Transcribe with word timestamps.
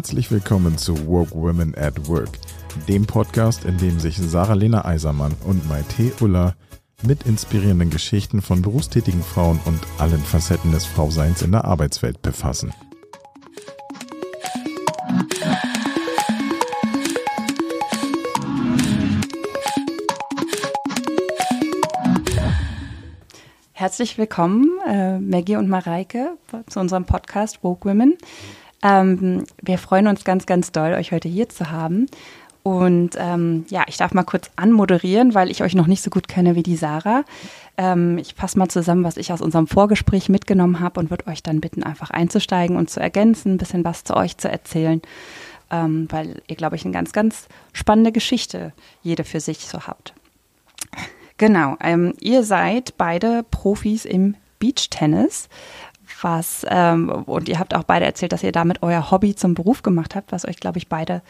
Herzlich 0.00 0.30
willkommen 0.30 0.78
zu 0.78 1.06
Woke 1.06 1.34
Women 1.34 1.74
at 1.76 2.08
Work, 2.08 2.30
dem 2.88 3.04
Podcast, 3.04 3.66
in 3.66 3.76
dem 3.76 4.00
sich 4.00 4.16
Sarah-Lena 4.16 4.86
Eisermann 4.86 5.36
und 5.44 5.68
Maite 5.68 6.14
Uller 6.22 6.56
mit 7.02 7.24
inspirierenden 7.26 7.90
Geschichten 7.90 8.40
von 8.40 8.62
berufstätigen 8.62 9.22
Frauen 9.22 9.60
und 9.66 9.78
allen 9.98 10.22
Facetten 10.22 10.72
des 10.72 10.86
Frauseins 10.86 11.42
in 11.42 11.52
der 11.52 11.66
Arbeitswelt 11.66 12.22
befassen. 12.22 12.72
Herzlich 23.72 24.16
willkommen, 24.16 24.78
äh, 24.86 25.18
Maggie 25.18 25.56
und 25.56 25.68
Mareike, 25.68 26.38
zu 26.70 26.80
unserem 26.80 27.04
Podcast 27.04 27.62
Woke 27.62 27.86
Women. 27.86 28.16
Ähm, 28.82 29.44
wir 29.62 29.78
freuen 29.78 30.06
uns 30.06 30.24
ganz, 30.24 30.46
ganz 30.46 30.72
doll, 30.72 30.92
euch 30.94 31.12
heute 31.12 31.28
hier 31.28 31.48
zu 31.48 31.70
haben. 31.70 32.06
Und 32.62 33.12
ähm, 33.18 33.64
ja, 33.70 33.84
ich 33.88 33.96
darf 33.96 34.12
mal 34.12 34.24
kurz 34.24 34.50
anmoderieren, 34.56 35.34
weil 35.34 35.50
ich 35.50 35.62
euch 35.62 35.74
noch 35.74 35.86
nicht 35.86 36.02
so 36.02 36.10
gut 36.10 36.28
kenne 36.28 36.56
wie 36.56 36.62
die 36.62 36.76
Sarah. 36.76 37.24
Ähm, 37.78 38.18
ich 38.18 38.34
fasse 38.34 38.58
mal 38.58 38.68
zusammen, 38.68 39.02
was 39.02 39.16
ich 39.16 39.32
aus 39.32 39.40
unserem 39.40 39.66
Vorgespräch 39.66 40.28
mitgenommen 40.28 40.80
habe 40.80 41.00
und 41.00 41.10
würde 41.10 41.26
euch 41.26 41.42
dann 41.42 41.60
bitten, 41.60 41.82
einfach 41.82 42.10
einzusteigen 42.10 42.76
und 42.76 42.90
zu 42.90 43.00
ergänzen, 43.00 43.54
ein 43.54 43.58
bisschen 43.58 43.84
was 43.84 44.04
zu 44.04 44.14
euch 44.14 44.36
zu 44.36 44.50
erzählen, 44.50 45.00
ähm, 45.70 46.06
weil 46.10 46.42
ihr, 46.48 46.56
glaube 46.56 46.76
ich, 46.76 46.84
eine 46.84 46.92
ganz, 46.92 47.12
ganz 47.12 47.48
spannende 47.72 48.12
Geschichte 48.12 48.72
jede 49.02 49.24
für 49.24 49.40
sich 49.40 49.60
so 49.60 49.86
habt. 49.86 50.12
Genau, 51.38 51.76
ähm, 51.82 52.12
ihr 52.20 52.44
seid 52.44 52.98
beide 52.98 53.42
Profis 53.50 54.04
im 54.04 54.34
Beachtennis 54.58 55.48
was, 56.22 56.66
ähm, 56.68 57.08
und 57.08 57.48
ihr 57.48 57.58
habt 57.58 57.74
auch 57.74 57.84
beide 57.84 58.04
erzählt, 58.04 58.32
dass 58.32 58.42
ihr 58.42 58.52
damit 58.52 58.82
euer 58.82 59.10
Hobby 59.10 59.34
zum 59.34 59.54
Beruf 59.54 59.82
gemacht 59.82 60.14
habt, 60.14 60.32
was 60.32 60.46
euch, 60.46 60.56
glaube 60.56 60.78
ich, 60.78 60.88
beide 60.88 61.22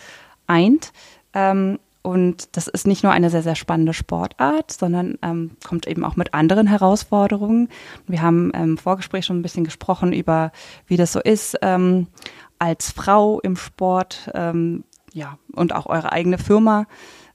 eint. 0.46 0.92
Ähm, 1.34 1.78
und 2.02 2.56
das 2.56 2.66
ist 2.66 2.86
nicht 2.86 3.02
nur 3.02 3.12
eine 3.12 3.28
sehr, 3.28 3.42
sehr 3.42 3.54
spannende 3.54 3.92
Sportart, 3.92 4.72
sondern 4.72 5.18
ähm, 5.22 5.52
kommt 5.66 5.86
eben 5.86 6.04
auch 6.04 6.16
mit 6.16 6.32
anderen 6.32 6.66
Herausforderungen. 6.66 7.68
Wir 8.06 8.22
haben 8.22 8.50
im 8.52 8.78
Vorgespräch 8.78 9.26
schon 9.26 9.38
ein 9.38 9.42
bisschen 9.42 9.64
gesprochen 9.64 10.12
über, 10.12 10.50
wie 10.86 10.96
das 10.96 11.12
so 11.12 11.20
ist 11.20 11.62
als 11.62 12.90
Frau 12.90 13.40
im 13.40 13.56
Sport, 13.56 14.30
ja, 15.12 15.38
und 15.52 15.74
auch 15.74 15.86
eure 15.86 16.12
eigene 16.12 16.38
Firma, 16.38 16.86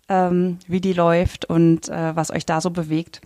wie 0.08 0.82
die 0.82 0.94
läuft 0.94 1.46
und 1.46 1.90
äh, 1.90 2.16
was 2.16 2.32
euch 2.32 2.46
da 2.48 2.60
so 2.60 2.72
bewegt. 2.72 3.22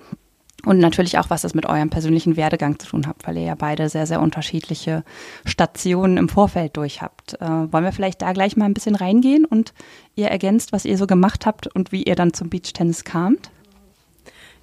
Und 0.66 0.80
natürlich 0.80 1.18
auch, 1.18 1.30
was 1.30 1.44
das 1.44 1.54
mit 1.54 1.66
eurem 1.66 1.90
persönlichen 1.90 2.36
Werdegang 2.36 2.80
zu 2.80 2.88
tun 2.88 3.08
hat, 3.08 3.16
weil 3.24 3.38
ihr 3.38 3.44
ja 3.44 3.56
beide 3.56 3.88
sehr, 3.88 4.06
sehr 4.06 4.22
unterschiedliche 4.22 5.04
Stationen 5.46 6.18
im 6.18 6.28
Vorfeld 6.28 6.76
durch 6.76 7.02
habt. 7.02 7.40
Äh, 7.42 7.48
wollen 7.72 7.86
wir 7.86 7.94
vielleicht 7.94 8.22
da 8.22 8.34
gleich 8.34 8.58
mal 8.58 8.66
ein 8.66 8.74
bisschen 8.74 8.96
reingehen 8.96 9.46
und 9.46 9.74
ihr 10.16 10.28
ergänzt, 10.28 10.74
was 10.74 10.86
ihr 10.86 10.98
so 10.98 11.08
gemacht 11.08 11.46
habt 11.46 11.68
und 11.68 11.92
wie 11.92 12.04
ihr 12.04 12.16
dann 12.16 12.34
zum 12.34 12.50
Beachtennis 12.50 13.04
kamt? 13.06 13.50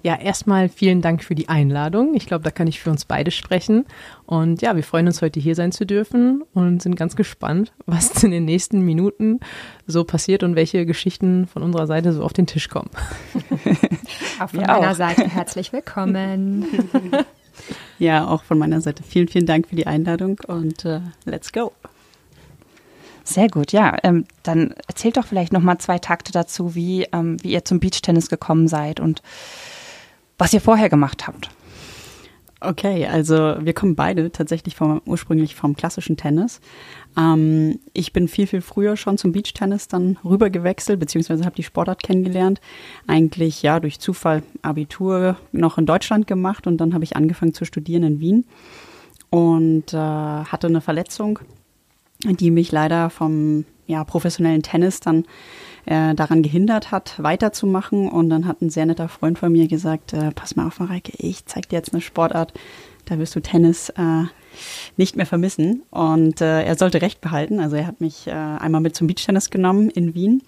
Ja, 0.03 0.15
erstmal 0.15 0.69
vielen 0.69 1.01
Dank 1.01 1.23
für 1.23 1.35
die 1.35 1.49
Einladung. 1.49 2.13
Ich 2.13 2.27
glaube, 2.27 2.43
da 2.43 2.51
kann 2.51 2.67
ich 2.67 2.79
für 2.79 2.91
uns 2.91 3.05
beide 3.05 3.31
sprechen. 3.31 3.85
Und 4.25 4.61
ja, 4.61 4.75
wir 4.75 4.83
freuen 4.83 5.07
uns, 5.07 5.21
heute 5.21 5.39
hier 5.39 5.55
sein 5.55 5.71
zu 5.71 5.85
dürfen 5.85 6.43
und 6.53 6.81
sind 6.81 6.95
ganz 6.95 7.15
gespannt, 7.15 7.73
was 7.85 8.23
in 8.23 8.31
den 8.31 8.45
nächsten 8.45 8.81
Minuten 8.81 9.39
so 9.87 10.03
passiert 10.03 10.43
und 10.43 10.55
welche 10.55 10.85
Geschichten 10.85 11.47
von 11.47 11.63
unserer 11.63 11.87
Seite 11.87 12.13
so 12.13 12.23
auf 12.23 12.33
den 12.33 12.45
Tisch 12.47 12.69
kommen. 12.69 12.89
Auch 14.39 14.49
von 14.49 14.61
meiner 14.61 14.91
auch. 14.91 14.95
Seite 14.95 15.27
herzlich 15.27 15.73
willkommen. 15.73 16.65
Ja, 17.99 18.27
auch 18.27 18.43
von 18.43 18.59
meiner 18.59 18.81
Seite 18.81 19.01
vielen, 19.01 19.27
vielen 19.27 19.47
Dank 19.47 19.67
für 19.67 19.75
die 19.75 19.87
Einladung 19.87 20.39
und 20.45 20.85
uh, 20.85 21.01
let's 21.25 21.51
go. 21.51 21.73
Sehr 23.23 23.49
gut, 23.49 23.71
ja. 23.71 23.97
Ähm, 24.03 24.25
dann 24.43 24.73
erzählt 24.87 25.17
doch 25.17 25.25
vielleicht 25.25 25.51
noch 25.51 25.61
mal 25.61 25.79
zwei 25.79 25.99
Takte 25.99 26.31
dazu, 26.31 26.75
wie, 26.75 27.07
ähm, 27.11 27.37
wie 27.43 27.51
ihr 27.51 27.65
zum 27.65 27.79
Beachtennis 27.79 28.29
gekommen 28.29 28.67
seid 28.67 28.99
und 28.99 29.21
was 30.37 30.53
ihr 30.53 30.61
vorher 30.61 30.89
gemacht 30.89 31.27
habt. 31.27 31.49
Okay, 32.59 33.05
also 33.05 33.55
wir 33.59 33.73
kommen 33.73 33.95
beide 33.95 34.31
tatsächlich 34.31 34.75
vom, 34.75 34.99
ursprünglich 35.05 35.53
vom 35.53 35.75
klassischen 35.75 36.17
Tennis. 36.17 36.59
Ähm, 37.15 37.79
ich 37.93 38.13
bin 38.13 38.27
viel, 38.27 38.47
viel 38.47 38.61
früher 38.61 38.97
schon 38.97 39.19
zum 39.19 39.31
Beachtennis 39.31 39.87
dann 39.87 40.17
rüber 40.25 40.49
gewechselt, 40.49 40.99
beziehungsweise 40.99 41.45
habe 41.45 41.55
die 41.55 41.63
Sportart 41.63 42.01
kennengelernt. 42.01 42.59
Eigentlich 43.05 43.61
ja 43.61 43.79
durch 43.79 43.99
Zufall 43.99 44.41
Abitur 44.63 45.37
noch 45.51 45.77
in 45.77 45.85
Deutschland 45.85 46.25
gemacht 46.25 46.65
und 46.65 46.77
dann 46.77 46.95
habe 46.95 47.03
ich 47.03 47.15
angefangen 47.15 47.53
zu 47.53 47.63
studieren 47.63 48.01
in 48.01 48.19
Wien 48.19 48.45
und 49.29 49.93
äh, 49.93 49.97
hatte 49.97 50.65
eine 50.65 50.81
Verletzung, 50.81 51.39
die 52.23 52.49
mich 52.49 52.71
leider 52.71 53.11
vom 53.11 53.65
ja, 53.85 54.03
professionellen 54.03 54.63
Tennis 54.63 54.99
dann 54.99 55.25
äh, 55.87 56.13
daran 56.13 56.43
gehindert 56.43 56.91
hat, 56.91 57.15
weiterzumachen. 57.17 58.09
Und 58.09 58.29
dann 58.29 58.45
hat 58.45 58.61
ein 58.61 58.69
sehr 58.69 58.85
netter 58.85 59.09
Freund 59.09 59.39
von 59.39 59.51
mir 59.51 59.67
gesagt, 59.67 60.13
äh, 60.13 60.31
pass 60.31 60.55
mal 60.55 60.67
auf, 60.67 60.79
Mareike, 60.79 61.13
ich 61.17 61.45
zeig 61.45 61.69
dir 61.69 61.77
jetzt 61.77 61.93
eine 61.93 62.01
Sportart, 62.01 62.53
da 63.05 63.17
wirst 63.17 63.35
du 63.35 63.39
Tennis 63.39 63.89
äh, 63.89 64.23
nicht 64.97 65.15
mehr 65.15 65.25
vermissen. 65.25 65.83
Und 65.89 66.41
äh, 66.41 66.63
er 66.63 66.77
sollte 66.77 67.01
recht 67.01 67.21
behalten. 67.21 67.59
Also 67.59 67.77
er 67.77 67.87
hat 67.87 68.01
mich 68.01 68.27
äh, 68.27 68.31
einmal 68.31 68.81
mit 68.81 68.95
zum 68.95 69.07
Beachtennis 69.07 69.49
genommen 69.49 69.89
in 69.89 70.13
Wien. 70.13 70.43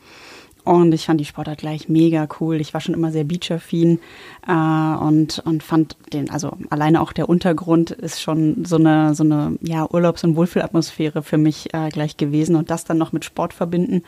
Und 0.66 0.94
ich 0.94 1.06
fand 1.06 1.20
die 1.20 1.26
Sportart 1.26 1.60
gleich 1.60 1.88
mega 1.88 2.28
cool. 2.40 2.60
Ich 2.60 2.74
war 2.74 2.82
schon 2.82 2.94
immer 2.94 3.12
sehr 3.12 3.24
beachaffin 3.24 4.00
äh, 4.46 4.52
und, 4.52 5.40
und 5.46 5.64
fand 5.64 5.96
den, 6.12 6.30
also 6.30 6.58
alleine 6.70 7.02
auch 7.02 7.14
der 7.14 7.30
Untergrund 7.30 7.92
ist 7.92 8.22
schon 8.22 8.66
so 8.66 8.76
eine, 8.76 9.16
so 9.16 9.24
eine 9.24 9.58
ja, 9.62 9.90
Urlaubs- 9.90 10.24
und 10.24 10.36
Wohlfühlatmosphäre 10.36 11.24
für 11.24 11.38
mich 11.38 11.74
äh, 11.74 11.90
gleich 11.90 12.18
gewesen 12.18 12.56
und 12.56 12.70
das 12.70 12.84
dann 12.84 12.98
noch 12.98 13.14
mit 13.14 13.24
Sport 13.24 13.54
verbinden. 13.54 14.04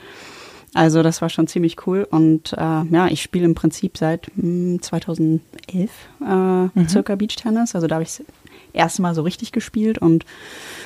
Also 0.73 1.03
das 1.03 1.21
war 1.21 1.29
schon 1.29 1.47
ziemlich 1.47 1.85
cool 1.85 2.07
und 2.09 2.53
äh, 2.53 2.57
ja, 2.57 3.07
ich 3.07 3.21
spiele 3.21 3.45
im 3.45 3.55
Prinzip 3.55 3.97
seit 3.97 4.31
mh, 4.35 4.43
hm, 4.43 4.81
2011 4.81 5.41
äh, 5.69 6.23
mhm. 6.23 6.71
circa 6.87 7.15
Beachtennis. 7.15 7.75
Also 7.75 7.87
da 7.87 7.95
habe 7.95 8.03
ich 8.03 8.17
das 8.17 8.25
erste 8.71 9.01
Mal 9.01 9.13
so 9.13 9.21
richtig 9.21 9.51
gespielt 9.51 9.97
und 9.97 10.25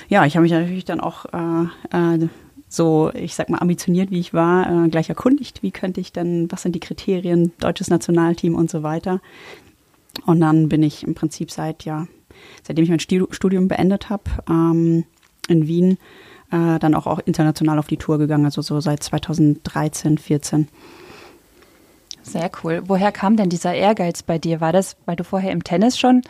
ja, 0.09 0.25
ich 0.25 0.35
habe 0.35 0.43
mich 0.43 0.51
natürlich 0.51 0.85
dann 0.85 0.99
auch 0.99 1.25
äh, 1.25 2.15
äh, 2.15 2.27
so, 2.67 3.11
ich 3.13 3.35
sag 3.35 3.49
mal, 3.49 3.59
ambitioniert 3.59 4.09
wie 4.09 4.19
ich 4.19 4.33
war, 4.33 4.85
äh, 4.85 4.89
gleich 4.89 5.09
erkundigt, 5.09 5.61
wie 5.61 5.71
könnte 5.71 6.01
ich 6.01 6.11
denn, 6.11 6.51
was 6.51 6.63
sind 6.63 6.73
die 6.73 6.79
Kriterien, 6.79 7.51
deutsches 7.59 7.89
Nationalteam 7.89 8.55
und 8.55 8.71
so 8.71 8.81
weiter. 8.81 9.21
Und 10.25 10.39
dann 10.39 10.67
bin 10.67 10.81
ich 10.81 11.03
im 11.03 11.13
Prinzip 11.13 11.51
seit, 11.51 11.85
ja, 11.85 12.07
seitdem 12.63 12.83
ich 12.83 12.89
mein 12.89 12.99
Studium 12.99 13.67
beendet 13.67 14.09
habe 14.09 14.23
ähm, 14.49 15.05
in 15.47 15.67
Wien, 15.67 15.97
äh, 16.51 16.79
dann 16.79 16.95
auch, 16.95 17.07
auch 17.07 17.19
international 17.25 17.79
auf 17.79 17.87
die 17.87 17.97
Tour 17.97 18.17
gegangen, 18.17 18.45
also 18.45 18.61
so 18.61 18.79
seit 18.79 19.03
2013, 19.03 20.17
14. 20.17 20.67
Sehr 22.23 22.49
cool. 22.63 22.81
Woher 22.87 23.11
kam 23.11 23.37
denn 23.37 23.49
dieser 23.49 23.73
Ehrgeiz 23.73 24.23
bei 24.23 24.39
dir? 24.39 24.59
War 24.59 24.73
das, 24.73 24.97
weil 25.05 25.15
du 25.15 25.23
vorher 25.23 25.51
im 25.51 25.63
Tennis 25.63 25.97
schon 25.97 26.21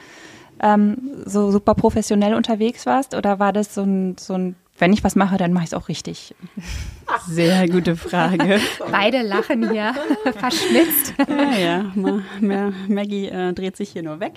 ähm, 0.62 0.98
so 1.26 1.52
super 1.52 1.74
professionell 1.74 2.34
unterwegs 2.34 2.86
warst 2.86 3.16
oder 3.16 3.40
war 3.40 3.54
das 3.54 3.74
so 3.74 3.84
ein, 3.84 4.18
so 4.18 4.34
ein 4.34 4.56
wenn 4.78 4.92
ich 4.92 5.04
was 5.06 5.16
mache, 5.16 5.38
dann 5.38 5.54
mache 5.54 5.64
ich 5.64 5.70
es 5.70 5.74
auch 5.74 5.88
richtig. 5.88 6.36
Sehr 7.30 7.68
gute 7.70 7.96
Frage. 7.96 8.60
Beide 8.92 9.22
lachen 9.22 9.72
hier, 9.72 9.94
verschmitzt. 10.38 11.14
Ja, 11.30 11.58
ja. 11.58 11.92
Ma, 11.96 12.74
Maggie 12.90 13.28
äh, 13.28 13.54
dreht 13.54 13.78
sich 13.78 13.92
hier 13.92 14.04
nur 14.04 14.20
weg. 14.20 14.34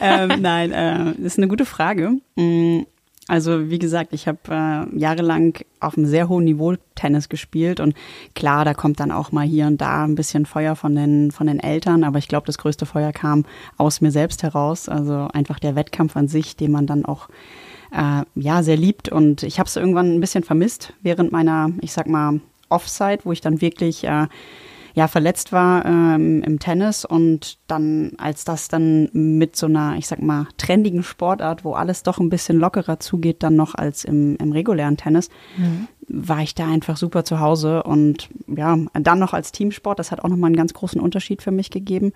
Ähm, 0.00 0.42
nein, 0.42 0.72
äh, 0.72 1.04
das 1.16 1.18
ist 1.18 1.38
eine 1.38 1.48
gute 1.48 1.64
Frage. 1.64 2.12
Mm, 2.36 2.80
also 3.28 3.68
wie 3.68 3.78
gesagt, 3.78 4.14
ich 4.14 4.26
habe 4.26 4.38
äh, 4.48 4.98
jahrelang 4.98 5.58
auf 5.80 5.96
einem 5.96 6.06
sehr 6.06 6.30
hohen 6.30 6.44
Niveau 6.44 6.74
Tennis 6.94 7.28
gespielt 7.28 7.78
und 7.78 7.94
klar, 8.34 8.64
da 8.64 8.72
kommt 8.72 9.00
dann 9.00 9.12
auch 9.12 9.32
mal 9.32 9.46
hier 9.46 9.66
und 9.66 9.80
da 9.80 10.04
ein 10.04 10.14
bisschen 10.14 10.46
Feuer 10.46 10.74
von 10.74 10.94
den 10.94 11.30
von 11.30 11.46
den 11.46 11.60
Eltern, 11.60 12.04
aber 12.04 12.18
ich 12.18 12.26
glaube, 12.26 12.46
das 12.46 12.56
größte 12.56 12.86
Feuer 12.86 13.12
kam 13.12 13.44
aus 13.76 14.00
mir 14.00 14.10
selbst 14.10 14.42
heraus. 14.42 14.88
Also 14.88 15.28
einfach 15.32 15.58
der 15.58 15.76
Wettkampf 15.76 16.16
an 16.16 16.26
sich, 16.26 16.56
den 16.56 16.72
man 16.72 16.86
dann 16.86 17.04
auch 17.04 17.28
äh, 17.92 18.22
ja 18.34 18.62
sehr 18.62 18.78
liebt 18.78 19.10
und 19.10 19.42
ich 19.42 19.58
habe 19.58 19.68
es 19.68 19.76
irgendwann 19.76 20.14
ein 20.14 20.20
bisschen 20.20 20.42
vermisst 20.42 20.94
während 21.02 21.30
meiner, 21.30 21.70
ich 21.82 21.92
sag 21.92 22.08
mal 22.08 22.40
Offside, 22.70 23.20
wo 23.24 23.32
ich 23.32 23.42
dann 23.42 23.60
wirklich 23.60 24.04
äh, 24.04 24.26
ja 24.98 25.06
verletzt 25.06 25.52
war 25.52 25.84
ähm, 25.86 26.42
im 26.42 26.58
Tennis 26.58 27.04
und 27.04 27.58
dann, 27.68 28.14
als 28.18 28.44
das 28.44 28.66
dann 28.66 29.08
mit 29.12 29.54
so 29.54 29.66
einer, 29.66 29.96
ich 29.96 30.08
sag 30.08 30.20
mal, 30.20 30.48
trendigen 30.56 31.04
Sportart, 31.04 31.64
wo 31.64 31.74
alles 31.74 32.02
doch 32.02 32.18
ein 32.18 32.30
bisschen 32.30 32.58
lockerer 32.58 32.98
zugeht, 32.98 33.44
dann 33.44 33.54
noch 33.54 33.76
als 33.76 34.04
im, 34.04 34.34
im 34.38 34.50
regulären 34.50 34.96
Tennis, 34.96 35.30
mhm. 35.56 35.86
war 36.08 36.40
ich 36.40 36.56
da 36.56 36.66
einfach 36.66 36.96
super 36.96 37.24
zu 37.24 37.38
Hause 37.38 37.84
und 37.84 38.28
ja, 38.48 38.76
dann 38.92 39.20
noch 39.20 39.34
als 39.34 39.52
Teamsport, 39.52 40.00
das 40.00 40.10
hat 40.10 40.24
auch 40.24 40.28
nochmal 40.28 40.48
einen 40.48 40.56
ganz 40.56 40.74
großen 40.74 41.00
Unterschied 41.00 41.42
für 41.42 41.52
mich 41.52 41.70
gegeben, 41.70 42.12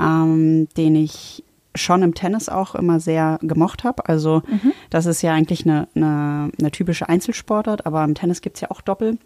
ähm, 0.00 0.68
den 0.76 0.94
ich 0.94 1.42
schon 1.74 2.04
im 2.04 2.14
Tennis 2.14 2.48
auch 2.48 2.76
immer 2.76 3.00
sehr 3.00 3.40
gemocht 3.42 3.82
habe. 3.82 4.08
Also 4.08 4.42
mhm. 4.46 4.72
das 4.88 5.06
ist 5.06 5.22
ja 5.22 5.32
eigentlich 5.32 5.66
eine, 5.66 5.88
eine, 5.96 6.52
eine 6.60 6.70
typische 6.70 7.08
Einzelsportart, 7.08 7.86
aber 7.86 8.04
im 8.04 8.14
Tennis 8.14 8.40
gibt 8.40 8.56
es 8.56 8.60
ja 8.60 8.70
auch 8.70 8.82
Doppel 8.82 9.18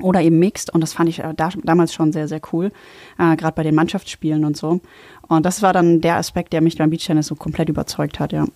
oder 0.00 0.20
eben 0.20 0.38
Mixed 0.38 0.70
und 0.70 0.80
das 0.80 0.92
fand 0.92 1.08
ich 1.08 1.20
äh, 1.20 1.34
da, 1.36 1.50
damals 1.62 1.92
schon 1.92 2.12
sehr, 2.12 2.28
sehr 2.28 2.40
cool, 2.52 2.70
äh, 3.18 3.36
gerade 3.36 3.54
bei 3.54 3.62
den 3.62 3.74
Mannschaftsspielen 3.74 4.44
und 4.44 4.56
so. 4.56 4.80
Und 5.28 5.46
das 5.46 5.62
war 5.62 5.72
dann 5.72 6.00
der 6.00 6.16
Aspekt, 6.16 6.52
der 6.52 6.60
mich 6.60 6.78
beim 6.78 6.90
Beachtennis 6.90 7.26
so 7.26 7.34
komplett 7.34 7.68
überzeugt 7.68 8.20
hat, 8.20 8.32
ja. 8.32 8.46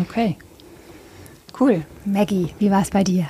Okay. 0.00 0.36
Cool. 1.58 1.82
Maggie, 2.04 2.54
wie 2.58 2.70
war 2.70 2.82
es 2.82 2.90
bei 2.90 3.04
dir? 3.04 3.26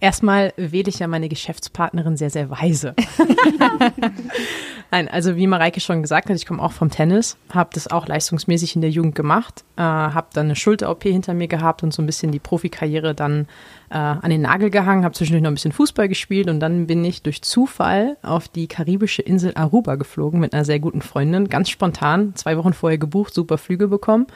Erstmal 0.00 0.52
wähle 0.56 0.88
ich 0.88 0.98
ja 0.98 1.08
meine 1.08 1.28
Geschäftspartnerin 1.28 2.16
sehr, 2.16 2.30
sehr 2.30 2.50
weise. 2.50 2.94
Nein, 4.92 5.08
also 5.08 5.36
wie 5.36 5.46
Mareike 5.46 5.80
schon 5.80 6.02
gesagt 6.02 6.28
hat, 6.28 6.36
ich 6.36 6.46
komme 6.46 6.62
auch 6.62 6.72
vom 6.72 6.90
Tennis, 6.90 7.36
habe 7.52 7.70
das 7.72 7.88
auch 7.88 8.08
leistungsmäßig 8.08 8.74
in 8.74 8.80
der 8.80 8.90
Jugend 8.90 9.14
gemacht, 9.14 9.64
äh, 9.76 9.82
habe 9.82 10.28
dann 10.32 10.46
eine 10.46 10.56
Schulter-OP 10.56 11.04
hinter 11.04 11.32
mir 11.32 11.46
gehabt 11.46 11.82
und 11.82 11.94
so 11.94 12.02
ein 12.02 12.06
bisschen 12.06 12.32
die 12.32 12.40
Profikarriere 12.40 13.14
dann 13.14 13.46
äh, 13.90 13.94
an 13.94 14.30
den 14.30 14.42
Nagel 14.42 14.70
gehangen, 14.70 15.04
habe 15.04 15.14
zwischendurch 15.14 15.42
noch 15.42 15.50
ein 15.50 15.54
bisschen 15.54 15.72
Fußball 15.72 16.08
gespielt 16.08 16.48
und 16.50 16.58
dann 16.58 16.88
bin 16.88 17.04
ich 17.04 17.22
durch 17.22 17.42
Zufall 17.42 18.16
auf 18.22 18.48
die 18.48 18.66
karibische 18.66 19.22
Insel 19.22 19.52
Aruba 19.54 19.94
geflogen 19.94 20.40
mit 20.40 20.52
einer 20.52 20.64
sehr 20.64 20.80
guten 20.80 21.02
Freundin, 21.02 21.48
ganz 21.48 21.70
spontan, 21.70 22.34
zwei 22.34 22.56
Wochen 22.56 22.72
vorher 22.72 22.98
gebucht, 22.98 23.32
super 23.32 23.58
Flüge 23.58 23.86
bekommen 23.86 24.26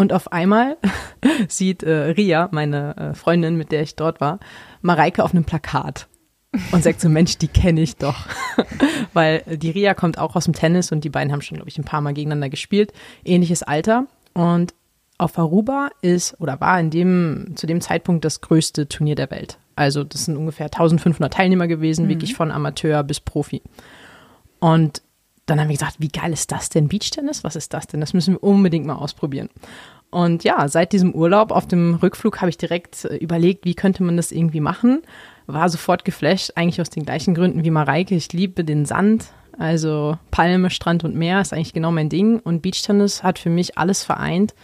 und 0.00 0.14
auf 0.14 0.32
einmal 0.32 0.78
sieht 1.48 1.82
äh, 1.82 2.12
Ria, 2.12 2.48
meine 2.52 2.96
äh, 2.96 3.14
Freundin, 3.14 3.56
mit 3.56 3.70
der 3.70 3.82
ich 3.82 3.96
dort 3.96 4.18
war, 4.18 4.40
Mareike 4.80 5.22
auf 5.22 5.34
einem 5.34 5.44
Plakat 5.44 6.08
und 6.72 6.82
sagt 6.82 7.02
so, 7.02 7.08
Mensch, 7.10 7.36
die 7.36 7.48
kenne 7.48 7.82
ich 7.82 7.96
doch. 7.96 8.26
Weil 9.12 9.42
die 9.46 9.68
Ria 9.68 9.92
kommt 9.92 10.16
auch 10.16 10.36
aus 10.36 10.46
dem 10.46 10.54
Tennis 10.54 10.90
und 10.90 11.04
die 11.04 11.10
beiden 11.10 11.30
haben 11.30 11.42
schon, 11.42 11.56
glaube 11.56 11.68
ich, 11.68 11.76
ein 11.76 11.84
paar 11.84 12.00
Mal 12.00 12.14
gegeneinander 12.14 12.48
gespielt. 12.48 12.94
Ähnliches 13.26 13.62
Alter. 13.62 14.06
Und 14.32 14.72
auf 15.18 15.38
Aruba 15.38 15.90
ist 16.00 16.40
oder 16.40 16.58
war 16.62 16.80
in 16.80 16.88
dem, 16.88 17.52
zu 17.56 17.66
dem 17.66 17.82
Zeitpunkt 17.82 18.24
das 18.24 18.40
größte 18.40 18.88
Turnier 18.88 19.16
der 19.16 19.30
Welt. 19.30 19.58
Also 19.76 20.02
das 20.02 20.24
sind 20.24 20.38
ungefähr 20.38 20.66
1500 20.66 21.30
Teilnehmer 21.30 21.68
gewesen, 21.68 22.06
mhm. 22.06 22.08
wirklich 22.08 22.34
von 22.34 22.50
Amateur 22.50 23.02
bis 23.02 23.20
Profi. 23.20 23.60
Und 24.60 25.02
dann 25.50 25.60
haben 25.60 25.68
wir 25.68 25.76
gesagt, 25.76 25.96
wie 25.98 26.08
geil 26.08 26.32
ist 26.32 26.52
das 26.52 26.68
denn? 26.68 26.88
Beachtennis? 26.88 27.42
Was 27.42 27.56
ist 27.56 27.74
das 27.74 27.88
denn? 27.88 28.00
Das 28.00 28.14
müssen 28.14 28.34
wir 28.34 28.42
unbedingt 28.42 28.86
mal 28.86 28.94
ausprobieren. 28.94 29.50
Und 30.10 30.42
ja, 30.42 30.66
seit 30.68 30.92
diesem 30.92 31.14
Urlaub 31.14 31.52
auf 31.52 31.66
dem 31.66 31.94
Rückflug 31.94 32.40
habe 32.40 32.50
ich 32.50 32.58
direkt 32.58 33.04
äh, 33.04 33.16
überlegt, 33.16 33.64
wie 33.64 33.74
könnte 33.74 34.02
man 34.02 34.16
das 34.16 34.32
irgendwie 34.32 34.60
machen. 34.60 35.02
War 35.46 35.68
sofort 35.68 36.04
geflasht, 36.04 36.52
eigentlich 36.56 36.80
aus 36.80 36.90
den 36.90 37.04
gleichen 37.04 37.34
Gründen 37.34 37.64
wie 37.64 37.70
Mareike. 37.70 38.14
Ich 38.14 38.32
liebe 38.32 38.64
den 38.64 38.86
Sand, 38.86 39.32
also 39.56 40.18
Palme, 40.30 40.70
Strand 40.70 41.04
und 41.04 41.14
Meer 41.14 41.40
ist 41.40 41.52
eigentlich 41.52 41.72
genau 41.72 41.92
mein 41.92 42.08
Ding. 42.08 42.40
Und 42.40 42.62
Beachtennis 42.62 43.22
hat 43.22 43.38
für 43.38 43.50
mich 43.50 43.78
alles 43.78 44.02
vereint, 44.02 44.54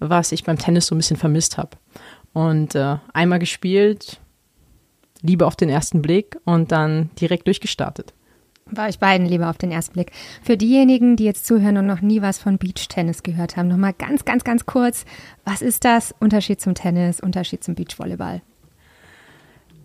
was 0.00 0.32
ich 0.32 0.44
beim 0.44 0.58
Tennis 0.58 0.86
so 0.86 0.94
ein 0.94 0.98
bisschen 0.98 1.16
vermisst 1.16 1.56
habe. 1.56 1.70
Und 2.32 2.74
äh, 2.74 2.96
einmal 3.12 3.38
gespielt, 3.38 4.20
Liebe 5.22 5.46
auf 5.46 5.56
den 5.56 5.68
ersten 5.68 6.02
Blick 6.02 6.36
und 6.44 6.72
dann 6.72 7.10
direkt 7.20 7.46
durchgestartet. 7.46 8.12
Bei 8.72 8.88
euch 8.88 8.98
beiden 8.98 9.26
lieber 9.26 9.48
auf 9.48 9.58
den 9.58 9.70
ersten 9.70 9.92
Blick. 9.92 10.10
Für 10.42 10.56
diejenigen, 10.56 11.14
die 11.14 11.24
jetzt 11.24 11.46
zuhören 11.46 11.76
und 11.76 11.86
noch 11.86 12.00
nie 12.00 12.20
was 12.20 12.38
von 12.38 12.58
Beachtennis 12.58 13.22
gehört 13.22 13.56
haben, 13.56 13.68
nochmal 13.68 13.92
ganz, 13.92 14.24
ganz, 14.24 14.42
ganz 14.42 14.66
kurz. 14.66 15.04
Was 15.44 15.62
ist 15.62 15.84
das? 15.84 16.12
Unterschied 16.18 16.60
zum 16.60 16.74
Tennis, 16.74 17.20
Unterschied 17.20 17.62
zum 17.62 17.76
Beachvolleyball? 17.76 18.42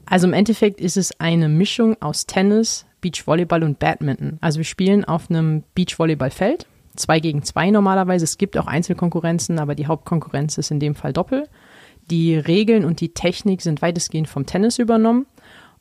Also 0.08 0.28
im 0.28 0.34
Endeffekt 0.34 0.82
ist 0.82 0.98
es 0.98 1.18
eine 1.20 1.48
Mischung 1.48 1.96
aus 2.02 2.26
Tennis, 2.26 2.88
Beachvolleyball 3.02 3.64
und 3.64 3.78
Badminton. 3.78 4.40
Also 4.42 4.58
wir 4.58 4.66
spielen 4.66 5.06
auf 5.06 5.30
einem 5.30 5.64
Beachvolleyballfeld, 5.76 6.66
zwei 6.96 7.20
gegen 7.20 7.44
zwei 7.44 7.70
normalerweise. 7.70 8.26
Es 8.26 8.40
gibt 8.40 8.58
auch 8.58 8.68
Einzelkonkurrenzen, 8.68 9.60
aber 9.60 9.76
die 9.76 9.86
Hauptkonkurrenz 9.86 10.58
ist 10.58 10.72
in 10.72 10.80
dem 10.80 10.96
Fall 10.96 11.14
Doppel. 11.14 11.48
Die 12.10 12.36
Regeln 12.36 12.84
und 12.84 13.00
die 13.00 13.14
Technik 13.14 13.62
sind 13.62 13.84
weitestgehend 13.84 14.28
vom 14.28 14.48
Tennis 14.48 14.80
übernommen. 14.80 15.28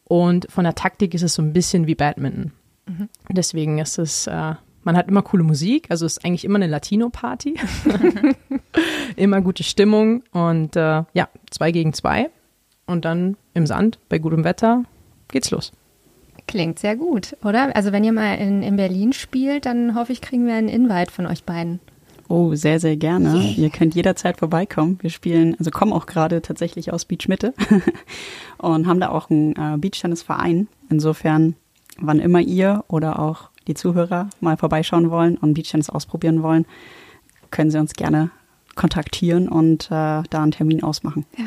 Und 0.04 0.50
von 0.50 0.64
der 0.64 0.74
Taktik 0.74 1.14
ist 1.14 1.22
es 1.22 1.34
so 1.34 1.42
ein 1.42 1.54
bisschen 1.54 1.86
wie 1.86 1.94
Badminton. 1.94 2.52
Mhm. 2.90 3.08
Deswegen 3.28 3.78
ist 3.78 3.98
es, 3.98 4.26
äh, 4.26 4.54
man 4.82 4.96
hat 4.96 5.08
immer 5.08 5.22
coole 5.22 5.44
Musik, 5.44 5.86
also 5.90 6.06
es 6.06 6.16
ist 6.16 6.24
eigentlich 6.24 6.44
immer 6.44 6.56
eine 6.56 6.66
Latino-Party. 6.66 7.54
immer 9.16 9.40
gute 9.40 9.62
Stimmung 9.62 10.22
und 10.32 10.76
äh, 10.76 11.04
ja, 11.12 11.28
zwei 11.50 11.72
gegen 11.72 11.92
zwei. 11.92 12.30
Und 12.86 13.04
dann 13.04 13.36
im 13.54 13.66
Sand, 13.66 13.98
bei 14.08 14.18
gutem 14.18 14.42
Wetter, 14.42 14.84
geht's 15.28 15.50
los. 15.50 15.72
Klingt 16.48 16.80
sehr 16.80 16.96
gut, 16.96 17.36
oder? 17.44 17.76
Also 17.76 17.92
wenn 17.92 18.02
ihr 18.02 18.12
mal 18.12 18.34
in, 18.34 18.62
in 18.62 18.74
Berlin 18.74 19.12
spielt, 19.12 19.66
dann 19.66 19.94
hoffe 19.94 20.12
ich, 20.12 20.20
kriegen 20.20 20.46
wir 20.46 20.54
einen 20.54 20.68
Invite 20.68 21.12
von 21.12 21.26
euch 21.26 21.44
beiden. 21.44 21.78
Oh, 22.28 22.54
sehr, 22.54 22.80
sehr 22.80 22.96
gerne. 22.96 23.34
Yeah. 23.34 23.54
Ihr 23.56 23.70
könnt 23.70 23.94
jederzeit 23.94 24.38
vorbeikommen. 24.38 24.98
Wir 25.02 25.10
spielen, 25.10 25.56
also 25.58 25.70
kommen 25.70 25.92
auch 25.92 26.06
gerade 26.06 26.42
tatsächlich 26.42 26.92
aus 26.92 27.04
Beach 27.04 27.28
Mitte 27.28 27.54
und 28.58 28.86
haben 28.86 29.00
da 29.00 29.10
auch 29.10 29.30
einen 29.30 29.54
äh, 29.56 29.76
Beachtennisverein. 29.78 30.68
Insofern 30.88 31.56
wann 32.00 32.18
immer 32.18 32.40
ihr 32.40 32.84
oder 32.88 33.18
auch 33.18 33.50
die 33.66 33.74
Zuhörer 33.74 34.30
mal 34.40 34.56
vorbeischauen 34.56 35.10
wollen 35.10 35.36
und 35.36 35.54
Beachtennis 35.54 35.90
ausprobieren 35.90 36.42
wollen, 36.42 36.66
können 37.50 37.70
Sie 37.70 37.78
uns 37.78 37.92
gerne 37.92 38.30
kontaktieren 38.74 39.48
und 39.48 39.86
äh, 39.86 39.88
da 39.88 40.42
einen 40.42 40.52
Termin 40.52 40.82
ausmachen. 40.82 41.26
Ja. 41.36 41.46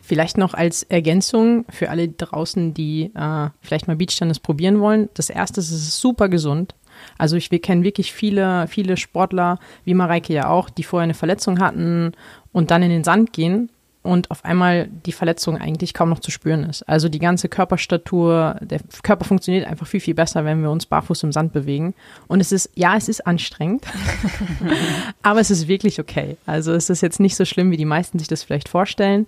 Vielleicht 0.00 0.38
noch 0.38 0.54
als 0.54 0.84
Ergänzung 0.84 1.64
für 1.68 1.90
alle 1.90 2.08
draußen, 2.08 2.74
die 2.74 3.10
äh, 3.14 3.48
vielleicht 3.60 3.88
mal 3.88 3.96
Beachtennis 3.96 4.38
probieren 4.38 4.80
wollen. 4.80 5.08
Das 5.14 5.30
erste 5.30 5.60
ist, 5.60 5.70
es 5.70 5.88
ist 5.88 6.00
super 6.00 6.28
gesund. 6.28 6.74
Also 7.18 7.36
ich, 7.36 7.50
wir 7.50 7.60
kennen 7.60 7.82
wirklich 7.82 8.12
viele, 8.12 8.68
viele 8.68 8.96
Sportler, 8.96 9.58
wie 9.84 9.94
Mareike 9.94 10.32
ja 10.32 10.48
auch, 10.48 10.70
die 10.70 10.84
vorher 10.84 11.04
eine 11.04 11.14
Verletzung 11.14 11.58
hatten 11.58 12.12
und 12.52 12.70
dann 12.70 12.82
in 12.82 12.90
den 12.90 13.04
Sand 13.04 13.32
gehen 13.32 13.70
und 14.06 14.30
auf 14.30 14.44
einmal 14.44 14.88
die 15.04 15.12
Verletzung 15.12 15.58
eigentlich 15.58 15.94
kaum 15.94 16.08
noch 16.08 16.20
zu 16.20 16.30
spüren 16.30 16.64
ist. 16.64 16.82
Also 16.88 17.08
die 17.08 17.18
ganze 17.18 17.48
Körperstatur, 17.48 18.56
der 18.60 18.80
Körper 19.02 19.24
funktioniert 19.24 19.66
einfach 19.66 19.86
viel, 19.86 20.00
viel 20.00 20.14
besser, 20.14 20.44
wenn 20.44 20.62
wir 20.62 20.70
uns 20.70 20.86
barfuß 20.86 21.22
im 21.24 21.32
Sand 21.32 21.52
bewegen. 21.52 21.94
Und 22.26 22.40
es 22.40 22.52
ist, 22.52 22.70
ja, 22.74 22.96
es 22.96 23.08
ist 23.08 23.26
anstrengend, 23.26 23.84
aber 25.22 25.40
es 25.40 25.50
ist 25.50 25.68
wirklich 25.68 26.00
okay. 26.00 26.36
Also 26.46 26.72
es 26.72 26.90
ist 26.90 27.02
jetzt 27.02 27.20
nicht 27.20 27.36
so 27.36 27.44
schlimm, 27.44 27.70
wie 27.70 27.76
die 27.76 27.84
meisten 27.84 28.18
sich 28.18 28.28
das 28.28 28.42
vielleicht 28.42 28.68
vorstellen. 28.68 29.26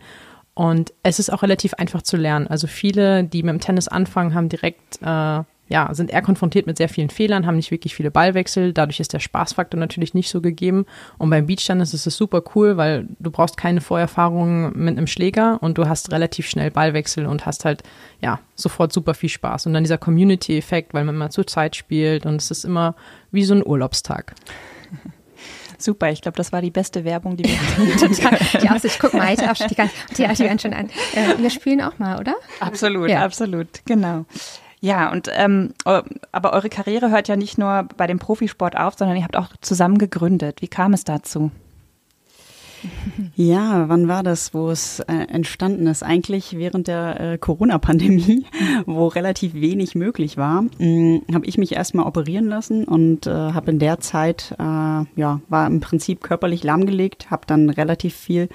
Und 0.54 0.92
es 1.04 1.20
ist 1.20 1.32
auch 1.32 1.42
relativ 1.42 1.74
einfach 1.74 2.02
zu 2.02 2.16
lernen. 2.16 2.48
Also 2.48 2.66
viele, 2.66 3.22
die 3.22 3.44
mit 3.44 3.52
dem 3.52 3.60
Tennis 3.60 3.86
anfangen, 3.86 4.34
haben 4.34 4.48
direkt 4.48 5.00
äh, 5.02 5.44
ja, 5.68 5.92
sind 5.94 6.10
eher 6.10 6.22
konfrontiert 6.22 6.66
mit 6.66 6.78
sehr 6.78 6.88
vielen 6.88 7.10
Fehlern, 7.10 7.46
haben 7.46 7.56
nicht 7.56 7.70
wirklich 7.70 7.94
viele 7.94 8.10
Ballwechsel. 8.10 8.72
Dadurch 8.72 9.00
ist 9.00 9.12
der 9.12 9.18
Spaßfaktor 9.18 9.78
natürlich 9.78 10.14
nicht 10.14 10.30
so 10.30 10.40
gegeben. 10.40 10.86
Und 11.18 11.30
beim 11.30 11.46
Beachtennis 11.46 11.92
ist 11.94 12.06
es 12.06 12.16
super 12.16 12.42
cool, 12.54 12.76
weil 12.76 13.06
du 13.18 13.30
brauchst 13.30 13.56
keine 13.56 13.80
Vorerfahrung 13.80 14.72
mit 14.78 14.96
einem 14.96 15.06
Schläger 15.06 15.58
und 15.62 15.78
du 15.78 15.88
hast 15.88 16.10
relativ 16.10 16.48
schnell 16.48 16.70
Ballwechsel 16.70 17.26
und 17.26 17.44
hast 17.44 17.64
halt, 17.64 17.82
ja, 18.20 18.40
sofort 18.54 18.92
super 18.92 19.14
viel 19.14 19.28
Spaß. 19.28 19.66
Und 19.66 19.74
dann 19.74 19.84
dieser 19.84 19.98
Community-Effekt, 19.98 20.94
weil 20.94 21.04
man 21.04 21.14
immer 21.14 21.30
zur 21.30 21.46
Zeit 21.46 21.76
spielt 21.76 22.24
und 22.24 22.36
es 22.36 22.50
ist 22.50 22.64
immer 22.64 22.94
wie 23.30 23.44
so 23.44 23.54
ein 23.54 23.66
Urlaubstag. 23.66 24.34
Super, 25.80 26.10
ich 26.10 26.22
glaube, 26.22 26.36
das 26.36 26.50
war 26.50 26.60
die 26.60 26.72
beste 26.72 27.04
Werbung, 27.04 27.36
die 27.36 27.44
wir 27.44 27.96
Total. 28.08 28.36
Die 28.60 28.68
Aussicht, 28.68 28.98
guck 28.98 29.14
mal, 29.14 29.36
die, 29.36 29.42
die, 29.42 30.26
die, 30.26 30.48
die 30.48 30.58
schon 30.58 30.74
an. 30.74 30.90
Äh, 31.14 31.38
wir 31.38 31.50
spielen 31.50 31.80
auch 31.80 32.00
mal, 32.00 32.18
oder? 32.18 32.34
Absolut, 32.58 33.08
ja. 33.08 33.24
absolut, 33.24 33.68
genau. 33.84 34.26
Ja, 34.80 35.10
und 35.10 35.28
ähm, 35.32 35.74
aber 35.84 36.52
eure 36.52 36.68
Karriere 36.68 37.10
hört 37.10 37.28
ja 37.28 37.36
nicht 37.36 37.58
nur 37.58 37.88
bei 37.96 38.06
dem 38.06 38.18
Profisport 38.18 38.76
auf, 38.76 38.94
sondern 38.96 39.16
ihr 39.16 39.24
habt 39.24 39.36
auch 39.36 39.48
zusammen 39.60 39.98
gegründet. 39.98 40.62
Wie 40.62 40.68
kam 40.68 40.92
es 40.92 41.04
dazu? 41.04 41.50
Ja, 43.34 43.88
wann 43.88 44.08
war 44.08 44.22
das, 44.22 44.54
wo 44.54 44.70
es 44.70 45.00
äh, 45.00 45.12
entstanden 45.12 45.86
ist? 45.86 46.02
Eigentlich 46.02 46.56
während 46.56 46.86
der 46.86 47.20
äh, 47.20 47.38
Corona-Pandemie, 47.38 48.46
wo 48.86 49.06
relativ 49.08 49.54
wenig 49.54 49.94
möglich 49.94 50.36
war, 50.36 50.64
hm, 50.78 51.22
habe 51.32 51.46
ich 51.46 51.58
mich 51.58 51.72
erstmal 51.72 52.06
operieren 52.06 52.46
lassen 52.46 52.84
und 52.84 53.26
äh, 53.26 53.30
habe 53.30 53.70
in 53.70 53.78
der 53.78 54.00
Zeit, 54.00 54.54
äh, 54.58 54.62
ja, 54.62 55.40
war 55.48 55.66
im 55.66 55.80
Prinzip 55.80 56.22
körperlich 56.22 56.62
lahmgelegt, 56.62 57.30
habe 57.30 57.46
dann 57.46 57.70
relativ 57.70 58.14
viel 58.14 58.48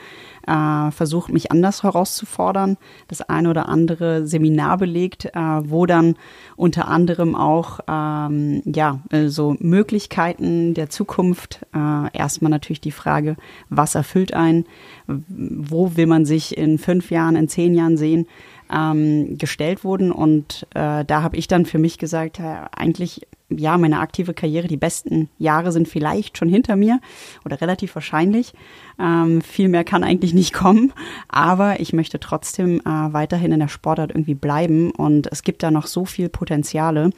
äh, 0.47 0.91
versucht, 0.91 1.31
mich 1.31 1.51
anders 1.51 1.83
herauszufordern, 1.83 2.77
das 3.07 3.21
eine 3.21 3.49
oder 3.49 3.69
andere 3.69 4.25
Seminar 4.27 4.77
belegt, 4.77 5.25
äh, 5.25 5.39
wo 5.39 5.85
dann 5.85 6.15
unter 6.55 6.87
anderem 6.87 7.35
auch 7.35 7.79
ähm, 7.87 8.61
ja, 8.65 8.99
äh, 9.11 9.27
so 9.27 9.55
Möglichkeiten 9.59 10.73
der 10.73 10.89
Zukunft, 10.89 11.65
äh, 11.73 12.17
erstmal 12.17 12.49
natürlich 12.49 12.81
die 12.81 12.91
Frage, 12.91 13.35
was 13.69 13.95
erfüllt 13.95 14.33
einen, 14.33 14.65
wo 15.07 15.95
will 15.95 16.07
man 16.07 16.25
sich 16.25 16.57
in 16.57 16.77
fünf 16.77 17.11
Jahren, 17.11 17.35
in 17.35 17.47
zehn 17.47 17.73
Jahren 17.73 17.97
sehen, 17.97 18.27
ähm, 18.73 19.37
gestellt 19.37 19.83
wurden. 19.83 20.11
Und 20.11 20.67
äh, 20.73 21.05
da 21.05 21.21
habe 21.21 21.37
ich 21.37 21.47
dann 21.47 21.65
für 21.65 21.79
mich 21.79 21.97
gesagt, 21.97 22.39
äh, 22.39 22.65
eigentlich 22.75 23.27
ja, 23.57 23.77
meine 23.77 23.99
aktive 23.99 24.33
Karriere, 24.33 24.67
die 24.67 24.77
besten 24.77 25.29
Jahre 25.37 25.71
sind 25.71 25.87
vielleicht 25.87 26.37
schon 26.37 26.49
hinter 26.49 26.75
mir 26.75 26.99
oder 27.45 27.59
relativ 27.61 27.95
wahrscheinlich. 27.95 28.53
Ähm, 28.99 29.41
viel 29.41 29.69
mehr 29.69 29.83
kann 29.83 30.03
eigentlich 30.03 30.33
nicht 30.33 30.53
kommen, 30.53 30.93
aber 31.27 31.79
ich 31.79 31.93
möchte 31.93 32.19
trotzdem 32.19 32.79
äh, 32.81 32.83
weiterhin 32.85 33.51
in 33.51 33.59
der 33.59 33.67
Sportart 33.67 34.11
irgendwie 34.11 34.35
bleiben 34.35 34.91
und 34.91 35.31
es 35.31 35.43
gibt 35.43 35.63
da 35.63 35.71
noch 35.71 35.87
so 35.87 36.05
viel 36.05 36.29
Potenziale. 36.29 37.11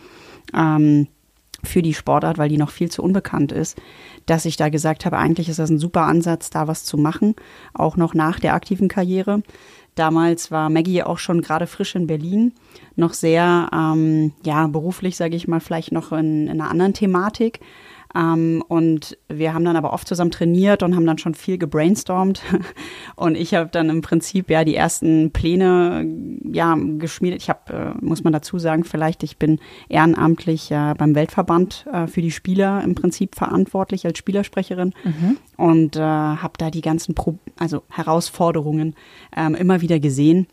Ähm, 0.54 1.08
für 1.66 1.82
die 1.82 1.94
Sportart, 1.94 2.38
weil 2.38 2.50
die 2.50 2.58
noch 2.58 2.70
viel 2.70 2.90
zu 2.90 3.04
unbekannt 3.04 3.52
ist, 3.52 3.78
dass 4.26 4.46
ich 4.46 4.58
da 4.58 4.70
gesagt 4.70 5.06
habe, 5.06 5.18
eigentlich 5.18 5.50
ist 5.50 5.60
das 5.60 5.70
ein 5.70 5.80
super 5.80 6.04
Ansatz, 6.04 6.50
da 6.50 6.68
was 6.68 6.84
zu 6.84 6.98
machen, 6.98 7.36
auch 7.74 7.98
noch 7.98 8.14
nach 8.14 8.40
der 8.40 8.54
aktiven 8.54 8.88
Karriere. 8.88 9.42
Damals 9.96 10.52
war 10.52 10.70
Maggie 10.70 11.04
auch 11.04 11.18
schon 11.18 11.42
gerade 11.42 11.68
frisch 11.68 11.96
in 11.96 12.06
Berlin, 12.06 12.54
noch 12.96 13.14
sehr, 13.14 13.70
ähm, 13.74 14.34
ja, 14.46 14.68
beruflich, 14.68 15.16
sage 15.16 15.36
ich 15.36 15.48
mal, 15.48 15.62
vielleicht 15.62 15.94
noch 15.94 16.12
in, 16.12 16.48
in 16.48 16.62
einer 16.62 16.70
anderen 16.70 16.94
Thematik. 16.94 17.62
Ähm, 18.14 18.64
und 18.68 19.18
wir 19.28 19.54
haben 19.54 19.66
dann 19.66 19.76
aber 19.76 19.94
oft 19.94 20.08
zusammen 20.08 20.32
trainiert 20.32 20.84
und 20.84 20.96
haben 20.96 21.06
dann 21.06 21.18
schon 21.18 21.34
viel 21.34 21.58
gebrainstormt. 21.58 22.42
Und 23.16 23.36
ich 23.36 23.54
habe 23.54 23.70
dann 23.72 23.90
im 23.90 24.02
Prinzip 24.02 24.50
ja 24.50 24.64
die 24.64 24.76
ersten 24.76 25.32
Pläne 25.32 26.06
ja 26.52 26.76
geschmiedet. 26.98 27.42
Ich 27.42 27.50
habe, 27.50 27.96
äh, 28.02 28.06
muss 28.06 28.24
man 28.24 28.34
dazu 28.34 28.60
sagen, 28.60 28.84
vielleicht 28.84 29.24
ich 29.24 29.38
bin 29.38 29.60
ehrenamtlich 29.90 30.70
ja 30.70 30.94
beim 30.94 31.16
Weltverband 31.16 31.86
äh, 31.92 32.08
für 32.08 32.22
die 32.22 32.32
Spieler 32.32 32.84
im 32.84 32.96
Prinzip 32.96 33.36
verantwortlich 33.36 34.06
als 34.06 34.18
Spielersprecherin 34.18 34.94
mhm. 35.04 35.38
und 35.58 35.96
äh, 35.96 36.02
habe 36.02 36.54
da 36.58 36.70
die 36.70 36.82
ganzen 36.82 37.16
Pro 37.16 37.38
also 37.58 37.84
Herausforderungen 37.90 38.96
ähm, 39.36 39.56
immer 39.56 39.82
wieder 39.82 40.00
gesehen. 40.00 40.48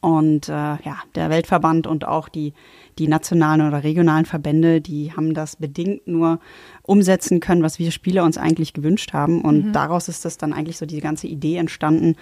Und 0.00 0.48
äh, 0.48 0.52
ja, 0.52 0.98
der 1.14 1.30
Weltverband 1.30 1.86
und 1.86 2.06
auch 2.06 2.28
die 2.28 2.52
die 2.98 3.08
nationalen 3.08 3.66
oder 3.66 3.84
regionalen 3.84 4.24
Verbände, 4.24 4.80
die 4.80 5.12
haben 5.12 5.34
das 5.34 5.56
bedingt 5.56 6.06
nur 6.06 6.40
umsetzen 6.82 7.40
können, 7.40 7.62
was 7.62 7.78
wir 7.78 7.90
Spieler 7.90 8.24
uns 8.24 8.38
eigentlich 8.38 8.72
gewünscht 8.72 9.12
haben. 9.12 9.42
Und 9.42 9.66
mhm. 9.66 9.72
daraus 9.72 10.08
ist 10.08 10.24
das 10.24 10.38
dann 10.38 10.52
eigentlich 10.52 10.76
so 10.76 10.86
die 10.86 11.00
ganze 11.00 11.26
Idee 11.26 11.56
entstanden, 11.56 12.16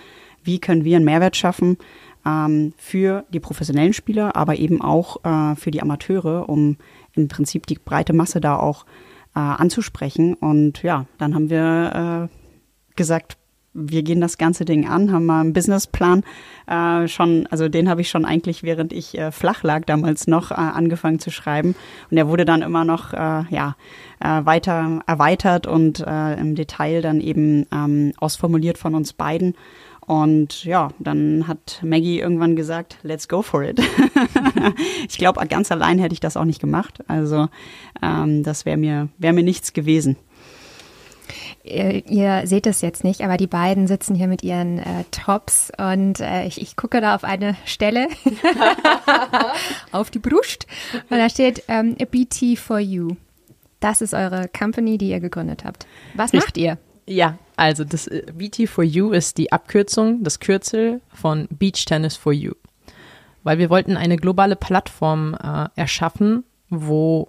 wie 0.44 0.60
können 0.60 0.84
wir 0.84 0.96
einen 0.96 1.04
Mehrwert 1.04 1.36
schaffen 1.36 1.76
ähm, 2.24 2.72
für 2.76 3.24
die 3.30 3.40
professionellen 3.40 3.92
Spieler, 3.92 4.36
aber 4.36 4.56
eben 4.56 4.80
auch 4.80 5.24
äh, 5.24 5.56
für 5.56 5.70
die 5.70 5.82
Amateure, 5.82 6.48
um 6.48 6.76
im 7.14 7.28
Prinzip 7.28 7.66
die 7.66 7.78
breite 7.82 8.12
Masse 8.12 8.40
da 8.40 8.56
auch 8.56 8.84
äh, 9.34 9.40
anzusprechen. 9.40 10.34
Und 10.34 10.82
ja, 10.82 11.06
dann 11.18 11.34
haben 11.34 11.50
wir 11.50 12.28
äh, 12.30 12.94
gesagt, 12.96 13.38
wir 13.76 14.02
gehen 14.02 14.20
das 14.20 14.38
ganze 14.38 14.64
Ding 14.64 14.88
an, 14.88 15.12
haben 15.12 15.26
mal 15.26 15.40
einen 15.40 15.52
Businessplan 15.52 16.24
äh, 16.66 17.06
schon, 17.08 17.46
also 17.48 17.68
den 17.68 17.88
habe 17.88 18.00
ich 18.00 18.08
schon 18.08 18.24
eigentlich, 18.24 18.62
während 18.62 18.92
ich 18.92 19.16
äh, 19.16 19.30
flach 19.30 19.62
lag, 19.62 19.84
damals 19.84 20.26
noch 20.26 20.50
äh, 20.50 20.54
angefangen 20.54 21.18
zu 21.18 21.30
schreiben. 21.30 21.74
Und 22.10 22.16
der 22.16 22.28
wurde 22.28 22.44
dann 22.44 22.62
immer 22.62 22.84
noch 22.84 23.12
äh, 23.12 23.44
ja, 23.50 23.76
äh, 24.20 24.44
weiter 24.44 25.00
erweitert 25.06 25.66
und 25.66 26.00
äh, 26.00 26.34
im 26.34 26.54
Detail 26.54 27.02
dann 27.02 27.20
eben 27.20 27.66
ähm, 27.72 28.12
ausformuliert 28.18 28.78
von 28.78 28.94
uns 28.94 29.12
beiden. 29.12 29.54
Und 30.06 30.64
ja, 30.64 30.90
dann 31.00 31.48
hat 31.48 31.80
Maggie 31.82 32.20
irgendwann 32.20 32.54
gesagt, 32.54 32.98
let's 33.02 33.26
go 33.26 33.42
for 33.42 33.64
it. 33.64 33.80
ich 35.08 35.18
glaube, 35.18 35.44
ganz 35.48 35.72
allein 35.72 35.98
hätte 35.98 36.12
ich 36.12 36.20
das 36.20 36.36
auch 36.36 36.44
nicht 36.44 36.60
gemacht. 36.60 37.00
Also 37.08 37.48
ähm, 38.00 38.44
das 38.44 38.64
wäre 38.64 38.76
mir, 38.76 39.08
wäre 39.18 39.32
mir 39.32 39.42
nichts 39.42 39.72
gewesen. 39.72 40.16
Ihr, 41.64 42.06
ihr, 42.08 42.42
seht 42.46 42.66
es 42.66 42.80
jetzt 42.80 43.04
nicht, 43.04 43.22
aber 43.22 43.36
die 43.36 43.46
beiden 43.46 43.86
sitzen 43.86 44.14
hier 44.14 44.28
mit 44.28 44.42
ihren 44.42 44.78
äh, 44.78 45.04
Tops 45.10 45.72
und 45.76 46.20
äh, 46.20 46.46
ich, 46.46 46.60
ich, 46.60 46.76
gucke 46.76 47.00
da 47.00 47.14
auf 47.14 47.24
eine 47.24 47.56
Stelle 47.64 48.08
auf 49.92 50.10
die 50.10 50.18
Brust 50.18 50.66
und 51.10 51.18
da 51.18 51.28
steht 51.28 51.64
ähm, 51.68 51.96
BT 51.96 52.58
for 52.58 52.78
You. 52.78 53.16
Das 53.80 54.00
ist 54.00 54.14
eure 54.14 54.48
Company, 54.48 54.98
die 54.98 55.10
ihr 55.10 55.20
gegründet 55.20 55.64
habt. 55.64 55.86
Was 56.14 56.32
macht 56.32 56.56
ihr? 56.56 56.78
Ja, 57.06 57.38
also 57.56 57.84
das 57.84 58.06
äh, 58.06 58.24
BT 58.32 58.68
for 58.68 58.84
You 58.84 59.12
ist 59.12 59.38
die 59.38 59.52
Abkürzung, 59.52 60.22
das 60.24 60.40
Kürzel 60.40 61.00
von 61.12 61.46
Beach 61.50 61.84
Tennis 61.84 62.16
for 62.16 62.32
You. 62.32 62.52
Weil 63.42 63.58
wir 63.58 63.70
wollten 63.70 63.96
eine 63.96 64.16
globale 64.16 64.56
Plattform 64.56 65.34
äh, 65.34 65.68
erschaffen, 65.76 66.44
wo 66.68 67.28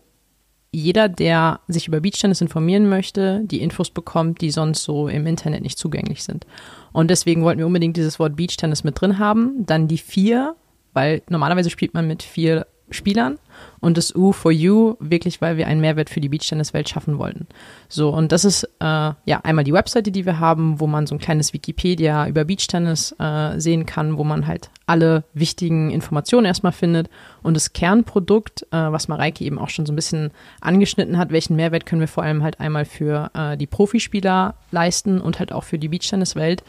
jeder, 0.71 1.09
der 1.09 1.61
sich 1.67 1.87
über 1.87 2.01
Beachtennis 2.01 2.41
informieren 2.41 2.89
möchte, 2.89 3.41
die 3.45 3.61
Infos 3.61 3.89
bekommt, 3.89 4.41
die 4.41 4.51
sonst 4.51 4.83
so 4.83 5.07
im 5.07 5.25
Internet 5.25 5.63
nicht 5.63 5.77
zugänglich 5.77 6.23
sind. 6.23 6.45
Und 6.91 7.09
deswegen 7.09 7.43
wollten 7.43 7.59
wir 7.59 7.67
unbedingt 7.67 7.97
dieses 7.97 8.19
Wort 8.19 8.35
Beachtennis 8.35 8.83
mit 8.83 8.99
drin 8.99 9.19
haben. 9.19 9.65
Dann 9.65 9.87
die 9.87 9.97
vier, 9.97 10.55
weil 10.93 11.21
normalerweise 11.29 11.69
spielt 11.69 11.93
man 11.93 12.07
mit 12.07 12.23
vier 12.23 12.67
Spielern 12.89 13.37
und 13.79 13.97
das 13.97 14.15
U 14.15 14.31
for 14.31 14.51
You 14.51 14.95
wirklich, 14.99 15.41
weil 15.41 15.57
wir 15.57 15.67
einen 15.67 15.81
Mehrwert 15.81 16.09
für 16.09 16.21
die 16.21 16.29
Beachtennis-Welt 16.29 16.87
schaffen 16.87 17.17
wollten. 17.17 17.47
So, 17.89 18.09
und 18.09 18.31
das 18.31 18.45
ist 18.45 18.63
äh, 18.79 18.85
ja 18.85 19.41
einmal 19.43 19.63
die 19.63 19.73
Webseite, 19.73 20.11
die 20.11 20.25
wir 20.25 20.39
haben, 20.39 20.79
wo 20.79 20.87
man 20.87 21.05
so 21.05 21.15
ein 21.15 21.19
kleines 21.19 21.53
Wikipedia 21.53 22.27
über 22.27 22.45
Beachtennis 22.45 23.15
äh, 23.19 23.59
sehen 23.59 23.85
kann, 23.85 24.17
wo 24.17 24.23
man 24.23 24.47
halt 24.47 24.69
alle 24.85 25.25
wichtigen 25.33 25.91
Informationen 25.91 26.45
erstmal 26.45 26.71
findet. 26.71 27.09
Und 27.43 27.55
das 27.55 27.73
Kernprodukt, 27.73 28.63
äh, 28.71 28.91
was 28.91 29.07
Mareike 29.07 29.43
eben 29.43 29.59
auch 29.59 29.69
schon 29.69 29.85
so 29.85 29.93
ein 29.93 29.97
bisschen 29.97 30.31
angeschnitten 30.61 31.17
hat, 31.17 31.31
welchen 31.31 31.55
Mehrwert 31.55 31.85
können 31.85 32.01
wir 32.01 32.07
vor 32.07 32.23
allem 32.23 32.43
halt 32.43 32.59
einmal 32.59 32.85
für 32.85 33.31
äh, 33.33 33.57
die 33.57 33.67
Profispieler 33.67 34.55
leisten 34.71 35.19
und 35.19 35.39
halt 35.39 35.51
auch 35.51 35.63
für 35.63 35.77
die 35.77 35.89
Beachtennis-Welt. 35.89 36.63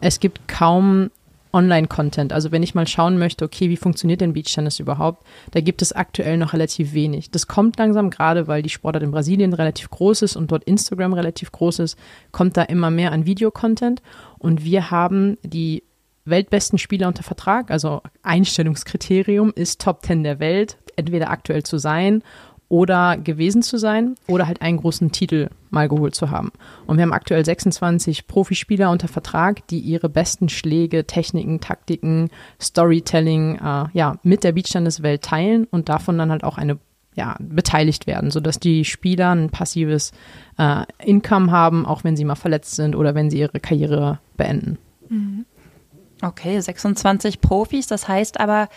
Es 0.00 0.20
gibt 0.20 0.48
kaum 0.48 1.10
Online-Content. 1.58 2.32
Also 2.32 2.52
wenn 2.52 2.62
ich 2.62 2.74
mal 2.74 2.86
schauen 2.86 3.18
möchte, 3.18 3.44
okay, 3.44 3.68
wie 3.68 3.76
funktioniert 3.76 4.20
denn 4.20 4.32
Beachtennis 4.32 4.78
überhaupt, 4.78 5.26
da 5.50 5.60
gibt 5.60 5.82
es 5.82 5.92
aktuell 5.92 6.36
noch 6.36 6.52
relativ 6.52 6.92
wenig. 6.92 7.30
Das 7.30 7.48
kommt 7.48 7.78
langsam 7.78 8.10
gerade, 8.10 8.46
weil 8.46 8.62
die 8.62 8.68
Sportart 8.68 9.02
in 9.02 9.10
Brasilien 9.10 9.52
relativ 9.52 9.90
groß 9.90 10.22
ist 10.22 10.36
und 10.36 10.52
dort 10.52 10.64
Instagram 10.64 11.14
relativ 11.14 11.50
groß 11.50 11.80
ist, 11.80 11.98
kommt 12.30 12.56
da 12.56 12.62
immer 12.62 12.90
mehr 12.90 13.12
an 13.12 13.26
Videocontent. 13.26 14.02
Und 14.38 14.64
wir 14.64 14.92
haben 14.92 15.36
die 15.42 15.82
weltbesten 16.24 16.78
Spieler 16.78 17.08
unter 17.08 17.22
Vertrag, 17.22 17.70
also 17.70 18.02
Einstellungskriterium 18.22 19.52
ist 19.54 19.80
Top 19.80 20.04
10 20.04 20.22
der 20.22 20.38
Welt, 20.38 20.76
entweder 20.96 21.30
aktuell 21.30 21.62
zu 21.62 21.78
sein 21.78 22.22
oder 22.68 23.16
gewesen 23.16 23.62
zu 23.62 23.78
sein 23.78 24.14
oder 24.26 24.46
halt 24.46 24.60
einen 24.60 24.76
großen 24.76 25.10
Titel 25.10 25.48
mal 25.70 25.88
geholt 25.88 26.14
zu 26.14 26.30
haben. 26.30 26.52
Und 26.86 26.96
wir 26.96 27.02
haben 27.02 27.12
aktuell 27.12 27.44
26 27.44 28.26
Profispieler 28.26 28.90
unter 28.90 29.08
Vertrag, 29.08 29.66
die 29.68 29.80
ihre 29.80 30.08
besten 30.08 30.48
Schläge, 30.48 31.06
Techniken, 31.06 31.60
Taktiken, 31.60 32.30
Storytelling 32.60 33.56
äh, 33.56 33.86
ja, 33.92 34.16
mit 34.22 34.44
der 34.44 34.52
Beachtenniswelt 34.52 35.22
teilen 35.22 35.66
und 35.70 35.88
davon 35.88 36.18
dann 36.18 36.30
halt 36.30 36.44
auch 36.44 36.58
eine 36.58 36.78
ja, 37.14 37.36
beteiligt 37.40 38.06
werden, 38.06 38.30
sodass 38.30 38.60
die 38.60 38.84
Spieler 38.84 39.34
ein 39.34 39.50
passives 39.50 40.12
äh, 40.56 40.84
Income 41.04 41.50
haben, 41.50 41.84
auch 41.84 42.04
wenn 42.04 42.16
sie 42.16 42.24
mal 42.24 42.36
verletzt 42.36 42.76
sind 42.76 42.94
oder 42.94 43.14
wenn 43.14 43.28
sie 43.28 43.40
ihre 43.40 43.58
Karriere 43.58 44.20
beenden. 44.36 44.78
Mhm. 45.08 45.44
Okay, 46.22 46.60
26 46.60 47.40
Profis, 47.40 47.86
das 47.86 48.08
heißt 48.08 48.40
aber, 48.40 48.68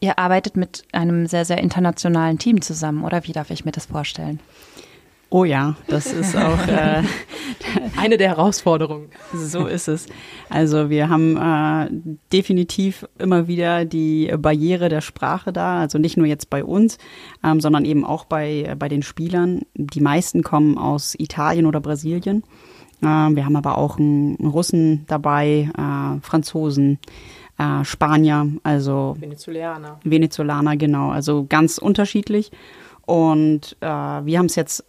Ihr 0.00 0.18
arbeitet 0.18 0.56
mit 0.56 0.84
einem 0.92 1.26
sehr, 1.26 1.44
sehr 1.44 1.58
internationalen 1.58 2.38
Team 2.38 2.62
zusammen, 2.62 3.04
oder 3.04 3.24
wie 3.24 3.32
darf 3.32 3.50
ich 3.50 3.64
mir 3.64 3.72
das 3.72 3.86
vorstellen? 3.86 4.40
Oh 5.32 5.44
ja, 5.44 5.76
das 5.86 6.12
ist 6.12 6.36
auch 6.36 6.66
äh, 6.66 7.04
eine 7.96 8.16
der 8.16 8.30
Herausforderungen. 8.30 9.10
So 9.32 9.66
ist 9.66 9.86
es. 9.86 10.06
Also 10.48 10.90
wir 10.90 11.08
haben 11.08 11.36
äh, 11.36 11.88
definitiv 12.32 13.06
immer 13.16 13.46
wieder 13.46 13.84
die 13.84 14.34
Barriere 14.36 14.88
der 14.88 15.02
Sprache 15.02 15.52
da. 15.52 15.78
Also 15.78 15.98
nicht 15.98 16.16
nur 16.16 16.26
jetzt 16.26 16.50
bei 16.50 16.64
uns, 16.64 16.98
ähm, 17.44 17.60
sondern 17.60 17.84
eben 17.84 18.04
auch 18.04 18.24
bei, 18.24 18.74
bei 18.76 18.88
den 18.88 19.02
Spielern. 19.02 19.60
Die 19.74 20.00
meisten 20.00 20.42
kommen 20.42 20.76
aus 20.76 21.14
Italien 21.16 21.66
oder 21.66 21.80
Brasilien. 21.80 22.42
Äh, 23.00 23.06
wir 23.06 23.44
haben 23.44 23.56
aber 23.56 23.78
auch 23.78 23.98
einen 23.98 24.34
Russen 24.34 25.04
dabei, 25.06 25.70
äh, 25.78 26.20
Franzosen 26.22 26.98
äh, 27.60 27.84
Spanier, 27.84 28.48
also 28.62 29.16
Venezolaner. 29.18 30.00
Venezolaner, 30.02 30.76
genau, 30.76 31.10
also 31.10 31.44
ganz 31.48 31.78
unterschiedlich. 31.78 32.50
Und 33.04 33.76
äh, 33.80 33.86
wir 33.86 34.38
haben 34.38 34.46
es 34.46 34.56
jetzt 34.56 34.84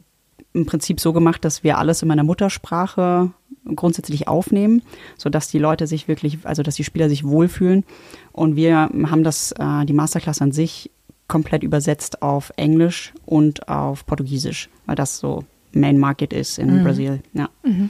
im 0.53 0.65
Prinzip 0.65 0.99
so 0.99 1.13
gemacht, 1.13 1.43
dass 1.43 1.63
wir 1.63 1.77
alles 1.77 2.01
in 2.01 2.07
meiner 2.07 2.23
Muttersprache 2.23 3.31
grundsätzlich 3.75 4.27
aufnehmen, 4.27 4.81
sodass 5.17 5.49
die 5.49 5.59
Leute 5.59 5.87
sich 5.87 6.07
wirklich, 6.07 6.39
also 6.43 6.63
dass 6.63 6.75
die 6.75 6.83
Spieler 6.83 7.09
sich 7.09 7.25
wohlfühlen. 7.25 7.83
Und 8.31 8.55
wir 8.55 8.77
haben 8.77 9.23
das, 9.23 9.51
äh, 9.53 9.85
die 9.85 9.93
Masterclass 9.93 10.41
an 10.41 10.51
sich 10.51 10.91
komplett 11.27 11.63
übersetzt 11.63 12.21
auf 12.21 12.51
Englisch 12.57 13.13
und 13.25 13.69
auf 13.69 14.05
Portugiesisch, 14.05 14.69
weil 14.85 14.95
das 14.95 15.17
so 15.17 15.45
Main 15.73 15.97
Market 15.97 16.33
ist 16.33 16.57
in 16.57 16.79
mhm. 16.79 16.83
Brasilien. 16.83 17.23
Ja. 17.33 17.49
Mhm. 17.63 17.89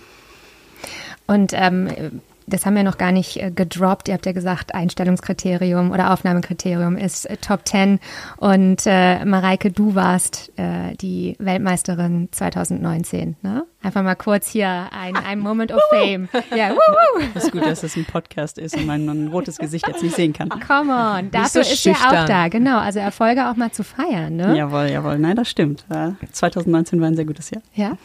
Und 1.28 1.54
ähm, 1.56 2.22
das 2.52 2.66
haben 2.66 2.76
wir 2.76 2.84
noch 2.84 2.98
gar 2.98 3.12
nicht 3.12 3.38
äh, 3.38 3.52
gedroppt. 3.52 4.08
Ihr 4.08 4.14
habt 4.14 4.26
ja 4.26 4.32
gesagt, 4.32 4.76
Einstellungskriterium 4.76 5.92
oder 5.92 6.12
Aufnahmekriterium 6.12 6.98
ist 6.98 7.26
äh, 7.26 7.38
Top 7.38 7.68
10. 7.68 8.00
Und 8.38 8.84
äh, 8.86 9.26
Mareike, 9.26 9.72
du 9.72 9.96
warst 9.96 10.52
äh, 10.58 10.96
die 10.98 11.36
Weltmeisterin 11.40 12.30
2019. 12.32 13.38
Ne? 13.42 13.66
Einfach 13.82 14.04
mal 14.04 14.16
kurz 14.16 14.48
hier 14.48 14.90
ein, 14.92 15.16
ein 15.16 15.40
Moment 15.40 15.72
of 15.72 15.82
Fame. 15.90 16.30
Ja, 16.56 16.72
wuhu. 16.72 17.24
Das 17.34 17.46
ist 17.46 17.52
gut, 17.52 17.66
dass 17.66 17.82
das 17.82 17.96
ein 17.96 18.06
Podcast 18.06 18.58
ist 18.58 18.76
und 18.76 18.86
man 18.86 19.08
ein 19.08 19.28
rotes 19.30 19.58
Gesicht 19.58 19.88
jetzt 19.88 20.04
nicht 20.04 20.16
sehen 20.16 20.34
kann. 20.34 20.50
Come 20.50 20.92
on, 20.92 21.32
dafür 21.32 21.64
so 21.64 21.72
ist 21.74 21.86
er 21.86 21.96
auch 21.96 22.26
da. 22.26 22.48
Genau, 22.50 22.80
also 22.80 23.00
Erfolge 23.00 23.50
auch 23.50 23.56
mal 23.56 23.72
zu 23.72 23.84
feiern. 23.84 24.36
Ne? 24.36 24.58
Jawohl, 24.58 24.90
jawohl. 24.90 25.18
Nein, 25.18 25.36
das 25.36 25.50
stimmt. 25.50 25.86
2019 26.32 27.00
war 27.00 27.08
ein 27.08 27.16
sehr 27.16 27.26
gutes 27.26 27.50
Jahr. 27.52 27.62
Ja. 27.74 27.98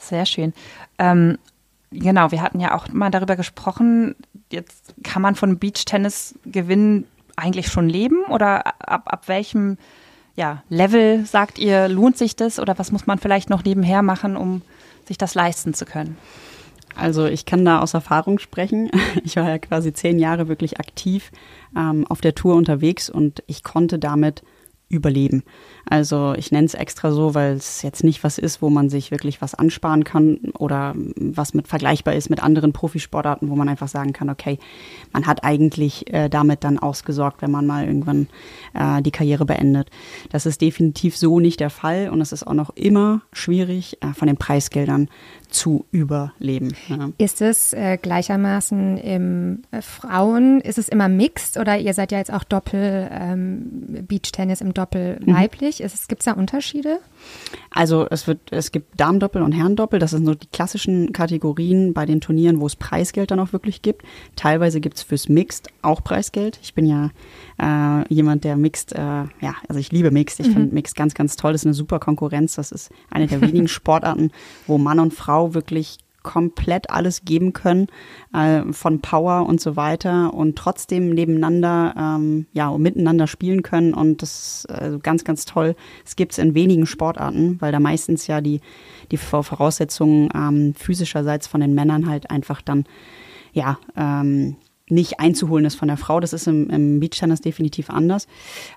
Sehr 0.00 0.26
schön. 0.26 0.52
Ähm, 0.98 1.38
Genau, 1.92 2.30
wir 2.30 2.40
hatten 2.40 2.60
ja 2.60 2.74
auch 2.74 2.88
mal 2.88 3.10
darüber 3.10 3.36
gesprochen, 3.36 4.14
jetzt 4.50 4.94
kann 5.02 5.22
man 5.22 5.34
von 5.34 5.58
Beachtennis-Gewinn 5.58 7.06
eigentlich 7.36 7.68
schon 7.68 7.88
leben 7.88 8.24
oder 8.28 8.66
ab, 8.66 9.02
ab 9.06 9.28
welchem 9.28 9.76
ja, 10.36 10.62
Level 10.68 11.26
sagt 11.26 11.58
ihr, 11.58 11.88
lohnt 11.88 12.16
sich 12.16 12.36
das 12.36 12.60
oder 12.60 12.78
was 12.78 12.92
muss 12.92 13.06
man 13.06 13.18
vielleicht 13.18 13.50
noch 13.50 13.64
nebenher 13.64 14.02
machen, 14.02 14.36
um 14.36 14.62
sich 15.06 15.18
das 15.18 15.34
leisten 15.34 15.74
zu 15.74 15.84
können? 15.84 16.16
Also 16.96 17.26
ich 17.26 17.46
kann 17.46 17.64
da 17.64 17.80
aus 17.80 17.94
Erfahrung 17.94 18.38
sprechen. 18.38 18.90
Ich 19.24 19.36
war 19.36 19.48
ja 19.48 19.58
quasi 19.58 19.92
zehn 19.92 20.18
Jahre 20.18 20.48
wirklich 20.48 20.80
aktiv 20.80 21.30
ähm, 21.76 22.06
auf 22.08 22.20
der 22.20 22.34
Tour 22.34 22.54
unterwegs 22.54 23.10
und 23.10 23.42
ich 23.46 23.62
konnte 23.62 23.98
damit 23.98 24.42
überleben. 24.90 25.44
Also 25.88 26.34
ich 26.36 26.52
nenne 26.52 26.66
es 26.66 26.74
extra 26.74 27.12
so, 27.12 27.34
weil 27.34 27.54
es 27.54 27.82
jetzt 27.82 28.04
nicht 28.04 28.22
was 28.24 28.38
ist, 28.38 28.60
wo 28.60 28.70
man 28.70 28.90
sich 28.90 29.10
wirklich 29.10 29.40
was 29.40 29.54
ansparen 29.54 30.04
kann 30.04 30.38
oder 30.58 30.94
was 31.16 31.54
mit 31.54 31.68
vergleichbar 31.68 32.14
ist 32.14 32.28
mit 32.28 32.42
anderen 32.42 32.72
Profisportarten, 32.72 33.48
wo 33.48 33.56
man 33.56 33.68
einfach 33.68 33.88
sagen 33.88 34.12
kann, 34.12 34.28
okay, 34.28 34.58
man 35.12 35.26
hat 35.26 35.44
eigentlich 35.44 36.12
äh, 36.12 36.28
damit 36.28 36.64
dann 36.64 36.78
ausgesorgt, 36.78 37.40
wenn 37.40 37.52
man 37.52 37.66
mal 37.66 37.86
irgendwann 37.86 38.26
äh, 38.74 39.00
die 39.00 39.12
Karriere 39.12 39.46
beendet. 39.46 39.88
Das 40.30 40.44
ist 40.44 40.60
definitiv 40.60 41.16
so 41.16 41.38
nicht 41.38 41.60
der 41.60 41.70
Fall 41.70 42.10
und 42.10 42.20
es 42.20 42.32
ist 42.32 42.46
auch 42.46 42.54
noch 42.54 42.70
immer 42.70 43.22
schwierig, 43.32 43.98
äh, 44.02 44.12
von 44.12 44.26
den 44.26 44.36
Preisgeldern 44.36 45.08
zu 45.50 45.84
überleben. 45.90 46.74
Ja. 46.88 47.10
Ist 47.18 47.42
es 47.42 47.72
äh, 47.72 47.98
gleichermaßen 48.00 48.96
im 48.98 49.62
äh, 49.70 49.82
Frauen, 49.82 50.60
ist 50.60 50.78
es 50.78 50.88
immer 50.88 51.08
mixed 51.08 51.56
oder 51.56 51.78
ihr 51.78 51.94
seid 51.94 52.12
ja 52.12 52.18
jetzt 52.18 52.32
auch 52.32 52.44
Doppel 52.44 53.08
ähm, 53.12 54.04
Beachtennis 54.06 54.60
im 54.60 54.74
Doppel 54.74 55.20
mhm. 55.24 55.34
weiblich? 55.34 55.78
Gibt 55.78 56.20
es 56.20 56.24
da 56.24 56.32
Unterschiede? 56.32 57.00
Also 57.70 58.06
es 58.10 58.26
wird, 58.26 58.40
es 58.50 58.72
gibt 58.72 58.98
Damendoppel 58.98 59.42
und 59.42 59.52
Herrendoppel. 59.52 59.98
Das 59.98 60.10
sind 60.10 60.24
so 60.26 60.34
die 60.34 60.48
klassischen 60.48 61.12
Kategorien 61.12 61.94
bei 61.94 62.06
den 62.06 62.20
Turnieren, 62.20 62.60
wo 62.60 62.66
es 62.66 62.76
Preisgeld 62.76 63.30
dann 63.30 63.40
auch 63.40 63.52
wirklich 63.52 63.82
gibt. 63.82 64.02
Teilweise 64.36 64.80
gibt 64.80 64.96
es 64.96 65.02
fürs 65.02 65.28
Mixed 65.28 65.68
auch 65.82 66.02
Preisgeld. 66.02 66.58
Ich 66.62 66.74
bin 66.74 66.86
ja 66.86 67.10
äh, 67.60 68.12
jemand, 68.12 68.44
der 68.44 68.56
Mixed, 68.56 68.92
äh, 68.92 68.98
ja, 68.98 69.54
also 69.68 69.78
ich 69.78 69.92
liebe 69.92 70.10
Mixed. 70.10 70.40
Ich 70.40 70.48
mhm. 70.48 70.52
finde 70.52 70.74
Mixed 70.74 70.96
ganz, 70.96 71.14
ganz 71.14 71.36
toll. 71.36 71.52
Das 71.52 71.62
ist 71.62 71.66
eine 71.66 71.74
super 71.74 72.00
Konkurrenz. 72.00 72.56
Das 72.56 72.72
ist 72.72 72.90
eine 73.10 73.26
der 73.26 73.40
wenigen 73.40 73.68
Sportarten, 73.80 74.32
wo 74.66 74.78
Mann 74.78 74.98
und 74.98 75.14
Frau 75.14 75.39
wirklich 75.54 75.98
komplett 76.22 76.90
alles 76.90 77.24
geben 77.24 77.52
können, 77.52 77.86
äh, 78.34 78.72
von 78.72 79.00
Power 79.00 79.46
und 79.46 79.60
so 79.60 79.76
weiter 79.76 80.34
und 80.34 80.56
trotzdem 80.56 81.10
nebeneinander, 81.10 81.94
ähm, 81.96 82.46
ja, 82.52 82.68
und 82.68 82.82
miteinander 82.82 83.26
spielen 83.26 83.62
können 83.62 83.94
und 83.94 84.22
das 84.22 84.64
ist 84.64 84.70
also 84.70 84.98
ganz, 84.98 85.24
ganz 85.24 85.44
toll. 85.44 85.74
Es 86.04 86.16
gibt 86.16 86.32
es 86.32 86.38
in 86.38 86.54
wenigen 86.54 86.86
Sportarten, 86.86 87.56
weil 87.60 87.72
da 87.72 87.80
meistens 87.80 88.26
ja 88.26 88.40
die, 88.40 88.60
die 89.10 89.16
Voraussetzungen 89.16 90.28
ähm, 90.34 90.74
physischerseits 90.74 91.46
von 91.46 91.60
den 91.60 91.74
Männern 91.74 92.06
halt 92.06 92.30
einfach 92.30 92.60
dann, 92.60 92.84
ja, 93.52 93.78
ähm, 93.96 94.56
nicht 94.90 95.20
einzuholen 95.20 95.64
ist 95.64 95.76
von 95.76 95.88
der 95.88 95.96
Frau. 95.96 96.20
Das 96.20 96.32
ist 96.32 96.46
im, 96.46 96.68
im 96.70 97.00
Beachtennis 97.00 97.40
definitiv 97.40 97.90
anders. 97.90 98.26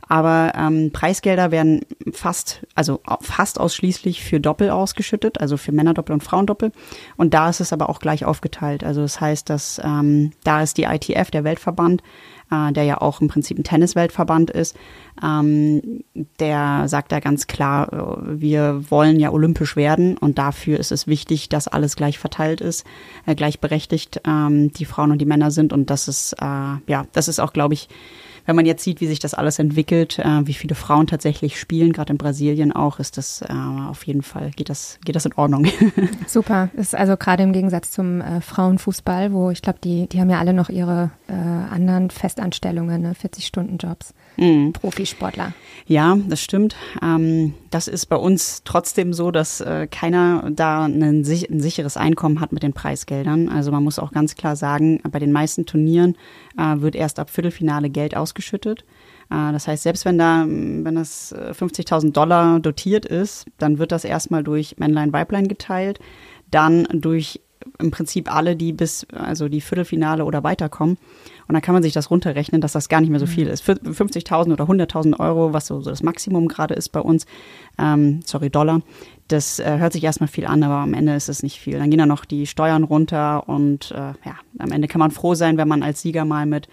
Aber 0.08 0.54
ähm, 0.56 0.92
Preisgelder 0.92 1.52
werden 1.52 1.82
fast, 2.12 2.66
also 2.76 3.02
fast 3.22 3.60
ausschließlich 3.60 4.24
für 4.24 4.40
Doppel 4.40 4.70
ausgeschüttet, 4.70 5.42
also 5.42 5.58
für 5.58 5.72
Männerdoppel 5.72 6.14
und 6.14 6.24
Frauendoppel. 6.24 6.72
Und 7.18 7.34
da 7.34 7.50
ist 7.50 7.60
es 7.60 7.74
aber 7.74 7.90
auch 7.90 8.00
gleich 8.00 8.26
aufgeteilt. 8.26 8.84
Also 8.84 9.02
das 9.02 9.20
heißt, 9.20 9.50
dass 9.50 9.82
ähm, 9.84 10.32
da 10.44 10.62
ist 10.62 10.78
die 10.78 10.84
ITF, 10.84 11.32
der 11.32 11.44
Weltverband, 11.44 12.02
äh, 12.52 12.72
der 12.72 12.84
ja 12.84 13.02
auch 13.02 13.22
im 13.22 13.28
Prinzip 13.28 13.58
ein 13.58 13.64
Tennisweltverband 13.64 14.52
ist, 14.52 14.76
ähm, 15.24 16.04
der 16.40 16.88
sagt 16.88 17.12
da 17.12 17.20
ganz 17.20 17.48
klar, 17.48 17.94
äh, 17.94 18.42
wir 18.42 18.92
wollen 18.92 19.20
ja 19.20 19.32
olympisch 19.32 19.76
werden 19.76 20.18
und 20.18 20.38
dafür 20.38 20.80
ist 20.80 20.92
es 20.92 21.08
wichtig, 21.08 21.50
dass 21.50 21.68
alles 21.68 21.96
gleich 21.96 22.20
verteilt 22.20 22.62
ist, 22.62 22.86
äh, 23.26 23.36
gleichberechtigt 23.36 24.22
ähm, 24.28 24.72
die 24.74 24.86
Frauen 24.86 25.12
und 25.12 25.20
die 25.20 25.26
Männer 25.26 25.52
sind. 25.52 25.72
Und 25.72 25.90
das 25.90 26.08
ist, 26.08 26.34
äh, 26.34 26.46
ja, 26.88 27.06
das 27.14 27.28
ist 27.28 27.40
auch, 27.40 27.54
glaube 27.54 27.74
ich, 27.74 27.88
wenn 28.46 28.56
man 28.56 28.66
jetzt 28.66 28.84
sieht, 28.84 29.02
wie 29.02 29.08
sich 29.08 29.20
das 29.20 29.34
alles 29.34 29.60
entwickelt, 29.60 30.20
äh, 30.20 30.46
wie 30.46 30.54
viele 30.54 30.76
Frauen 30.76 31.08
tatsächlich 31.08 31.60
spielen, 31.60 31.94
gerade 31.94 32.12
in 32.12 32.18
Brasilien 32.18 32.72
auch, 32.72 33.00
ist 33.00 33.18
das 33.18 33.42
äh, 33.42 33.54
auf 33.54 34.06
jeden 34.06 34.22
Fall, 34.22 34.52
geht 34.52 34.70
das, 34.70 35.00
geht 35.06 35.16
das 35.16 35.26
in 35.26 35.34
Ordnung. 35.34 35.68
Super. 36.28 36.70
Ist 36.74 36.96
also 36.96 37.18
gerade 37.18 37.44
im 37.44 37.54
Gegensatz 37.54 37.92
zum 37.92 38.22
äh, 38.22 38.42
Frauenfußball, 38.42 39.32
wo 39.34 39.50
ich 39.50 39.62
glaube, 39.62 39.80
die, 39.84 40.08
die 40.08 40.20
haben 40.20 40.30
ja 40.30 40.40
alle 40.40 40.54
noch 40.54 40.70
ihre 40.70 41.12
äh, 41.28 41.34
anderen 41.34 42.10
Festanstellungen, 42.10 43.02
ne? 43.02 43.14
40-Stunden-Jobs. 43.14 44.14
Mhm. 44.38 44.74
Profisportler. 44.74 45.54
Ja, 45.86 46.18
das 46.28 46.42
stimmt. 46.42 46.76
Ähm, 47.02 47.54
das 47.70 47.88
ist 47.88 48.08
bei 48.08 48.16
uns 48.16 48.62
trotzdem 48.64 49.14
so, 49.14 49.32
dass 49.32 49.62
äh, 49.62 49.88
keiner 49.88 50.50
da 50.52 50.86
ein, 50.86 51.02
ein, 51.02 51.24
sicheres 51.24 51.98
Einkommen 51.98 52.40
hat 52.40 52.52
mit 52.52 52.64
den 52.64 52.74
Preisgeldern. 52.74 53.50
Also 53.50 53.72
man 53.72 53.84
muss 53.84 54.00
auch 54.00 54.12
ganz 54.12 54.36
klar 54.36 54.56
sagen, 54.56 55.02
bei 55.12 55.20
den 55.20 55.32
meisten 55.32 55.66
Turnieren 55.66 56.16
äh, 56.58 56.82
wird 56.82 56.96
erst 56.96 57.20
ab 57.20 57.30
Viertelfinale 57.30 57.90
Geld 57.90 58.16
ausgeschüttet. 58.34 58.84
Äh, 59.30 59.52
das 59.52 59.68
heißt, 59.68 59.84
selbst 59.84 60.06
wenn 60.06 60.18
da, 60.18 60.46
wenn 60.48 60.96
das 60.96 61.34
50.000 61.34 62.08
äh, 62.08 62.12
Dollar 62.12 62.60
dotiert 62.60 63.06
ist, 63.06 63.46
dann 63.60 63.78
wird 63.78 63.92
das 63.92 64.04
erstmal 64.04 64.44
durch 64.44 64.76
Männlein, 64.78 65.14
Weiblein 65.14 65.48
geteilt, 65.48 66.00
dann 66.52 66.88
durch 66.92 67.40
im 67.80 67.92
Prinzip 67.92 68.34
alle, 68.34 68.58
die 68.58 68.74
bis, 68.74 69.08
also 69.14 69.48
die 69.48 69.62
Viertelfinale 69.62 70.26
oder 70.26 70.44
weiterkommen. 70.44 70.98
Und 71.48 71.54
dann 71.54 71.62
kann 71.62 71.74
man 71.74 71.82
sich 71.82 71.94
das 71.94 72.12
runterrechnen, 72.12 72.60
dass 72.60 72.74
das 72.74 72.90
gar 72.90 73.00
nicht 73.00 73.10
mehr 73.10 73.22
so 73.22 73.26
viel 73.26 73.46
mhm. 73.46 73.52
ist. 73.52 73.64
50.000 73.64 74.52
oder 74.52 74.66
100.000 74.66 75.18
Euro, 75.18 75.54
was 75.54 75.68
so, 75.68 75.80
so, 75.80 75.90
das 75.90 76.04
Maximum 76.04 76.50
gerade 76.50 76.74
ist 76.74 76.90
bei 76.90 77.00
uns, 77.00 77.26
ähm, 77.80 78.20
sorry, 78.26 78.50
Dollar, 78.50 78.82
das 79.30 79.60
äh, 79.60 79.78
hört 79.78 79.94
sich 79.94 80.04
erstmal 80.04 80.28
viel 80.28 80.46
an, 80.46 80.62
aber 80.62 80.76
am 80.76 80.94
Ende 80.94 81.16
ist 81.16 81.30
es 81.30 81.42
nicht 81.42 81.58
viel. 81.58 81.80
Dann 81.80 81.90
gehen 81.90 82.00
da 82.00 82.06
noch 82.06 82.26
die 82.26 82.48
Steuern 82.48 82.84
runter 82.84 83.48
und 83.48 83.92
äh, 83.92 83.96
ja, 84.26 84.36
am 84.60 84.72
Ende 84.74 84.90
kann 84.90 85.00
man 85.00 85.12
froh 85.12 85.34
sein, 85.34 85.58
wenn 85.58 85.70
man 85.70 85.84
als 85.84 86.02
Sieger 86.02 86.26
mal 86.26 86.46
mit 86.46 86.68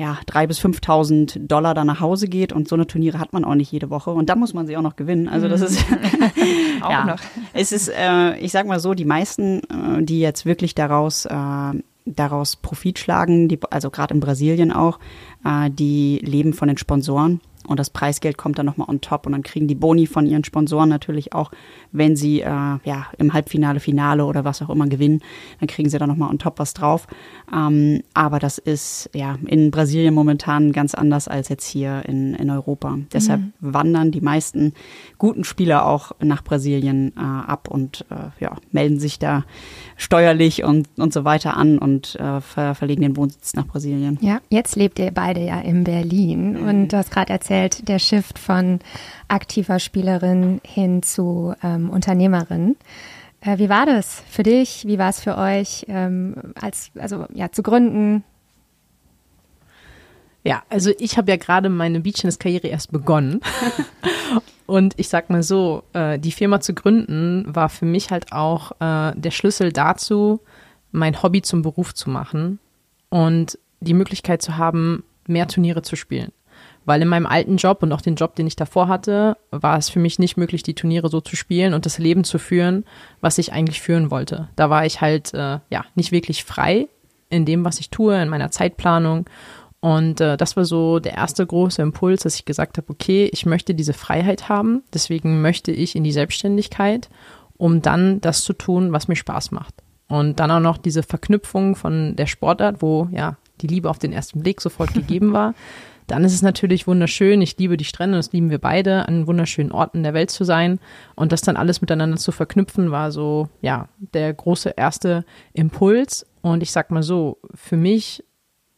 ja, 0.00 0.16
3.000 0.28 0.46
bis 0.46 0.60
5.000 0.60 1.46
Dollar 1.46 1.74
da 1.74 1.84
nach 1.84 2.00
Hause 2.00 2.26
geht 2.26 2.54
und 2.54 2.66
so 2.66 2.74
eine 2.74 2.86
Turniere 2.86 3.18
hat 3.18 3.34
man 3.34 3.44
auch 3.44 3.54
nicht 3.54 3.70
jede 3.70 3.90
Woche 3.90 4.10
und 4.10 4.30
da 4.30 4.34
muss 4.34 4.54
man 4.54 4.66
sie 4.66 4.78
auch 4.78 4.82
noch 4.82 4.96
gewinnen. 4.96 5.28
Also 5.28 5.46
das 5.46 5.60
mhm. 5.60 5.66
ist 5.66 5.84
auch 6.80 6.90
ja, 6.90 7.04
noch. 7.04 7.20
Es 7.52 7.70
ist, 7.70 7.88
äh, 7.88 8.38
ich 8.38 8.50
sag 8.50 8.66
mal 8.66 8.80
so, 8.80 8.94
die 8.94 9.04
meisten, 9.04 9.60
äh, 9.60 10.02
die 10.02 10.20
jetzt 10.20 10.46
wirklich 10.46 10.74
daraus 10.74 11.26
äh, 11.26 11.82
daraus 12.06 12.56
Profit 12.56 12.98
schlagen, 12.98 13.48
die, 13.48 13.58
also 13.70 13.90
gerade 13.90 14.14
in 14.14 14.20
Brasilien 14.20 14.72
auch, 14.72 14.98
äh, 15.44 15.68
die 15.68 16.18
leben 16.24 16.54
von 16.54 16.68
den 16.68 16.78
Sponsoren 16.78 17.42
und 17.70 17.78
das 17.78 17.88
Preisgeld 17.88 18.36
kommt 18.36 18.58
dann 18.58 18.66
nochmal 18.66 18.88
on 18.90 19.00
top 19.00 19.26
und 19.26 19.32
dann 19.32 19.44
kriegen 19.44 19.68
die 19.68 19.76
Boni 19.76 20.08
von 20.08 20.26
ihren 20.26 20.42
Sponsoren 20.42 20.88
natürlich 20.88 21.32
auch, 21.32 21.52
wenn 21.92 22.16
sie 22.16 22.40
äh, 22.40 22.44
ja 22.46 23.06
im 23.16 23.32
Halbfinale, 23.32 23.78
Finale 23.78 24.24
oder 24.24 24.44
was 24.44 24.60
auch 24.60 24.70
immer 24.70 24.88
gewinnen, 24.88 25.20
dann 25.60 25.68
kriegen 25.68 25.88
sie 25.88 25.96
da 25.96 26.08
nochmal 26.08 26.30
on 26.30 26.40
top 26.40 26.58
was 26.58 26.74
drauf. 26.74 27.06
Ähm, 27.54 28.02
aber 28.12 28.40
das 28.40 28.58
ist 28.58 29.08
ja 29.14 29.38
in 29.46 29.70
Brasilien 29.70 30.14
momentan 30.14 30.72
ganz 30.72 30.94
anders 30.94 31.28
als 31.28 31.48
jetzt 31.48 31.64
hier 31.64 32.02
in, 32.06 32.34
in 32.34 32.50
Europa. 32.50 32.90
Mhm. 32.90 33.06
Deshalb 33.12 33.40
wandern 33.60 34.10
die 34.10 34.20
meisten 34.20 34.72
guten 35.18 35.44
Spieler 35.44 35.86
auch 35.86 36.10
nach 36.20 36.42
Brasilien 36.42 37.12
äh, 37.16 37.20
ab 37.20 37.68
und 37.68 38.04
äh, 38.10 38.42
ja, 38.42 38.56
melden 38.72 38.98
sich 38.98 39.20
da 39.20 39.44
steuerlich 40.00 40.64
und, 40.64 40.88
und 40.96 41.12
so 41.12 41.24
weiter 41.24 41.56
an 41.56 41.78
und 41.78 42.16
äh, 42.16 42.40
ver 42.40 42.74
verlegen 42.74 43.02
den 43.02 43.16
Wohnsitz 43.16 43.54
nach 43.54 43.66
Brasilien. 43.66 44.18
Ja, 44.22 44.40
jetzt 44.48 44.74
lebt 44.76 44.98
ihr 44.98 45.10
beide 45.10 45.40
ja 45.40 45.60
in 45.60 45.84
Berlin 45.84 46.52
mhm. 46.52 46.68
und 46.68 46.88
du 46.88 46.96
hast 46.96 47.10
gerade 47.10 47.32
erzählt, 47.32 47.86
der 47.88 47.98
Shift 47.98 48.38
von 48.38 48.80
aktiver 49.28 49.78
Spielerin 49.78 50.60
hin 50.64 51.02
zu 51.02 51.54
ähm, 51.62 51.90
Unternehmerin. 51.90 52.76
Äh, 53.42 53.58
wie 53.58 53.68
war 53.68 53.84
das 53.84 54.22
für 54.28 54.42
dich? 54.42 54.86
Wie 54.86 54.98
war 54.98 55.10
es 55.10 55.20
für 55.20 55.36
euch, 55.36 55.84
ähm, 55.88 56.34
als 56.60 56.90
also 56.98 57.26
ja 57.34 57.52
zu 57.52 57.62
gründen? 57.62 58.24
Ja, 60.44 60.62
also 60.68 60.90
ich 60.98 61.16
habe 61.16 61.30
ja 61.30 61.36
gerade 61.36 61.68
meine 61.68 62.00
Beachtennis-Karriere 62.00 62.68
erst 62.68 62.92
begonnen. 62.92 63.40
Und 64.66 64.94
ich 64.98 65.08
sag 65.08 65.30
mal 65.30 65.42
so, 65.42 65.82
äh, 65.94 66.18
die 66.18 66.30
Firma 66.30 66.60
zu 66.60 66.74
gründen 66.74 67.44
war 67.48 67.68
für 67.68 67.86
mich 67.86 68.10
halt 68.10 68.32
auch 68.32 68.70
äh, 68.80 69.12
der 69.16 69.32
Schlüssel 69.32 69.72
dazu, 69.72 70.40
mein 70.92 71.22
Hobby 71.22 71.42
zum 71.42 71.62
Beruf 71.62 71.92
zu 71.92 72.08
machen 72.08 72.60
und 73.08 73.58
die 73.80 73.94
Möglichkeit 73.94 74.42
zu 74.42 74.56
haben, 74.56 75.02
mehr 75.26 75.48
Turniere 75.48 75.82
zu 75.82 75.96
spielen. 75.96 76.30
Weil 76.84 77.02
in 77.02 77.08
meinem 77.08 77.26
alten 77.26 77.56
Job 77.56 77.82
und 77.82 77.92
auch 77.92 78.00
den 78.00 78.14
Job, 78.14 78.36
den 78.36 78.46
ich 78.46 78.56
davor 78.56 78.88
hatte, 78.88 79.36
war 79.50 79.76
es 79.76 79.88
für 79.88 79.98
mich 79.98 80.20
nicht 80.20 80.36
möglich, 80.36 80.62
die 80.62 80.74
Turniere 80.74 81.08
so 81.08 81.20
zu 81.20 81.36
spielen 81.36 81.74
und 81.74 81.84
das 81.84 81.98
Leben 81.98 82.22
zu 82.22 82.38
führen, 82.38 82.84
was 83.20 83.38
ich 83.38 83.52
eigentlich 83.52 83.80
führen 83.80 84.10
wollte. 84.10 84.48
Da 84.54 84.70
war 84.70 84.86
ich 84.86 85.00
halt 85.00 85.34
äh, 85.34 85.58
ja 85.68 85.84
nicht 85.94 86.12
wirklich 86.12 86.44
frei 86.44 86.88
in 87.28 87.44
dem, 87.44 87.64
was 87.64 87.80
ich 87.80 87.90
tue, 87.90 88.20
in 88.20 88.28
meiner 88.28 88.50
Zeitplanung 88.50 89.26
und 89.80 90.20
äh, 90.20 90.36
das 90.36 90.56
war 90.56 90.64
so 90.64 90.98
der 90.98 91.14
erste 91.14 91.46
große 91.46 91.80
Impuls, 91.80 92.22
dass 92.22 92.34
ich 92.34 92.44
gesagt 92.44 92.76
habe, 92.76 92.90
okay, 92.90 93.30
ich 93.32 93.46
möchte 93.46 93.74
diese 93.74 93.94
Freiheit 93.94 94.48
haben, 94.48 94.82
deswegen 94.92 95.40
möchte 95.40 95.72
ich 95.72 95.96
in 95.96 96.04
die 96.04 96.12
Selbstständigkeit, 96.12 97.08
um 97.56 97.80
dann 97.80 98.20
das 98.20 98.44
zu 98.44 98.52
tun, 98.52 98.92
was 98.92 99.08
mir 99.08 99.16
Spaß 99.16 99.52
macht. 99.52 99.74
Und 100.08 100.40
dann 100.40 100.50
auch 100.50 100.60
noch 100.60 100.76
diese 100.76 101.02
Verknüpfung 101.02 101.76
von 101.76 102.16
der 102.16 102.26
Sportart, 102.26 102.82
wo 102.82 103.08
ja 103.12 103.36
die 103.60 103.68
Liebe 103.68 103.88
auf 103.88 103.98
den 103.98 104.12
ersten 104.12 104.40
Blick 104.40 104.60
sofort 104.60 104.92
gegeben 104.94 105.32
war. 105.32 105.54
Dann 106.06 106.24
ist 106.24 106.34
es 106.34 106.42
natürlich 106.42 106.88
wunderschön. 106.88 107.40
Ich 107.40 107.56
liebe 107.56 107.76
die 107.76 107.84
Strände, 107.84 108.16
das 108.16 108.32
lieben 108.32 108.50
wir 108.50 108.58
beide, 108.58 109.06
an 109.06 109.28
wunderschönen 109.28 109.70
Orten 109.70 110.02
der 110.02 110.12
Welt 110.12 110.30
zu 110.30 110.42
sein. 110.42 110.80
Und 111.14 111.30
das 111.30 111.40
dann 111.40 111.56
alles 111.56 111.80
miteinander 111.80 112.16
zu 112.16 112.32
verknüpfen, 112.32 112.90
war 112.90 113.12
so, 113.12 113.48
ja, 113.62 113.88
der 113.98 114.34
große 114.34 114.74
erste 114.76 115.24
Impuls. 115.52 116.26
Und 116.42 116.64
ich 116.64 116.72
sag 116.72 116.90
mal 116.90 117.04
so, 117.04 117.38
für 117.54 117.76
mich 117.76 118.24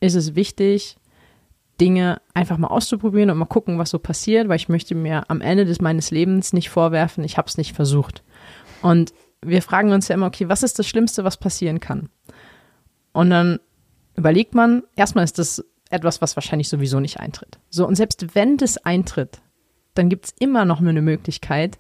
ist 0.03 0.15
es 0.17 0.35
wichtig, 0.35 0.97
Dinge 1.81 2.21
einfach 2.35 2.59
mal 2.59 2.69
auszuprobieren 2.69 3.31
und 3.31 3.39
mal 3.39 3.47
gucken, 3.47 3.79
was 3.79 3.91
so 3.91 3.99
passiert, 3.99 4.49
weil 4.49 4.57
ich 4.57 4.69
möchte 4.69 4.95
mir 4.95 5.31
am 5.31 5.41
Ende 5.41 5.65
des 5.65 5.81
meines 5.81 6.11
Lebens 6.11 6.53
nicht 6.53 6.71
vorwerfen, 6.71 7.25
ich 7.25 7.39
habe 7.39 7.49
es 7.49 7.57
nicht 7.57 7.75
versucht. 7.75 8.23
Und 8.83 9.15
wir 9.41 9.63
fragen 9.63 9.93
uns 9.93 10.09
ja 10.09 10.15
immer, 10.15 10.27
okay, 10.27 10.49
was 10.49 10.63
ist 10.63 10.79
das 10.79 10.89
Schlimmste, 10.89 11.25
was 11.25 11.37
passieren 11.37 11.81
kann? 11.81 12.09
Und 13.13 13.31
dann 13.31 13.61
überlegt 14.17 14.55
man, 14.55 14.83
erstmal 14.97 15.25
ist 15.25 15.39
das 15.39 15.65
etwas, 15.89 16.21
was 16.21 16.37
wahrscheinlich 16.37 16.69
sowieso 16.69 17.01
nicht 17.01 17.21
eintritt. 17.21 17.59
So, 17.71 17.87
und 17.87 17.95
selbst 17.95 18.35
wenn 18.35 18.57
das 18.57 18.79
eintritt, 18.79 19.41
dann 19.95 20.09
gibt 20.09 20.27
es 20.27 20.35
immer 20.39 20.65
noch 20.65 20.81
eine 20.81 21.03
Möglichkeit, 21.03 21.79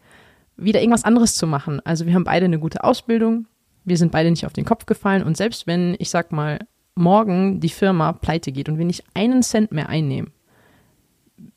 wieder 0.57 0.81
irgendwas 0.81 1.05
anderes 1.05 1.35
zu 1.35 1.47
machen. 1.47 1.81
Also 1.85 2.07
wir 2.07 2.15
haben 2.15 2.25
beide 2.25 2.45
eine 2.45 2.59
gute 2.59 2.85
Ausbildung, 2.85 3.47
wir 3.85 3.97
sind 3.97 4.13
beide 4.13 4.31
nicht 4.31 4.47
auf 4.47 4.53
den 4.53 4.65
Kopf 4.65 4.87
gefallen 4.87 5.25
und 5.25 5.37
selbst 5.37 5.67
wenn, 5.67 5.97
ich 5.99 6.11
sag 6.11 6.31
mal, 6.31 6.61
morgen 6.95 7.61
die 7.61 7.69
Firma 7.69 8.13
pleite 8.13 8.53
geht 8.53 8.69
und 8.69 8.79
wir 8.79 8.85
nicht 8.85 9.05
einen 9.15 9.43
Cent 9.43 9.73
mehr 9.73 9.89
einnehmen, 9.89 10.33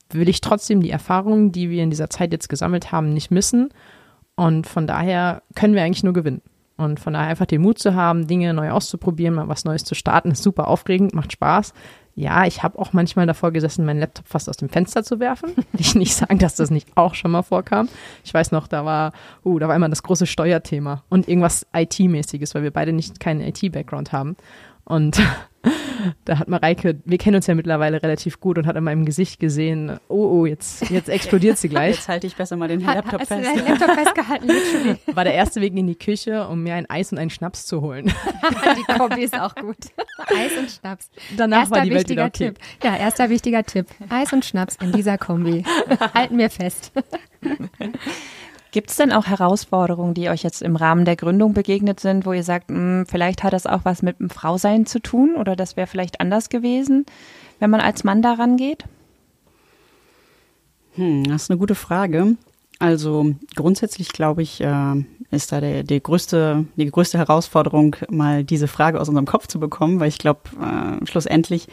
will 0.09 0.29
ich 0.29 0.41
trotzdem 0.41 0.81
die 0.81 0.91
Erfahrungen, 0.91 1.51
die 1.51 1.69
wir 1.69 1.83
in 1.83 1.89
dieser 1.89 2.09
Zeit 2.09 2.31
jetzt 2.31 2.49
gesammelt 2.49 2.91
haben, 2.91 3.13
nicht 3.13 3.31
missen. 3.31 3.69
Und 4.35 4.67
von 4.67 4.87
daher 4.87 5.43
können 5.55 5.73
wir 5.73 5.83
eigentlich 5.83 6.03
nur 6.03 6.13
gewinnen. 6.13 6.41
Und 6.77 6.99
von 6.99 7.13
daher 7.13 7.29
einfach 7.29 7.45
den 7.45 7.61
Mut 7.61 7.79
zu 7.79 7.95
haben, 7.95 8.27
Dinge 8.27 8.53
neu 8.53 8.71
auszuprobieren, 8.71 9.33
mal 9.33 9.47
was 9.47 9.63
Neues 9.63 9.85
zu 9.85 9.95
starten, 9.95 10.31
ist 10.31 10.43
super 10.43 10.67
aufregend, 10.67 11.13
macht 11.13 11.31
Spaß. 11.31 11.73
Ja, 12.17 12.45
ich 12.45 12.63
habe 12.63 12.79
auch 12.79 12.93
manchmal 12.93 13.27
davor 13.27 13.51
gesessen, 13.51 13.85
meinen 13.85 13.99
Laptop 13.99 14.27
fast 14.27 14.49
aus 14.49 14.57
dem 14.57 14.69
Fenster 14.69 15.03
zu 15.03 15.19
werfen. 15.19 15.53
Ich 15.77 15.95
nicht 15.95 16.15
sagen, 16.15 16.37
dass 16.37 16.55
das 16.55 16.71
nicht 16.71 16.87
auch 16.95 17.13
schon 17.13 17.31
mal 17.31 17.43
vorkam. 17.43 17.89
Ich 18.23 18.33
weiß 18.33 18.51
noch, 18.51 18.67
da 18.67 18.85
war, 18.85 19.11
uh, 19.43 19.59
da 19.59 19.67
war 19.67 19.75
immer 19.75 19.89
das 19.89 20.03
große 20.03 20.25
Steuerthema 20.25 21.03
und 21.09 21.27
irgendwas 21.27 21.65
IT-mäßiges, 21.73 22.55
weil 22.55 22.63
wir 22.63 22.71
beide 22.71 22.93
nicht 22.93 23.19
keinen 23.19 23.41
IT-Background 23.41 24.13
haben. 24.13 24.37
Und 24.85 25.21
da 26.25 26.39
hat 26.39 26.47
Mareike, 26.47 26.99
wir 27.03 27.17
kennen 27.17 27.35
uns 27.35 27.47
ja 27.47 27.55
mittlerweile 27.55 28.01
relativ 28.01 28.39
gut 28.39 28.57
und 28.57 28.67
hat 28.67 28.75
in 28.75 28.83
meinem 28.83 29.05
Gesicht 29.05 29.39
gesehen, 29.39 29.99
oh, 30.07 30.41
oh, 30.41 30.45
jetzt, 30.45 30.89
jetzt 30.89 31.09
explodiert 31.09 31.57
sie 31.57 31.69
gleich. 31.69 31.95
Jetzt 31.95 32.07
halte 32.07 32.27
ich 32.27 32.35
besser 32.35 32.55
mal 32.55 32.67
den 32.67 32.81
Laptop 32.81 33.21
Hast 33.21 33.27
fest. 33.29 33.49
du 33.49 33.55
deinen 33.55 33.67
Laptop 33.67 33.91
festgehalten? 33.91 34.49
War 35.15 35.23
der 35.23 35.33
erste 35.33 35.61
Weg 35.61 35.75
in 35.75 35.87
die 35.87 35.97
Küche, 35.97 36.47
um 36.47 36.63
mir 36.63 36.75
ein 36.75 36.89
Eis 36.89 37.11
und 37.11 37.17
einen 37.17 37.29
Schnaps 37.29 37.65
zu 37.65 37.81
holen. 37.81 38.05
die 38.77 38.93
Kombi 38.93 39.23
ist 39.23 39.39
auch 39.39 39.55
gut. 39.55 39.77
Eis 40.27 40.57
und 40.57 40.69
Schnaps. 40.69 41.09
Danach 41.35 41.61
erster 41.61 41.75
war 41.75 41.83
die 41.83 41.89
Welt 41.89 41.99
wichtiger 42.01 42.25
wieder 42.25 42.27
okay. 42.27 42.53
Tipp. 42.53 42.59
Ja, 42.83 42.95
erster 42.95 43.29
wichtiger 43.29 43.63
Tipp. 43.63 43.87
Eis 44.09 44.31
und 44.33 44.45
Schnaps 44.45 44.77
in 44.81 44.91
dieser 44.91 45.17
Kombi. 45.17 45.63
Halten 46.13 46.37
wir 46.37 46.49
fest. 46.49 46.91
Gibt 48.75 48.89
es 48.89 48.97
denn 48.97 49.13
auch 49.13 49.25
Herausforderungen, 49.25 50.15
die 50.15 50.27
euch 50.27 50.43
jetzt 50.43 50.61
im 50.61 50.75
Rahmen 50.75 51.05
der 51.05 51.15
Gründung 51.15 51.53
begegnet 51.53 52.01
sind, 52.01 52.25
wo 52.25 52.33
ihr 52.33 52.43
sagt, 52.43 52.67
"Hm, 52.69 53.05
vielleicht 53.07 53.41
hat 53.41 53.53
das 53.53 53.67
auch 53.67 53.85
was 53.85 54.01
mit 54.01 54.19
dem 54.19 54.29
Frausein 54.29 54.85
zu 54.85 54.99
tun 54.99 55.37
oder 55.37 55.55
das 55.55 55.77
wäre 55.77 55.87
vielleicht 55.87 56.19
anders 56.19 56.49
gewesen, 56.49 57.05
wenn 57.59 57.69
man 57.69 57.79
als 57.79 58.03
Mann 58.03 58.21
daran 58.21 58.57
geht? 58.57 58.83
Hm, 60.95 61.23
das 61.23 61.43
ist 61.43 61.51
eine 61.51 61.57
gute 61.57 61.73
Frage. 61.73 62.35
Also 62.77 63.33
grundsätzlich 63.55 64.09
glaube 64.09 64.41
ich, 64.41 64.59
äh, 64.59 65.05
ist 65.31 65.53
da 65.53 65.61
der, 65.61 65.83
der 65.83 66.01
größte, 66.01 66.65
die 66.75 66.91
größte 66.91 67.17
Herausforderung, 67.17 67.95
mal 68.09 68.43
diese 68.43 68.67
Frage 68.67 68.99
aus 68.99 69.07
unserem 69.07 69.25
Kopf 69.25 69.47
zu 69.47 69.57
bekommen, 69.57 70.01
weil 70.01 70.09
ich 70.09 70.17
glaube, 70.17 70.41
äh, 70.61 71.05
schlussendlich 71.05 71.67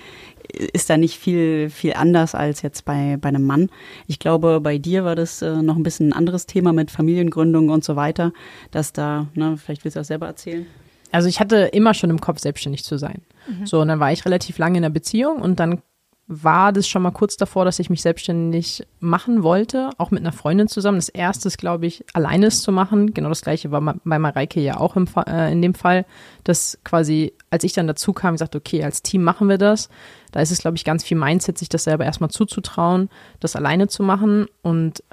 ist 0.72 0.90
da 0.90 0.96
nicht 0.96 1.18
viel, 1.18 1.70
viel 1.70 1.94
anders 1.94 2.34
als 2.34 2.62
jetzt 2.62 2.84
bei, 2.84 3.16
bei 3.20 3.28
einem 3.28 3.44
Mann. 3.44 3.70
Ich 4.06 4.18
glaube, 4.18 4.60
bei 4.60 4.78
dir 4.78 5.04
war 5.04 5.16
das 5.16 5.42
äh, 5.42 5.62
noch 5.62 5.76
ein 5.76 5.82
bisschen 5.82 6.08
ein 6.08 6.12
anderes 6.12 6.46
Thema 6.46 6.72
mit 6.72 6.90
Familiengründung 6.90 7.68
und 7.68 7.84
so 7.84 7.96
weiter, 7.96 8.32
dass 8.70 8.92
da, 8.92 9.28
ne, 9.34 9.56
vielleicht 9.56 9.84
willst 9.84 9.96
du 9.96 10.00
das 10.00 10.08
selber 10.08 10.26
erzählen. 10.26 10.66
Also 11.10 11.28
ich 11.28 11.40
hatte 11.40 11.56
immer 11.56 11.92
schon 11.94 12.10
im 12.10 12.20
Kopf, 12.20 12.38
selbstständig 12.38 12.84
zu 12.84 12.96
sein. 12.96 13.22
So, 13.64 13.80
und 13.80 13.88
dann 13.88 14.00
war 14.00 14.12
ich 14.12 14.24
relativ 14.24 14.56
lange 14.58 14.78
in 14.78 14.84
einer 14.84 14.92
Beziehung 14.92 15.42
und 15.42 15.60
dann 15.60 15.82
war 16.28 16.72
das 16.72 16.88
schon 16.88 17.02
mal 17.02 17.10
kurz 17.10 17.36
davor, 17.36 17.64
dass 17.64 17.78
ich 17.78 17.90
mich 17.90 18.00
selbstständig 18.00 18.86
machen 19.00 19.42
wollte, 19.42 19.90
auch 19.98 20.10
mit 20.10 20.20
einer 20.20 20.32
Freundin 20.32 20.68
zusammen. 20.68 20.98
Das 20.98 21.08
erste 21.08 21.48
ist, 21.48 21.58
glaube 21.58 21.86
ich, 21.86 22.04
alleine 22.14 22.46
es 22.46 22.62
zu 22.62 22.72
machen. 22.72 23.12
Genau 23.12 23.28
das 23.28 23.42
gleiche 23.42 23.70
war 23.70 23.80
bei 24.04 24.18
Mareike 24.18 24.60
ja 24.60 24.78
auch 24.78 24.96
im, 24.96 25.06
äh, 25.26 25.52
in 25.52 25.60
dem 25.60 25.74
Fall, 25.74 26.06
dass 26.44 26.78
quasi, 26.84 27.34
als 27.52 27.64
ich 27.64 27.74
dann 27.74 27.86
dazu 27.86 28.14
kam, 28.14 28.34
ich 28.34 28.38
sagte, 28.38 28.56
okay, 28.56 28.82
als 28.82 29.02
Team 29.02 29.22
machen 29.22 29.46
wir 29.46 29.58
das. 29.58 29.90
Da 30.30 30.40
ist 30.40 30.50
es, 30.50 30.60
glaube 30.60 30.78
ich, 30.78 30.84
ganz 30.84 31.04
viel 31.04 31.18
Mindset, 31.18 31.58
sich 31.58 31.68
das 31.68 31.84
selber 31.84 32.06
erstmal 32.06 32.30
zuzutrauen, 32.30 33.10
das 33.40 33.56
alleine 33.56 33.88
zu 33.88 34.02
machen. 34.02 34.46
Und 34.62 35.04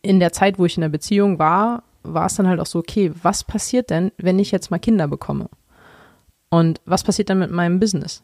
in 0.00 0.20
der 0.20 0.32
Zeit, 0.32 0.60
wo 0.60 0.66
ich 0.66 0.76
in 0.76 0.82
der 0.82 0.88
Beziehung 0.88 1.40
war, 1.40 1.82
war 2.04 2.26
es 2.26 2.36
dann 2.36 2.46
halt 2.46 2.60
auch 2.60 2.66
so, 2.66 2.78
okay, 2.78 3.10
was 3.20 3.42
passiert 3.42 3.90
denn, 3.90 4.12
wenn 4.18 4.38
ich 4.38 4.52
jetzt 4.52 4.70
mal 4.70 4.78
Kinder 4.78 5.08
bekomme? 5.08 5.50
Und 6.48 6.80
was 6.84 7.02
passiert 7.02 7.28
dann 7.28 7.40
mit 7.40 7.50
meinem 7.50 7.80
Business? 7.80 8.22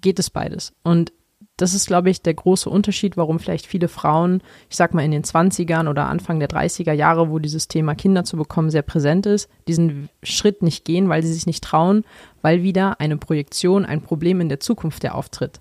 Geht 0.00 0.20
es 0.20 0.30
beides? 0.30 0.72
Und 0.84 1.12
das 1.56 1.74
ist, 1.74 1.86
glaube 1.86 2.10
ich, 2.10 2.22
der 2.22 2.34
große 2.34 2.68
Unterschied, 2.68 3.16
warum 3.16 3.38
vielleicht 3.38 3.66
viele 3.66 3.88
Frauen, 3.88 4.42
ich 4.70 4.76
sag 4.76 4.94
mal 4.94 5.04
in 5.04 5.10
den 5.10 5.22
20ern 5.22 5.88
oder 5.88 6.06
Anfang 6.06 6.40
der 6.40 6.48
30er 6.48 6.92
Jahre, 6.92 7.30
wo 7.30 7.38
dieses 7.38 7.68
Thema 7.68 7.94
Kinder 7.94 8.24
zu 8.24 8.36
bekommen 8.36 8.70
sehr 8.70 8.82
präsent 8.82 9.26
ist, 9.26 9.48
diesen 9.68 10.08
Schritt 10.22 10.62
nicht 10.62 10.84
gehen, 10.84 11.08
weil 11.08 11.22
sie 11.22 11.32
sich 11.32 11.46
nicht 11.46 11.62
trauen, 11.62 12.04
weil 12.40 12.62
wieder 12.62 13.00
eine 13.00 13.16
Projektion, 13.16 13.84
ein 13.84 14.02
Problem 14.02 14.40
in 14.40 14.48
der 14.48 14.60
Zukunft 14.60 15.02
der 15.02 15.14
auftritt. 15.14 15.60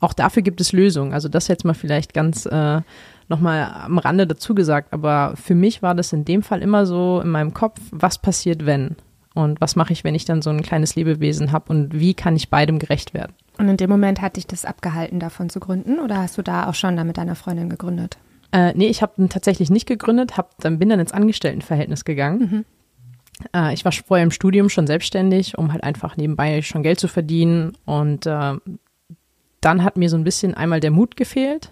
Auch 0.00 0.14
dafür 0.14 0.42
gibt 0.42 0.60
es 0.60 0.72
Lösungen. 0.72 1.12
Also 1.12 1.28
das 1.28 1.48
jetzt 1.48 1.64
mal 1.64 1.74
vielleicht 1.74 2.12
ganz 2.12 2.46
äh, 2.46 2.80
nochmal 3.28 3.72
am 3.84 3.98
Rande 3.98 4.26
dazu 4.26 4.54
gesagt, 4.54 4.92
aber 4.92 5.34
für 5.36 5.54
mich 5.54 5.82
war 5.82 5.94
das 5.94 6.12
in 6.12 6.24
dem 6.24 6.42
Fall 6.42 6.62
immer 6.62 6.86
so 6.86 7.20
in 7.22 7.30
meinem 7.30 7.54
Kopf, 7.54 7.80
was 7.90 8.18
passiert, 8.18 8.66
wenn? 8.66 8.96
Und 9.34 9.60
was 9.60 9.76
mache 9.76 9.92
ich, 9.92 10.02
wenn 10.02 10.14
ich 10.14 10.24
dann 10.24 10.40
so 10.40 10.48
ein 10.48 10.62
kleines 10.62 10.96
Lebewesen 10.96 11.52
habe 11.52 11.70
und 11.70 11.98
wie 11.98 12.14
kann 12.14 12.36
ich 12.36 12.48
beidem 12.48 12.78
gerecht 12.78 13.12
werden? 13.12 13.34
Und 13.58 13.68
in 13.68 13.76
dem 13.76 13.90
Moment 13.90 14.20
hat 14.20 14.36
dich 14.36 14.46
das 14.46 14.64
abgehalten, 14.64 15.18
davon 15.18 15.48
zu 15.48 15.60
gründen? 15.60 15.98
Oder 15.98 16.18
hast 16.18 16.36
du 16.38 16.42
da 16.42 16.68
auch 16.68 16.74
schon 16.74 16.96
da 16.96 17.04
mit 17.04 17.16
deiner 17.16 17.34
Freundin 17.34 17.70
gegründet? 17.70 18.18
Äh, 18.52 18.72
nee, 18.74 18.88
ich 18.88 19.02
habe 19.02 19.28
tatsächlich 19.28 19.70
nicht 19.70 19.86
gegründet, 19.86 20.36
hab, 20.36 20.58
dann 20.60 20.78
bin 20.78 20.88
dann 20.88 21.00
ins 21.00 21.12
Angestelltenverhältnis 21.12 22.04
gegangen. 22.04 22.64
Äh, 23.54 23.74
ich 23.74 23.84
war 23.84 23.92
vorher 23.92 24.24
im 24.24 24.30
Studium 24.30 24.68
schon 24.68 24.86
selbstständig, 24.86 25.58
um 25.58 25.72
halt 25.72 25.84
einfach 25.84 26.16
nebenbei 26.16 26.62
schon 26.62 26.82
Geld 26.82 27.00
zu 27.00 27.08
verdienen. 27.08 27.76
Und 27.84 28.26
äh, 28.26 28.54
dann 29.60 29.84
hat 29.84 29.96
mir 29.96 30.08
so 30.08 30.16
ein 30.16 30.24
bisschen 30.24 30.54
einmal 30.54 30.80
der 30.80 30.90
Mut 30.90 31.16
gefehlt 31.16 31.70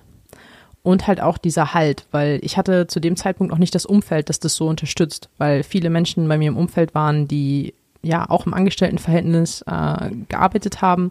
und 0.82 1.06
halt 1.06 1.20
auch 1.20 1.38
dieser 1.38 1.72
Halt, 1.74 2.06
weil 2.10 2.38
ich 2.42 2.56
hatte 2.56 2.86
zu 2.86 3.00
dem 3.00 3.16
Zeitpunkt 3.16 3.52
auch 3.52 3.58
nicht 3.58 3.74
das 3.74 3.86
Umfeld, 3.86 4.28
das 4.28 4.38
das 4.38 4.54
so 4.54 4.68
unterstützt, 4.68 5.30
weil 5.38 5.62
viele 5.62 5.90
Menschen 5.90 6.28
bei 6.28 6.36
mir 6.36 6.48
im 6.48 6.56
Umfeld 6.56 6.94
waren, 6.94 7.26
die 7.26 7.74
ja 8.02 8.28
auch 8.28 8.46
im 8.46 8.52
Angestelltenverhältnis 8.52 9.62
äh, 9.62 10.10
gearbeitet 10.28 10.82
haben. 10.82 11.10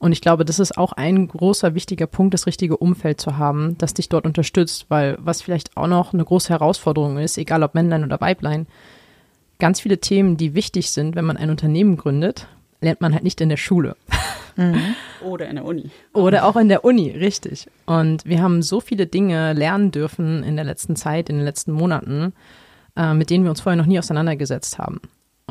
Und 0.00 0.12
ich 0.12 0.22
glaube, 0.22 0.46
das 0.46 0.58
ist 0.58 0.78
auch 0.78 0.94
ein 0.94 1.28
großer, 1.28 1.74
wichtiger 1.74 2.06
Punkt, 2.06 2.32
das 2.32 2.46
richtige 2.46 2.78
Umfeld 2.78 3.20
zu 3.20 3.36
haben, 3.36 3.76
das 3.76 3.92
dich 3.92 4.08
dort 4.08 4.24
unterstützt, 4.24 4.86
weil 4.88 5.18
was 5.20 5.42
vielleicht 5.42 5.76
auch 5.76 5.86
noch 5.86 6.14
eine 6.14 6.24
große 6.24 6.48
Herausforderung 6.48 7.18
ist, 7.18 7.36
egal 7.36 7.62
ob 7.62 7.74
Männlein 7.74 8.02
oder 8.02 8.18
Weiblein, 8.18 8.66
ganz 9.58 9.78
viele 9.78 9.98
Themen, 9.98 10.38
die 10.38 10.54
wichtig 10.54 10.90
sind, 10.90 11.16
wenn 11.16 11.26
man 11.26 11.36
ein 11.36 11.50
Unternehmen 11.50 11.98
gründet, 11.98 12.48
lernt 12.80 13.02
man 13.02 13.12
halt 13.12 13.24
nicht 13.24 13.42
in 13.42 13.50
der 13.50 13.58
Schule. 13.58 13.94
Oder 15.22 15.48
in 15.48 15.56
der 15.56 15.66
Uni. 15.66 15.90
Oder 16.14 16.46
auch 16.46 16.56
in 16.56 16.70
der 16.70 16.82
Uni, 16.82 17.10
richtig. 17.10 17.68
Und 17.84 18.24
wir 18.24 18.40
haben 18.40 18.62
so 18.62 18.80
viele 18.80 19.06
Dinge 19.06 19.52
lernen 19.52 19.90
dürfen 19.90 20.42
in 20.42 20.56
der 20.56 20.64
letzten 20.64 20.96
Zeit, 20.96 21.28
in 21.28 21.36
den 21.36 21.44
letzten 21.44 21.72
Monaten, 21.72 22.32
äh, 22.96 23.12
mit 23.12 23.28
denen 23.28 23.44
wir 23.44 23.50
uns 23.50 23.60
vorher 23.60 23.76
noch 23.76 23.86
nie 23.86 23.98
auseinandergesetzt 23.98 24.78
haben. 24.78 25.00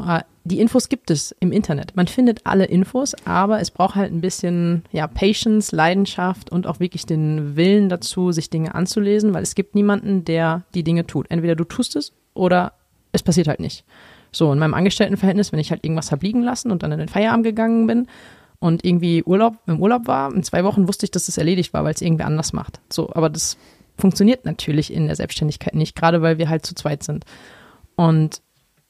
Äh, 0.08 0.24
die 0.44 0.60
Infos 0.60 0.90
gibt 0.90 1.12
es 1.12 1.36
im 1.40 1.52
Internet. 1.52 1.96
Man 1.96 2.08
findet 2.08 2.46
alle 2.46 2.66
Infos, 2.66 3.14
aber 3.26 3.60
es 3.60 3.72
braucht 3.72 3.96
halt 3.96 4.12
ein 4.12 4.22
bisschen 4.22 4.84
ja, 4.92 5.06
Patience, 5.06 5.76
Leidenschaft 5.76 6.52
und 6.52 6.66
auch 6.66 6.80
wirklich 6.80 7.06
den 7.06 7.56
Willen 7.56 7.90
dazu, 7.90 8.32
sich 8.32 8.50
Dinge 8.50 8.74
anzulesen, 8.74 9.34
weil 9.34 9.44
es 9.44 9.54
gibt 9.54 9.76
niemanden, 9.76 10.26
der 10.26 10.64
die 10.74 10.84
Dinge 10.84 11.06
tut. 11.06 11.28
Entweder 11.30 11.56
du 11.56 11.66
tust 11.66 11.96
es 11.96 12.14
oder 12.34 12.74
es 13.12 13.22
passiert 13.22 13.48
halt 13.48 13.60
nicht. 13.60 13.86
So, 14.32 14.52
in 14.52 14.60
meinem 14.60 14.74
Angestelltenverhältnis, 14.74 15.52
wenn 15.52 15.60
ich 15.60 15.72
halt 15.72 15.84
irgendwas 15.84 16.12
hab 16.12 16.24
liegen 16.24 16.42
lassen 16.42 16.72
und 16.72 16.84
dann 16.84 16.92
in 16.92 17.00
den 17.00 17.10
Feierabend 17.10 17.46
gegangen 17.46 17.88
bin 17.88 18.08
und 18.60 18.86
irgendwie 18.86 19.24
Urlaub, 19.24 19.58
im 19.68 19.82
Urlaub 19.82 20.08
war, 20.08 20.34
in 20.34 20.44
zwei 20.44 20.64
Wochen 20.64 20.88
wusste 20.88 21.06
ich, 21.06 21.12
dass 21.12 21.26
das 21.26 21.38
erledigt 21.38 21.74
war, 21.74 21.84
weil 21.84 21.94
es 21.94 22.02
irgendwer 22.02 22.28
anders 22.28 22.54
macht. 22.54 22.80
So, 22.90 23.10
aber 23.14 23.30
das 23.30 23.58
funktioniert 23.98 24.46
natürlich 24.46 24.94
in 24.94 25.08
der 25.08 25.16
Selbstständigkeit 25.16 25.76
nicht, 25.76 25.96
gerade 25.96 26.22
weil 26.22 26.38
wir 26.38 26.50
halt 26.50 26.66
zu 26.66 26.76
zweit 26.76 27.04
sind. 27.04 27.26
Und 27.96 28.42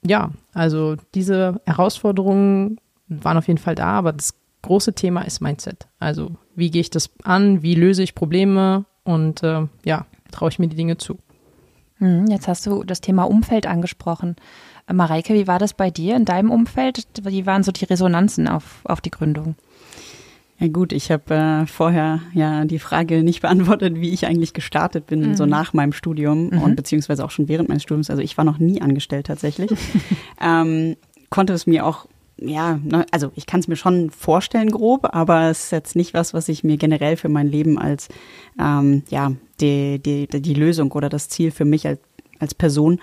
ja, 0.05 0.31
also 0.53 0.95
diese 1.13 1.61
Herausforderungen 1.65 2.79
waren 3.07 3.37
auf 3.37 3.47
jeden 3.47 3.57
Fall 3.57 3.75
da, 3.75 3.87
aber 3.87 4.13
das 4.13 4.33
große 4.61 4.93
Thema 4.93 5.21
ist 5.21 5.41
Mindset. 5.41 5.87
Also 5.99 6.35
wie 6.55 6.69
gehe 6.71 6.81
ich 6.81 6.89
das 6.89 7.09
an, 7.23 7.61
wie 7.61 7.75
löse 7.75 8.03
ich 8.03 8.15
Probleme 8.15 8.85
und 9.03 9.43
äh, 9.43 9.67
ja, 9.85 10.05
traue 10.31 10.49
ich 10.49 10.59
mir 10.59 10.67
die 10.67 10.75
Dinge 10.75 10.97
zu. 10.97 11.17
Hm, 11.97 12.27
Jetzt 12.27 12.47
hast 12.47 12.65
du 12.65 12.83
das 12.83 13.01
Thema 13.01 13.23
Umfeld 13.23 13.67
angesprochen. 13.67 14.35
Äh, 14.87 14.93
Mareike, 14.93 15.33
wie 15.33 15.47
war 15.47 15.59
das 15.59 15.73
bei 15.73 15.89
dir 15.89 16.15
in 16.15 16.25
deinem 16.25 16.51
Umfeld? 16.51 17.07
Wie 17.23 17.45
waren 17.45 17.63
so 17.63 17.71
die 17.71 17.85
Resonanzen 17.85 18.47
auf, 18.47 18.81
auf 18.85 19.01
die 19.01 19.11
Gründung? 19.11 19.55
Ja 20.59 20.67
gut, 20.67 20.91
ich 20.91 21.09
habe 21.09 21.33
äh, 21.33 21.65
vorher 21.65 22.21
ja 22.33 22.65
die 22.65 22.79
Frage 22.79 23.23
nicht 23.23 23.41
beantwortet, 23.41 23.95
wie 23.95 24.09
ich 24.09 24.25
eigentlich 24.25 24.53
gestartet 24.53 25.07
bin, 25.07 25.35
so 25.35 25.45
nach 25.45 25.73
meinem 25.73 25.93
Studium 25.93 26.49
und 26.49 26.75
beziehungsweise 26.75 27.23
auch 27.23 27.31
schon 27.31 27.47
während 27.47 27.69
meines 27.69 27.83
Studiums. 27.83 28.09
Also 28.09 28.21
ich 28.21 28.37
war 28.37 28.43
noch 28.43 28.59
nie 28.59 28.81
angestellt 28.81 29.27
tatsächlich. 29.27 29.71
ähm, 30.41 30.97
konnte 31.29 31.53
es 31.53 31.65
mir 31.65 31.85
auch, 31.85 32.07
ja, 32.37 32.79
ne, 32.83 33.05
also 33.11 33.31
ich 33.35 33.45
kann 33.45 33.61
es 33.61 33.67
mir 33.69 33.77
schon 33.77 34.09
vorstellen 34.09 34.69
grob, 34.69 35.07
aber 35.13 35.49
es 35.49 35.65
ist 35.65 35.71
jetzt 35.71 35.95
nicht 35.95 36.13
was, 36.13 36.33
was 36.33 36.49
ich 36.49 36.63
mir 36.63 36.77
generell 36.77 37.15
für 37.15 37.29
mein 37.29 37.47
Leben 37.47 37.77
als 37.77 38.09
ähm, 38.59 39.03
ja 39.09 39.31
die, 39.61 39.99
die, 39.99 40.27
die 40.27 40.53
Lösung 40.53 40.91
oder 40.91 41.07
das 41.07 41.29
Ziel 41.29 41.51
für 41.51 41.65
mich 41.65 41.87
als 41.87 41.99
als 42.39 42.55
Person 42.55 42.99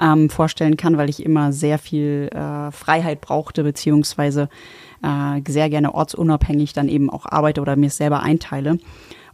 ähm, 0.00 0.28
vorstellen 0.30 0.76
kann, 0.76 0.96
weil 0.96 1.08
ich 1.08 1.24
immer 1.24 1.52
sehr 1.52 1.78
viel 1.78 2.28
äh, 2.32 2.70
Freiheit 2.72 3.20
brauchte, 3.20 3.62
beziehungsweise 3.62 4.48
äh, 5.02 5.40
sehr 5.48 5.70
gerne 5.70 5.94
ortsunabhängig 5.94 6.72
dann 6.72 6.88
eben 6.88 7.10
auch 7.10 7.26
arbeite 7.26 7.60
oder 7.60 7.76
mir 7.76 7.90
selber 7.90 8.20
einteile. 8.20 8.78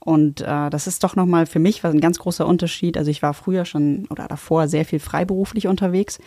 Und 0.01 0.41
äh, 0.41 0.71
das 0.71 0.87
ist 0.87 1.03
doch 1.03 1.17
nochmal 1.17 1.47
für 1.47 1.59
mich 1.59 1.83
was 1.83 1.93
ein 1.93 2.01
ganz 2.01 2.21
großer 2.21 2.47
Unterschied. 2.47 2.97
Also 2.97 3.11
ich 3.11 3.23
war 3.23 3.35
früher 3.35 3.65
schon 3.65 4.07
oder 4.09 4.29
davor 4.29 4.69
sehr 4.69 4.85
viel 4.85 5.01
freiberuflich 5.01 5.67
unterwegs. 5.67 6.21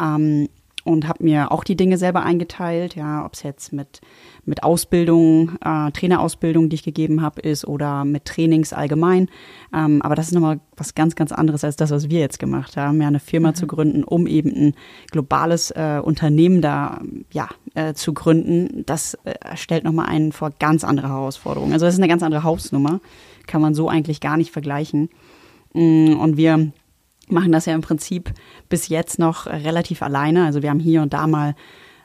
Ähm, 0.00 0.48
und 0.88 1.06
habe 1.06 1.22
mir 1.22 1.52
auch 1.52 1.64
die 1.64 1.76
Dinge 1.76 1.98
selber 1.98 2.22
eingeteilt, 2.22 2.96
ja, 2.96 3.24
ob 3.24 3.34
es 3.34 3.42
jetzt 3.42 3.72
mit, 3.72 4.00
mit 4.44 4.62
Ausbildung, 4.62 5.52
äh, 5.64 5.90
Trainerausbildung, 5.92 6.68
die 6.68 6.76
ich 6.76 6.82
gegeben 6.82 7.20
habe, 7.20 7.40
ist 7.42 7.66
oder 7.66 8.04
mit 8.04 8.24
Trainings 8.24 8.72
allgemein. 8.72 9.28
Ähm, 9.74 10.00
aber 10.02 10.14
das 10.14 10.28
ist 10.28 10.32
nochmal 10.32 10.60
was 10.76 10.94
ganz, 10.94 11.14
ganz 11.14 11.30
anderes 11.30 11.62
als 11.62 11.76
das, 11.76 11.90
was 11.90 12.08
wir 12.08 12.20
jetzt 12.20 12.38
gemacht 12.38 12.76
haben, 12.76 13.00
ja, 13.02 13.08
eine 13.08 13.20
Firma 13.20 13.50
mhm. 13.50 13.54
zu 13.54 13.66
gründen, 13.66 14.02
um 14.02 14.26
eben 14.26 14.50
ein 14.50 14.74
globales 15.10 15.70
äh, 15.72 16.00
Unternehmen 16.02 16.62
da 16.62 17.00
ja, 17.32 17.48
äh, 17.74 17.92
zu 17.92 18.14
gründen. 18.14 18.84
Das 18.86 19.14
äh, 19.24 19.34
stellt 19.56 19.84
nochmal 19.84 20.06
einen 20.06 20.32
vor 20.32 20.50
ganz 20.58 20.84
andere 20.84 21.08
Herausforderungen. 21.08 21.74
Also 21.74 21.84
das 21.84 21.94
ist 21.94 22.00
eine 22.00 22.08
ganz 22.08 22.22
andere 22.22 22.44
Hausnummer, 22.44 23.00
kann 23.46 23.60
man 23.60 23.74
so 23.74 23.88
eigentlich 23.88 24.20
gar 24.20 24.36
nicht 24.38 24.52
vergleichen. 24.52 25.10
Mm, 25.74 26.14
und 26.18 26.38
wir 26.38 26.72
machen 27.30 27.52
das 27.52 27.66
ja 27.66 27.74
im 27.74 27.80
Prinzip 27.80 28.32
bis 28.68 28.88
jetzt 28.88 29.18
noch 29.18 29.46
relativ 29.46 30.02
alleine. 30.02 30.44
Also 30.44 30.62
wir 30.62 30.70
haben 30.70 30.80
hier 30.80 31.02
und 31.02 31.12
da 31.12 31.26
mal 31.26 31.54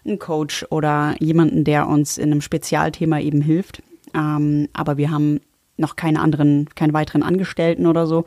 einen 0.05 0.19
Coach 0.19 0.65
oder 0.69 1.15
jemanden, 1.19 1.63
der 1.63 1.87
uns 1.87 2.17
in 2.17 2.31
einem 2.31 2.41
Spezialthema 2.41 3.19
eben 3.19 3.41
hilft. 3.41 3.81
Ähm, 4.13 4.67
aber 4.73 4.97
wir 4.97 5.11
haben 5.11 5.39
noch 5.77 5.95
keine 5.95 6.19
anderen, 6.19 6.67
keine 6.75 6.93
weiteren 6.93 7.23
Angestellten 7.23 7.87
oder 7.87 8.05
so 8.05 8.25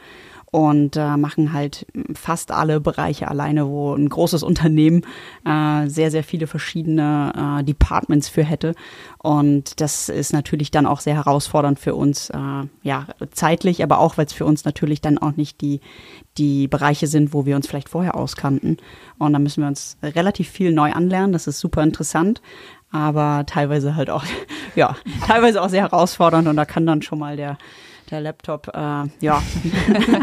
und 0.56 0.96
äh, 0.96 1.18
machen 1.18 1.52
halt 1.52 1.86
fast 2.14 2.50
alle 2.50 2.80
Bereiche 2.80 3.28
alleine, 3.28 3.68
wo 3.68 3.92
ein 3.92 4.08
großes 4.08 4.42
Unternehmen 4.42 5.02
äh, 5.44 5.86
sehr, 5.86 6.10
sehr 6.10 6.24
viele 6.24 6.46
verschiedene 6.46 7.58
äh, 7.60 7.62
Departments 7.62 8.30
für 8.30 8.42
hätte. 8.42 8.74
Und 9.18 9.82
das 9.82 10.08
ist 10.08 10.32
natürlich 10.32 10.70
dann 10.70 10.86
auch 10.86 11.00
sehr 11.00 11.14
herausfordernd 11.14 11.78
für 11.78 11.94
uns, 11.94 12.30
äh, 12.30 12.38
ja, 12.82 13.06
zeitlich, 13.32 13.82
aber 13.82 13.98
auch, 13.98 14.16
weil 14.16 14.24
es 14.24 14.32
für 14.32 14.46
uns 14.46 14.64
natürlich 14.64 15.02
dann 15.02 15.18
auch 15.18 15.36
nicht 15.36 15.60
die, 15.60 15.82
die 16.38 16.68
Bereiche 16.68 17.06
sind, 17.06 17.34
wo 17.34 17.44
wir 17.44 17.54
uns 17.54 17.66
vielleicht 17.66 17.90
vorher 17.90 18.14
auskannten. 18.14 18.78
Und 19.18 19.34
da 19.34 19.38
müssen 19.38 19.60
wir 19.62 19.68
uns 19.68 19.98
relativ 20.02 20.48
viel 20.48 20.72
neu 20.72 20.90
anlernen. 20.90 21.34
Das 21.34 21.46
ist 21.46 21.60
super 21.60 21.82
interessant 21.82 22.40
aber 22.92 23.44
teilweise 23.46 23.96
halt 23.96 24.08
auch, 24.08 24.24
ja, 24.74 24.96
teilweise 25.26 25.60
auch 25.60 25.68
sehr 25.68 25.82
herausfordernd 25.82 26.48
und 26.48 26.56
da 26.56 26.64
kann 26.64 26.86
dann 26.86 27.02
schon 27.02 27.18
mal 27.18 27.36
der 27.36 27.58
der 28.10 28.20
Laptop, 28.20 28.68
äh, 28.74 29.04
ja, 29.20 29.42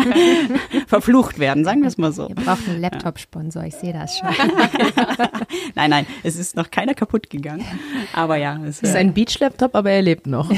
verflucht 0.88 1.40
werden, 1.40 1.64
sagen 1.64 1.82
wir 1.82 1.88
es 1.88 1.98
mal 1.98 2.12
so. 2.12 2.28
Ihr 2.28 2.36
braucht 2.36 2.68
einen 2.68 2.82
Laptop-Sponsor, 2.82 3.64
ich 3.64 3.76
sehe 3.76 3.94
das 3.94 4.18
schon. 4.18 4.30
nein, 5.76 5.90
nein, 5.90 6.06
es 6.24 6.36
ist 6.36 6.56
noch 6.56 6.72
keiner 6.72 6.94
kaputt 6.94 7.30
gegangen. 7.30 7.66
Aber 8.14 8.38
ja. 8.38 8.60
Es 8.66 8.82
ist 8.82 8.96
ein 8.96 9.14
Beach-Laptop, 9.14 9.76
aber 9.76 9.92
er 9.92 10.02
lebt 10.02 10.28
noch. 10.28 10.52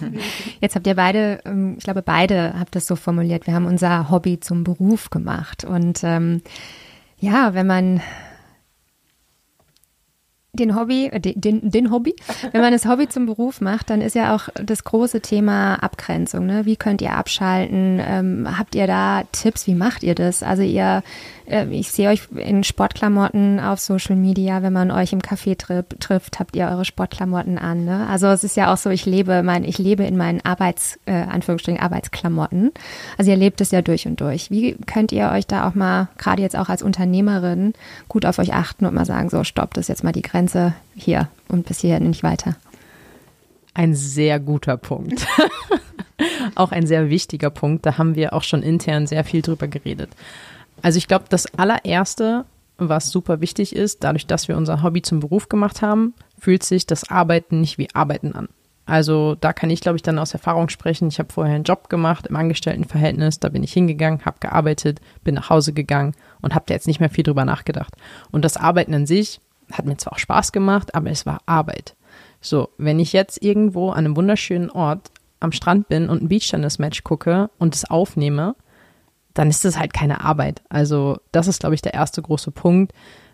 Jetzt 0.60 0.76
habt 0.76 0.86
ihr 0.86 0.94
beide, 0.94 1.40
ähm, 1.44 1.76
ich 1.78 1.84
glaube, 1.84 2.02
beide 2.02 2.54
habt 2.58 2.74
das 2.76 2.86
so 2.86 2.96
formuliert, 2.96 3.46
wir 3.46 3.54
haben 3.54 3.66
unser 3.66 4.10
Hobby 4.10 4.40
zum 4.40 4.64
Beruf 4.64 5.10
gemacht. 5.10 5.64
Und 5.64 6.00
ähm, 6.04 6.42
ja, 7.18 7.54
wenn 7.54 7.66
man 7.66 8.00
den 10.52 10.74
Hobby, 10.74 11.06
äh, 11.06 11.20
den, 11.20 11.70
den 11.70 11.90
Hobby, 11.90 12.14
wenn 12.52 12.60
man 12.60 12.72
das 12.72 12.86
Hobby 12.86 13.08
zum 13.08 13.26
Beruf 13.26 13.60
macht, 13.60 13.90
dann 13.90 14.00
ist 14.00 14.14
ja 14.14 14.34
auch 14.34 14.48
das 14.54 14.84
große 14.84 15.20
Thema 15.20 15.74
Abgrenzung. 15.76 16.46
Ne? 16.46 16.66
Wie 16.66 16.76
könnt 16.76 17.02
ihr 17.02 17.12
abschalten? 17.12 18.00
Ähm, 18.04 18.58
habt 18.58 18.74
ihr 18.74 18.86
da 18.86 19.22
Tipps? 19.32 19.66
Wie 19.66 19.74
macht 19.74 20.02
ihr 20.02 20.14
das? 20.14 20.42
Also 20.42 20.62
ihr 20.62 21.02
äh, 21.50 21.66
ich 21.70 21.90
sehe 21.90 22.08
euch 22.08 22.28
in 22.34 22.64
Sportklamotten 22.64 23.60
auf 23.60 23.80
Social 23.80 24.16
Media, 24.16 24.62
wenn 24.62 24.72
man 24.72 24.90
euch 24.90 25.12
im 25.12 25.20
Café 25.20 25.56
tri 25.56 25.82
trifft, 25.98 26.38
habt 26.38 26.56
ihr 26.56 26.66
eure 26.66 26.84
Sportklamotten 26.84 27.58
an. 27.58 27.84
Ne? 27.84 28.06
Also 28.08 28.28
es 28.28 28.44
ist 28.44 28.56
ja 28.56 28.72
auch 28.72 28.76
so, 28.76 28.90
ich 28.90 29.06
lebe 29.06 29.42
mein, 29.42 29.64
ich 29.64 29.78
lebe 29.78 30.04
in 30.04 30.16
meinen 30.16 30.40
Arbeits, 30.44 30.98
äh, 31.06 31.12
Anführungsstrichen 31.12 31.80
Arbeitsklamotten. 31.80 32.72
Also 33.18 33.30
ihr 33.30 33.36
lebt 33.36 33.60
es 33.60 33.70
ja 33.70 33.82
durch 33.82 34.06
und 34.06 34.20
durch. 34.20 34.50
Wie 34.50 34.76
könnt 34.86 35.12
ihr 35.12 35.30
euch 35.30 35.46
da 35.46 35.68
auch 35.68 35.74
mal, 35.74 36.08
gerade 36.18 36.42
jetzt 36.42 36.56
auch 36.56 36.68
als 36.68 36.82
Unternehmerin, 36.82 37.74
gut 38.08 38.24
auf 38.24 38.38
euch 38.38 38.54
achten 38.54 38.86
und 38.86 38.94
mal 38.94 39.04
sagen, 39.04 39.30
so 39.30 39.44
stopp, 39.44 39.74
das 39.74 39.88
jetzt 39.88 40.04
mal 40.04 40.12
die 40.12 40.22
Grenze 40.22 40.74
hier 40.94 41.28
und 41.48 41.66
bis 41.66 41.80
hierhin 41.80 42.08
nicht 42.08 42.22
weiter? 42.22 42.56
Ein 43.74 43.94
sehr 43.94 44.40
guter 44.40 44.76
Punkt. 44.76 45.26
auch 46.54 46.72
ein 46.72 46.86
sehr 46.86 47.08
wichtiger 47.08 47.50
Punkt. 47.50 47.86
Da 47.86 47.98
haben 47.98 48.14
wir 48.14 48.32
auch 48.32 48.42
schon 48.42 48.62
intern 48.62 49.06
sehr 49.06 49.24
viel 49.24 49.42
drüber 49.42 49.68
geredet. 49.68 50.10
Also 50.82 50.98
ich 50.98 51.08
glaube, 51.08 51.26
das 51.28 51.46
allererste, 51.54 52.44
was 52.78 53.10
super 53.10 53.40
wichtig 53.40 53.74
ist, 53.74 54.04
dadurch, 54.04 54.26
dass 54.26 54.48
wir 54.48 54.56
unser 54.56 54.82
Hobby 54.82 55.02
zum 55.02 55.20
Beruf 55.20 55.48
gemacht 55.48 55.82
haben, 55.82 56.14
fühlt 56.38 56.62
sich 56.62 56.86
das 56.86 57.10
Arbeiten 57.10 57.60
nicht 57.60 57.78
wie 57.78 57.88
Arbeiten 57.94 58.32
an. 58.34 58.48
Also 58.86 59.36
da 59.36 59.52
kann 59.52 59.70
ich, 59.70 59.82
glaube 59.82 59.96
ich, 59.96 60.02
dann 60.02 60.18
aus 60.18 60.32
Erfahrung 60.32 60.68
sprechen. 60.68 61.06
Ich 61.08 61.20
habe 61.20 61.32
vorher 61.32 61.54
einen 61.54 61.64
Job 61.64 61.88
gemacht 61.88 62.26
im 62.26 62.34
Angestelltenverhältnis, 62.34 63.38
da 63.38 63.48
bin 63.48 63.62
ich 63.62 63.72
hingegangen, 63.72 64.24
habe 64.24 64.38
gearbeitet, 64.40 65.00
bin 65.22 65.36
nach 65.36 65.48
Hause 65.48 65.72
gegangen 65.72 66.14
und 66.40 66.56
habe 66.56 66.64
da 66.66 66.74
jetzt 66.74 66.88
nicht 66.88 66.98
mehr 66.98 67.10
viel 67.10 67.22
drüber 67.22 67.44
nachgedacht. 67.44 67.94
Und 68.32 68.44
das 68.44 68.56
Arbeiten 68.56 68.92
an 68.94 69.06
sich 69.06 69.40
hat 69.70 69.86
mir 69.86 69.96
zwar 69.96 70.14
auch 70.14 70.18
Spaß 70.18 70.50
gemacht, 70.50 70.94
aber 70.96 71.10
es 71.10 71.24
war 71.24 71.38
Arbeit. 71.46 71.94
So, 72.40 72.70
wenn 72.78 72.98
ich 72.98 73.12
jetzt 73.12 73.42
irgendwo 73.42 73.90
an 73.90 74.06
einem 74.06 74.16
wunderschönen 74.16 74.70
Ort 74.70 75.12
am 75.38 75.52
Strand 75.52 75.88
bin 75.88 76.08
und 76.08 76.22
ein 76.22 76.28
Beachtennis-Match 76.28 77.04
gucke 77.04 77.50
und 77.58 77.76
es 77.76 77.88
aufnehme, 77.88 78.56
dann 79.34 79.48
ist 79.48 79.64
es 79.64 79.78
halt 79.78 79.92
keine 79.92 80.24
Arbeit. 80.24 80.62
Also 80.68 81.18
das 81.32 81.46
ist, 81.46 81.60
glaube 81.60 81.74
ich, 81.74 81.82
der 81.82 81.94
erste 81.94 82.22
große 82.22 82.50
Punkt, 82.50 82.92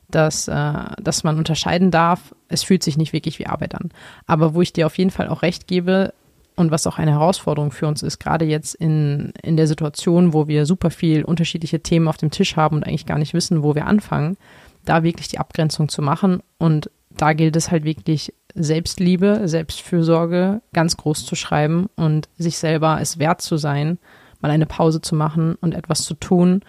dass, 0.09 0.49
äh, 0.49 0.73
dass 1.03 1.25
man 1.25 1.39
unterscheiden 1.39 1.91
darf, 1.91 2.35
es 2.49 2.63
fühlt 2.63 2.83
sich 2.83 2.97
nicht 2.97 3.13
wirklich 3.13 3.39
wie 3.39 3.47
Arbeit 3.47 3.75
an. 3.75 3.91
Aber 4.27 4.55
wo 4.55 4.63
ich 4.63 4.73
dir 4.73 4.87
auf 4.87 4.99
jeden 4.99 5.11
Fall 5.11 5.29
auch 5.29 5.43
recht 5.43 5.67
gebe 5.67 6.13
und 6.55 6.71
was 6.71 6.87
auch 6.87 6.99
eine 6.99 7.13
Herausforderung 7.13 7.71
für 7.71 7.87
uns 7.87 8.03
ist, 8.03 8.19
gerade 8.19 8.45
jetzt 8.45 8.75
in, 8.75 9.33
in 9.43 9.57
der 9.57 9.67
Situation, 9.67 10.33
wo 10.33 10.49
wir 10.49 10.65
super 10.65 10.91
viel 10.91 11.25
unterschiedliche 11.25 11.81
Themen 11.81 12.09
auf 12.09 12.17
dem 12.17 12.31
Tisch 12.31 12.57
haben 12.57 12.77
und 12.77 12.87
eigentlich 12.87 13.07
gar 13.07 13.19
nicht 13.19 13.35
wissen, 13.35 13.63
wo 13.63 13.75
wir 13.75 13.87
anfangen, 13.87 14.37
da 14.85 15.03
wirklich 15.03 15.29
die 15.29 15.39
Abgrenzung 15.39 15.89
zu 15.89 16.03
machen. 16.03 16.41
Und 16.59 16.91
da 17.11 17.33
gilt 17.33 17.57
es 17.57 17.71
halt 17.71 17.85
wirklich, 17.85 18.33
Selbstliebe, 18.59 19.43
Selbstfürsorge 19.45 20.63
ganz 20.73 20.97
groß 20.97 21.27
zu 21.27 21.35
schreiben 21.35 21.91
und 21.95 22.29
sich 22.39 22.57
selber 22.57 22.99
es 23.03 23.19
wert 23.19 23.43
zu 23.43 23.59
sein, 23.59 23.99
mal 24.40 24.51
eine 24.51 24.66
Pause 24.66 25.01
zu 25.01 25.14
machen 25.14 25.57
und 25.61 25.75
etwas 25.75 26.05
zu 26.05 26.14
tun, 26.14 26.61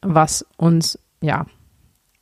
was 0.00 0.46
uns, 0.56 0.98
ja, 1.20 1.46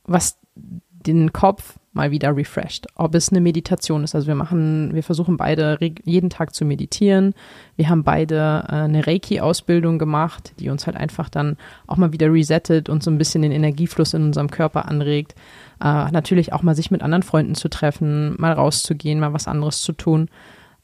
was 0.05 0.37
den 0.55 1.33
Kopf 1.33 1.79
mal 1.93 2.11
wieder 2.11 2.35
refreshed. 2.35 2.87
Ob 2.95 3.15
es 3.15 3.29
eine 3.29 3.41
Meditation 3.41 4.03
ist. 4.03 4.15
Also 4.15 4.27
wir 4.27 4.35
machen, 4.35 4.93
wir 4.93 5.03
versuchen 5.03 5.35
beide 5.35 5.77
jeden 6.05 6.29
Tag 6.29 6.55
zu 6.55 6.63
meditieren. 6.63 7.33
Wir 7.75 7.89
haben 7.89 8.03
beide 8.03 8.63
äh, 8.69 8.75
eine 8.75 9.05
Reiki-Ausbildung 9.05 9.99
gemacht, 9.99 10.53
die 10.59 10.69
uns 10.69 10.85
halt 10.85 10.95
einfach 10.95 11.27
dann 11.27 11.57
auch 11.87 11.97
mal 11.97 12.13
wieder 12.13 12.31
resettet 12.31 12.87
und 12.87 13.03
so 13.03 13.11
ein 13.11 13.17
bisschen 13.17 13.41
den 13.41 13.51
Energiefluss 13.51 14.13
in 14.13 14.23
unserem 14.23 14.49
Körper 14.49 14.87
anregt. 14.87 15.35
Äh, 15.83 16.11
natürlich 16.11 16.53
auch 16.53 16.63
mal 16.63 16.75
sich 16.75 16.91
mit 16.91 17.01
anderen 17.01 17.23
Freunden 17.23 17.55
zu 17.55 17.67
treffen, 17.67 18.35
mal 18.39 18.53
rauszugehen, 18.53 19.19
mal 19.19 19.33
was 19.33 19.47
anderes 19.47 19.81
zu 19.81 19.91
tun. 19.91 20.29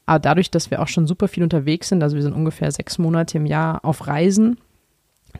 Aber 0.08 0.20
dadurch, 0.20 0.50
dass 0.50 0.70
wir 0.70 0.80
auch 0.80 0.88
schon 0.88 1.06
super 1.06 1.28
viel 1.28 1.42
unterwegs 1.42 1.90
sind, 1.90 2.02
also 2.02 2.16
wir 2.16 2.22
sind 2.22 2.32
ungefähr 2.32 2.72
sechs 2.72 2.96
Monate 2.96 3.36
im 3.36 3.44
Jahr 3.44 3.84
auf 3.84 4.06
Reisen, 4.06 4.56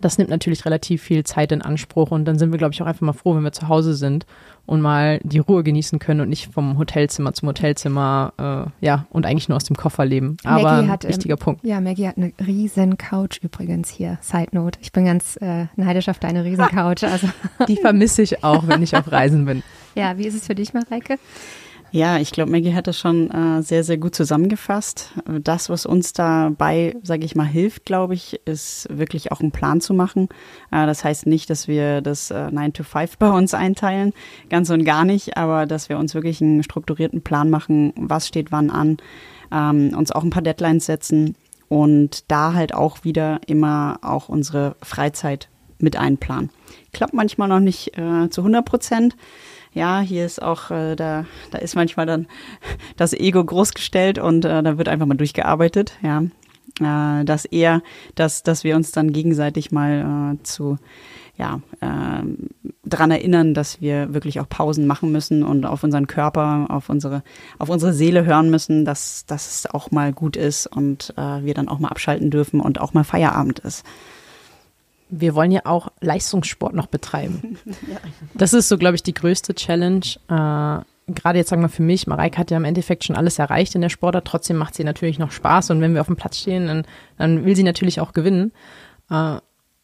das 0.02 0.18
nimmt 0.18 0.28
natürlich 0.28 0.66
relativ 0.66 1.02
viel 1.02 1.24
Zeit 1.24 1.52
in 1.52 1.62
Anspruch 1.62 2.11
und 2.11 2.26
dann 2.26 2.38
sind 2.38 2.52
wir, 2.52 2.59
glaube 2.59 2.74
ich, 2.74 2.83
auch 2.83 2.87
einfach 2.87 3.00
mal 3.00 3.14
froh, 3.14 3.35
wenn 3.35 3.42
wir 3.42 3.52
zu 3.52 3.68
Hause 3.68 3.94
sind 3.94 4.26
und 4.66 4.83
mal 4.83 5.20
die 5.22 5.38
Ruhe 5.38 5.64
genießen 5.64 5.98
können 5.98 6.20
und 6.20 6.28
nicht 6.28 6.52
vom 6.52 6.76
Hotelzimmer 6.76 7.33
zum 7.33 7.48
Hotelzimmer, 7.48 8.35
äh, 8.37 8.85
ja, 8.85 9.07
und 9.09 9.24
eigentlich 9.24 9.48
nur 9.48 9.57
aus 9.57 9.64
dem 9.64 9.74
Koffer 9.74 10.04
leben. 10.04 10.37
Aber 10.44 10.87
hat, 10.87 11.07
ein 11.07 11.09
wichtiger 11.09 11.37
ähm, 11.37 11.38
Punkt. 11.38 11.64
Ja, 11.64 11.81
Maggie 11.81 12.07
hat 12.07 12.18
eine 12.18 12.33
riesen 12.46 12.98
Couch 12.98 13.38
übrigens 13.42 13.88
hier, 13.88 14.18
Side 14.20 14.48
Note. 14.52 14.78
Ich 14.83 14.92
bin 14.92 15.07
ganz 15.07 15.37
äh, 15.40 15.66
neidisch 15.76 16.11
auf 16.11 16.18
deine 16.18 16.44
riesen 16.44 16.66
Couch. 16.68 17.04
Also. 17.04 17.28
Die 17.66 17.76
vermisse 17.76 18.20
ich 18.20 18.44
auch, 18.44 18.68
wenn 18.68 18.83
ich 18.83 18.94
auf 18.94 19.11
Reisen 19.11 19.46
bin. 19.46 19.62
Ja, 19.94 20.18
wie 20.18 20.26
ist 20.26 20.35
es 20.35 20.46
für 20.46 20.54
dich, 20.54 20.74
Mareike? 20.74 21.18
Ja, 21.90 22.18
ich 22.18 22.33
glaube, 22.33 22.51
Maggie 22.51 22.74
hat 22.74 22.87
das 22.87 22.98
schon 22.98 23.31
äh, 23.31 23.62
sehr, 23.62 23.83
sehr 23.83 23.96
gut 23.96 24.14
zusammengefasst. 24.14 25.12
Das, 25.27 25.70
was 25.70 25.87
uns 25.87 26.12
dabei, 26.12 26.94
sage 27.03 27.24
ich 27.24 27.35
mal, 27.35 27.46
hilft, 27.46 27.87
glaube 27.87 28.12
ich, 28.12 28.40
ist 28.44 28.88
wirklich 28.90 29.33
auch 29.33 29.40
einen 29.40 29.53
Plan 29.53 29.81
zu 29.81 29.94
machen. 29.94 30.29
Äh, 30.70 30.87
das 30.87 31.03
heißt 31.03 31.27
nicht, 31.27 31.48
dass 31.48 31.66
wir 31.66 32.03
das 32.03 32.31
äh, 32.31 32.51
9 32.51 32.74
to 32.74 32.83
5 32.83 33.16
bei 33.16 33.31
uns 33.31 33.55
einteilen, 33.55 34.12
ganz 34.51 34.68
und 34.68 34.85
gar 34.85 35.05
nicht, 35.07 35.38
aber 35.38 35.64
dass 35.64 35.88
wir 35.88 35.98
uns 35.98 36.14
wirklich 36.14 36.42
einen 36.42 36.62
strukturierten 36.62 37.22
Plan 37.22 37.48
machen, 37.48 37.94
was 37.96 38.29
steht 38.29 38.53
wann 38.53 38.70
an, 38.70 38.98
ähm, 39.51 39.96
uns 39.96 40.12
auch 40.12 40.22
ein 40.22 40.31
paar 40.31 40.42
Deadlines 40.42 40.85
setzen 40.85 41.37
und 41.68 42.31
da 42.31 42.53
halt 42.53 42.74
auch 42.74 43.05
wieder 43.05 43.40
immer 43.46 43.98
auch 44.03 44.29
unsere 44.29 44.77
Freizeit 44.83 45.48
mit 45.79 45.96
einplanen. 45.96 46.51
Klappt 46.92 47.14
manchmal 47.14 47.48
noch 47.48 47.61
nicht 47.61 47.96
äh, 47.96 48.29
zu 48.29 48.42
100 48.42 48.64
Prozent 48.64 49.16
ja, 49.78 50.00
hier 50.00 50.26
ist 50.26 50.42
auch, 50.42 50.70
äh, 50.70 50.96
da, 50.96 51.24
da 51.50 51.58
ist 51.58 51.76
manchmal 51.76 52.04
dann 52.04 52.26
das 52.96 53.12
Ego 53.12 53.42
großgestellt 53.44 54.18
und 54.18 54.44
äh, 54.44 54.62
da 54.62 54.76
wird 54.76 54.88
einfach 54.88 55.06
mal 55.06 55.16
durchgearbeitet, 55.16 55.92
ja. 56.02 56.24
äh, 56.80 57.24
das 57.24 57.44
eher, 57.44 57.82
dass, 58.16 58.42
dass 58.42 58.64
wir 58.64 58.76
uns 58.76 58.90
dann 58.90 59.12
gegenseitig 59.12 59.70
mal 59.70 60.34
äh, 60.34 60.42
zu 60.42 60.76
ja, 61.36 61.60
äh, 61.80 62.24
daran 62.82 63.12
erinnern, 63.12 63.54
dass 63.54 63.80
wir 63.80 64.12
wirklich 64.12 64.40
auch 64.40 64.48
Pausen 64.48 64.88
machen 64.88 65.12
müssen 65.12 65.44
und 65.44 65.66
auf 65.66 65.84
unseren 65.84 66.08
Körper, 66.08 66.66
auf 66.68 66.88
unsere, 66.88 67.22
auf 67.58 67.68
unsere 67.68 67.92
Seele 67.92 68.24
hören 68.24 68.50
müssen, 68.50 68.84
dass, 68.84 69.24
dass 69.26 69.48
es 69.48 69.66
auch 69.72 69.92
mal 69.92 70.12
gut 70.12 70.36
ist 70.36 70.66
und 70.66 71.14
äh, 71.16 71.44
wir 71.44 71.54
dann 71.54 71.68
auch 71.68 71.78
mal 71.78 71.90
abschalten 71.90 72.32
dürfen 72.32 72.58
und 72.58 72.80
auch 72.80 72.92
mal 72.92 73.04
Feierabend 73.04 73.60
ist. 73.60 73.84
Wir 75.11 75.35
wollen 75.35 75.51
ja 75.51 75.62
auch 75.64 75.88
Leistungssport 76.01 76.75
noch 76.75 76.87
betreiben. 76.87 77.59
Das 78.35 78.53
ist 78.53 78.68
so, 78.68 78.79
glaube 78.79 78.94
ich, 78.94 79.03
die 79.03 79.14
größte 79.14 79.55
Challenge. 79.55 80.05
Äh, 80.29 80.85
Gerade 81.11 81.38
jetzt 81.38 81.49
sagen 81.49 81.62
wir 81.62 81.71
für 81.71 81.83
mich, 81.83 82.07
Mareike 82.07 82.37
hat 82.38 82.51
ja 82.51 82.59
im 82.59 82.64
Endeffekt 82.64 83.05
schon 83.05 83.16
alles 83.16 83.38
erreicht 83.38 83.75
in 83.75 83.81
der 83.81 83.88
Sportart, 83.88 84.27
trotzdem 84.27 84.59
macht 84.59 84.75
sie 84.75 84.85
natürlich 84.85 85.18
noch 85.18 85.33
Spaß 85.33 85.71
und 85.71 85.81
wenn 85.81 85.94
wir 85.94 86.03
auf 86.03 86.07
dem 86.07 86.16
Platz 86.16 86.38
stehen, 86.38 86.66
dann, 86.66 86.85
dann 87.16 87.47
will 87.47 87.57
sie 87.57 87.62
natürlich 87.62 88.01
auch 88.01 88.12
gewinnen. 88.12 88.53
Äh, 89.11 89.38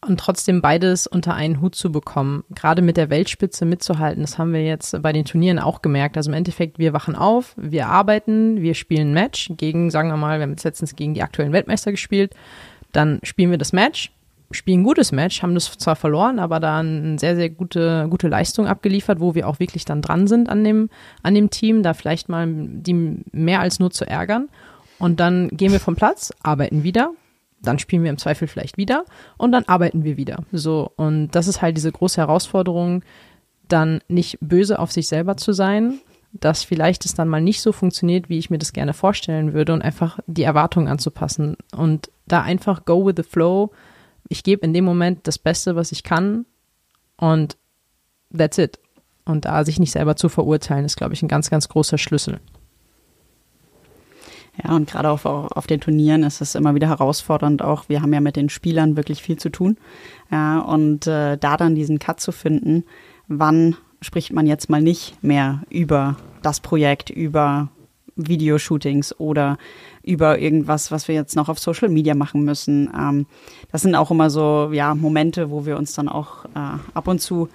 und 0.07 0.21
trotzdem 0.21 0.61
beides 0.61 1.07
unter 1.07 1.35
einen 1.35 1.61
Hut 1.61 1.75
zu 1.75 1.91
bekommen, 1.91 2.45
gerade 2.55 2.83
mit 2.83 2.97
der 2.97 3.11
Weltspitze 3.11 3.65
mitzuhalten, 3.65 4.23
das 4.23 4.39
haben 4.39 4.53
wir 4.53 4.63
jetzt 4.63 5.01
bei 5.03 5.13
den 5.13 5.25
Turnieren 5.25 5.59
auch 5.59 5.81
gemerkt. 5.83 6.17
Also 6.17 6.31
im 6.31 6.35
Endeffekt, 6.35 6.79
wir 6.79 6.93
wachen 6.93 7.17
auf, 7.17 7.55
wir 7.57 7.87
arbeiten, 7.87 8.61
wir 8.61 8.75
spielen 8.75 9.11
ein 9.11 9.15
Match 9.15 9.51
gegen, 9.57 9.91
sagen 9.91 10.11
wir 10.11 10.17
mal, 10.17 10.39
wir 10.39 10.43
haben 10.43 10.51
jetzt 10.51 10.65
letztens 10.65 10.95
gegen 10.95 11.15
die 11.15 11.23
aktuellen 11.23 11.53
Weltmeister 11.53 11.91
gespielt, 11.91 12.35
dann 12.93 13.19
spielen 13.23 13.51
wir 13.51 13.59
das 13.59 13.73
Match, 13.73 14.13
spielen 14.55 14.81
ein 14.81 14.85
gutes 14.85 15.13
Match, 15.13 15.43
haben 15.43 15.55
das 15.55 15.77
zwar 15.79 15.97
verloren, 15.97 16.39
aber 16.39 16.61
da 16.61 16.79
eine 16.79 17.19
sehr, 17.19 17.37
sehr 17.37 17.51
gute, 17.51 18.07
gute 18.09 18.29
Leistung 18.29 18.67
abgeliefert, 18.67 19.21
wo 19.21 19.35
wir 19.35 19.49
auch 19.49 19.59
wirklich 19.59 19.85
dann 19.85 20.03
dran 20.03 20.27
sind 20.27 20.49
an 20.49 20.65
dem, 20.65 20.91
an 21.23 21.35
dem 21.35 21.51
Team, 21.51 21.83
da 21.83 21.95
vielleicht 21.95 22.29
mal 22.29 22.47
die 22.49 23.23
mehr 23.33 23.61
als 23.61 23.79
nur 23.79 23.91
zu 23.91 24.07
ärgern. 24.07 24.49
Und 24.99 25.21
dann 25.21 25.49
gehen 25.49 25.73
wir 25.73 25.81
vom 25.81 25.97
Platz, 25.97 26.33
arbeiten 26.43 26.83
wieder, 26.83 27.13
dann 27.61 27.79
spielen 27.79 28.03
wir 28.03 28.11
im 28.11 28.19
Zweifel 28.19 28.49
vielleicht 28.49 28.77
wieder 28.77 29.05
und 29.37 29.53
dann 29.53 29.65
arbeiten 29.65 30.05
wir 30.05 30.17
wieder. 30.17 30.45
So, 30.53 30.93
und 30.97 31.29
das 31.33 31.49
ist 31.49 31.63
halt 31.63 31.77
diese 31.77 31.93
große 31.93 32.21
Herausforderung, 32.21 33.03
dann 33.69 34.01
nicht 34.09 34.39
böse 34.41 34.79
auf 34.79 34.93
sich 34.93 35.09
selber 35.09 35.37
zu 35.37 35.53
sein, 35.53 36.01
dass 36.33 36.65
vielleicht 36.65 37.05
es 37.05 37.15
dann 37.15 37.29
mal 37.29 37.41
nicht 37.41 37.61
so 37.61 37.73
funktioniert, 37.73 38.29
wie 38.29 38.39
ich 38.39 38.51
mir 38.51 38.59
das 38.59 38.73
gerne 38.73 38.93
vorstellen 38.93 39.53
würde 39.55 39.73
und 39.73 39.83
einfach 39.83 40.19
die 40.27 40.43
Erwartungen 40.43 40.89
anzupassen 40.89 41.57
und 41.77 42.11
da 42.27 42.43
einfach 42.43 42.85
go 42.85 43.07
with 43.07 43.15
the 43.17 43.23
flow. 43.23 43.71
Ich 44.29 44.43
gebe 44.43 44.65
in 44.65 44.73
dem 44.73 44.85
Moment 44.85 45.27
das 45.27 45.39
Beste, 45.39 45.77
was 45.77 45.93
ich 45.93 46.03
kann 46.03 46.47
und 47.17 47.57
that's 48.37 48.59
it. 48.59 48.79
Und 49.25 49.47
da 49.47 49.65
sich 49.65 49.79
nicht 49.79 49.93
selber 49.93 50.17
zu 50.17 50.29
verurteilen, 50.29 50.85
ist, 50.85 50.97
glaube 50.97 51.15
ich, 51.15 51.23
ein 51.23 51.29
ganz, 51.29 51.49
ganz 51.51 51.69
großer 51.69 51.99
Schlüssel. 51.99 52.41
Ja, 54.63 54.77
und 54.77 54.89
gerade 54.89 55.11
auf, 55.11 55.25
auf 55.27 55.67
den 55.67 55.81
Turnieren 55.81 56.23
ist 56.23 56.41
es 56.41 56.55
immer 56.55 56.75
wieder 56.75 56.89
herausfordernd 56.89 57.63
auch. 57.63 57.89
Wir 57.89 58.03
haben 58.03 58.13
ja 58.13 58.21
mit 58.21 58.37
den 58.37 58.49
Spielern 58.49 58.97
wirklich 58.97 59.23
viel 59.23 59.37
zu 59.37 59.51
tun. 59.51 59.79
Ja, 60.31 60.61
und 60.61 61.07
äh, 61.07 61.37
da 61.37 61.57
dann 61.57 61.75
diesen 61.75 61.99
Cut 61.99 62.21
zu 62.21 62.31
finden, 62.31 62.85
wann 63.27 63.77
spricht 64.01 64.33
man 64.33 64.47
jetzt 64.47 64.71
mal 64.71 64.83
nicht 64.83 65.23
mehr 65.23 65.63
über 65.71 66.17
das 66.43 66.61
Projekt, 66.61 67.11
über 67.11 67.71
Videoshootings 68.17 69.19
oder 69.19 69.59
über 70.05 70.39
irgendwas, 70.39 70.91
was 70.91 71.09
wir 71.09 71.15
jetzt 71.15 71.37
noch 71.37 71.49
auf 71.49 71.59
Social 71.59 71.89
Media 71.89 72.15
machen 72.15 72.45
müssen. 72.45 72.91
Ähm, 72.97 73.27
das 73.73 73.83
sind 73.83 73.95
auch 73.95 74.11
immer 74.11 74.31
so 74.31 74.71
ja 74.73 74.95
Momente, 74.95 75.51
wo 75.51 75.67
wir 75.67 75.77
uns 75.77 75.95
dann 75.95 76.09
auch 76.09 76.45
äh, 76.47 76.79
ab 76.95 77.09
und 77.09 77.21
zu 77.21 77.49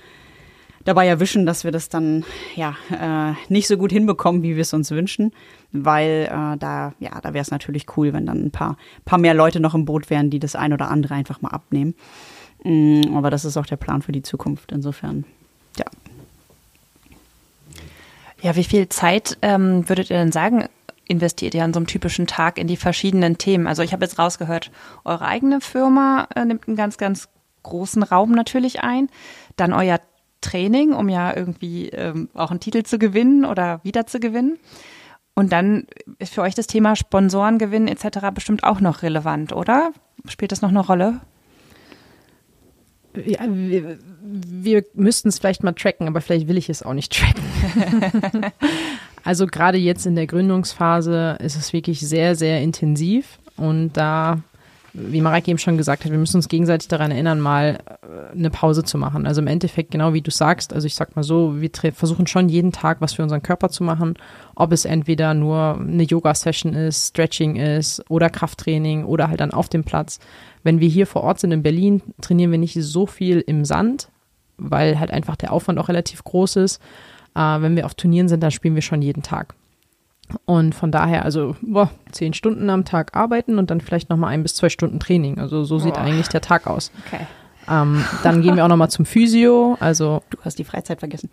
dabei 0.86 1.08
erwischen, 1.08 1.46
dass 1.46 1.64
wir 1.64 1.72
das 1.72 1.90
dann 1.90 2.24
ja 2.56 2.76
äh, 2.90 3.34
nicht 3.52 3.68
so 3.68 3.78
gut 3.78 3.92
hinbekommen, 3.92 4.42
wie 4.44 4.56
wir 4.56 4.62
es 4.62 4.74
uns 4.74 4.92
wünschen, 4.92 5.32
weil 5.72 6.28
äh, 6.32 6.58
da 6.58 6.94
ja 7.00 7.20
da 7.22 7.34
wäre 7.34 7.42
es 7.42 7.52
natürlich 7.52 7.86
cool, 7.98 8.14
wenn 8.14 8.26
dann 8.26 8.46
ein 8.46 8.52
paar 8.52 8.78
paar 9.06 9.20
mehr 9.20 9.34
Leute 9.34 9.60
noch 9.60 9.76
im 9.76 9.86
Boot 9.86 10.10
wären, 10.10 10.30
die 10.30 10.40
das 10.40 10.56
ein 10.56 10.74
oder 10.74 10.90
andere 10.90 11.14
einfach 11.14 11.42
mal 11.42 11.52
abnehmen. 11.52 11.94
Mm, 12.64 13.16
aber 13.16 13.30
das 13.30 13.46
ist 13.46 13.58
auch 13.58 13.66
der 13.66 13.78
Plan 13.78 14.02
für 14.02 14.12
die 14.12 14.24
Zukunft. 14.24 14.72
Insofern 14.72 15.26
ja. 15.78 15.86
Ja, 18.42 18.56
wie 18.56 18.64
viel 18.64 18.88
Zeit 18.88 19.38
ähm, 19.42 19.88
würdet 19.90 20.10
ihr 20.10 20.18
denn 20.18 20.32
sagen, 20.32 20.66
investiert 21.10 21.56
ihr 21.56 21.64
an 21.64 21.74
so 21.74 21.80
einem 21.80 21.88
typischen 21.88 22.28
Tag 22.28 22.58
in 22.58 22.68
die 22.68 22.78
verschiedenen 22.78 23.38
Themen? 23.38 23.68
Also 23.68 23.82
ich 23.84 23.92
habe 23.92 24.06
jetzt 24.06 24.20
rausgehört, 24.20 24.72
eure 25.04 25.26
eigene 25.26 25.60
Firma 25.60 26.28
äh, 26.36 26.46
nimmt 26.46 26.68
einen 26.68 26.78
ganz, 26.78 26.98
ganz 26.98 27.28
großen 27.64 28.04
Raum 28.04 28.32
natürlich 28.32 28.82
ein. 28.82 29.10
Dann 29.58 29.74
euer 29.74 30.00
Training, 30.42 30.94
um 30.94 31.10
ja 31.10 31.36
irgendwie 31.36 31.90
ähm, 31.90 32.30
auch 32.34 32.52
einen 32.52 32.62
Titel 32.62 32.84
zu 32.84 32.98
gewinnen 33.00 33.44
oder 33.44 33.82
wieder 33.84 34.06
zu 34.06 34.20
gewinnen. 34.20 34.58
Und 35.34 35.52
dann 35.52 35.88
ist 36.20 36.34
für 36.34 36.42
euch 36.42 36.56
das 36.56 36.68
Thema 36.68 36.96
Sponsorengewinn 36.96 37.88
etc. 37.88 38.20
bestimmt 38.34 38.64
auch 38.64 38.80
noch 38.80 39.04
relevant, 39.04 39.52
oder? 39.52 39.92
Spielt 40.28 40.52
das 40.52 40.62
noch 40.62 40.70
eine 40.70 40.80
Rolle? 40.80 41.22
Ja, 43.26 43.40
wir, 43.48 43.98
wir 44.22 44.86
müssten 44.94 45.30
es 45.30 45.40
vielleicht 45.40 45.64
mal 45.64 45.74
tracken, 45.74 46.08
aber 46.08 46.22
vielleicht 46.22 46.48
will 46.48 46.58
ich 46.58 46.70
es 46.70 46.84
auch 46.84 46.94
nicht 46.94 47.12
tracken. 47.12 48.52
also 49.24 49.48
gerade 49.48 49.78
jetzt 49.78 50.06
in 50.06 50.16
der 50.16 50.28
Gründungsphase 50.28 51.38
ist 51.42 51.56
es 51.56 51.74
wirklich 51.74 52.00
sehr, 52.00 52.36
sehr 52.36 52.62
intensiv 52.62 53.40
und 53.58 53.94
da 53.94 54.40
wie 54.94 55.22
Marek 55.22 55.48
eben 55.48 55.60
schon 55.60 55.78
gesagt 55.78 56.04
hat, 56.04 56.12
wir 56.12 56.18
müssen 56.18 56.38
uns 56.38 56.48
gegenseitig 56.48 56.88
daran 56.88 57.12
erinnern, 57.12 57.40
mal 57.40 57.80
äh, 58.02 58.36
eine 58.36 58.50
Pause 58.50 58.84
zu 58.84 58.98
machen. 58.98 59.26
Also 59.26 59.42
im 59.42 59.48
Endeffekt, 59.48 59.92
genau 59.92 60.14
wie 60.14 60.22
du 60.22 60.32
sagst, 60.32 60.74
also 60.74 60.88
ich 60.88 60.96
sag 60.96 61.16
mal 61.16 61.24
so, 61.24 61.62
wir 61.62 61.70
versuchen 61.94 62.28
schon 62.28 62.50
jeden 62.50 62.72
Tag 62.72 63.02
was 63.02 63.14
für 63.14 63.24
unseren 63.24 63.44
Körper 63.44 63.70
zu 63.70 63.84
machen, 63.84 64.16
ob 64.56 64.72
es 64.72 64.86
entweder 64.86 65.34
nur 65.34 65.80
eine 65.80 66.04
Yoga-Session 66.04 66.74
ist, 66.74 67.10
Stretching 67.10 67.56
ist 67.56 68.04
oder 68.10 68.30
Krafttraining 68.30 69.06
oder 69.06 69.30
halt 69.30 69.40
dann 69.40 69.52
auf 69.52 69.70
dem 69.70 69.84
Platz. 69.84 70.20
Wenn 70.64 70.80
wir 70.80 70.90
hier 70.90 71.08
vor 71.08 71.24
Ort 71.24 71.40
sind 71.40 71.52
in 71.52 71.64
Berlin, 71.64 72.02
trainieren 72.22 72.52
wir 72.52 72.60
nicht 72.60 72.78
so 72.80 73.06
viel 73.06 73.42
im 73.42 73.66
Sand, 73.66 74.10
weil 74.58 75.00
halt 75.00 75.12
einfach 75.12 75.36
der 75.36 75.54
Aufwand 75.54 75.80
auch 75.80 75.90
relativ 75.90 76.24
groß 76.24 76.58
ist. 76.58 76.82
Äh, 77.36 77.62
wenn 77.62 77.76
wir 77.76 77.86
auf 77.86 77.96
Turnieren 77.96 78.28
sind, 78.28 78.42
dann 78.42 78.52
spielen 78.52 78.76
wir 78.76 78.82
schon 78.82 79.02
jeden 79.02 79.24
Tag. 79.24 79.56
Und 80.46 80.76
von 80.76 80.92
daher, 80.92 81.26
also 81.26 81.56
boah, 81.62 81.90
zehn 82.12 82.34
Stunden 82.34 82.70
am 82.70 82.86
Tag 82.86 83.16
arbeiten 83.16 83.58
und 83.58 83.72
dann 83.72 83.82
vielleicht 83.82 84.10
nochmal 84.10 84.32
ein 84.32 84.44
bis 84.44 84.56
zwei 84.56 84.70
Stunden 84.70 85.00
Training. 85.00 85.40
Also 85.40 85.64
so 85.64 85.80
sieht 85.80 85.96
boah. 85.96 86.02
eigentlich 86.02 86.28
der 86.28 86.42
Tag 86.42 86.68
aus. 86.68 86.92
Okay. 87.08 87.26
Ähm, 87.68 88.04
dann 88.24 88.42
gehen 88.42 88.56
wir 88.56 88.64
auch 88.64 88.70
nochmal 88.70 88.90
zum 88.90 89.06
Physio. 89.06 89.78
Also 89.80 90.22
du 90.30 90.38
hast 90.44 90.60
die 90.60 90.64
Freizeit 90.64 91.00
vergessen. 91.00 91.30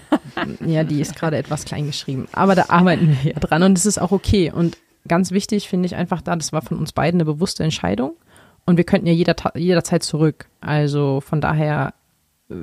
ja, 0.66 0.84
die 0.84 1.00
ist 1.00 1.16
gerade 1.16 1.36
etwas 1.36 1.64
klein 1.64 1.86
geschrieben. 1.86 2.28
Aber 2.32 2.54
da 2.54 2.66
arbeiten 2.68 3.16
wir 3.22 3.32
ja 3.32 3.38
dran 3.38 3.62
und 3.62 3.76
es 3.76 3.86
ist 3.86 3.98
auch 3.98 4.12
okay. 4.12 4.52
Und 4.52 4.76
ganz 5.06 5.30
wichtig 5.30 5.68
finde 5.68 5.86
ich 5.86 5.96
einfach 5.96 6.20
da, 6.20 6.36
das 6.36 6.52
war 6.52 6.62
von 6.62 6.78
uns 6.78 6.92
beiden 6.92 7.18
eine 7.18 7.24
bewusste 7.24 7.64
Entscheidung. 7.64 8.16
Und 8.66 8.76
wir 8.76 8.84
könnten 8.84 9.06
ja 9.06 9.12
jeder, 9.12 9.34
jederzeit 9.54 10.02
zurück. 10.02 10.48
Also 10.60 11.20
von 11.20 11.40
daher 11.40 11.94
äh, 12.50 12.54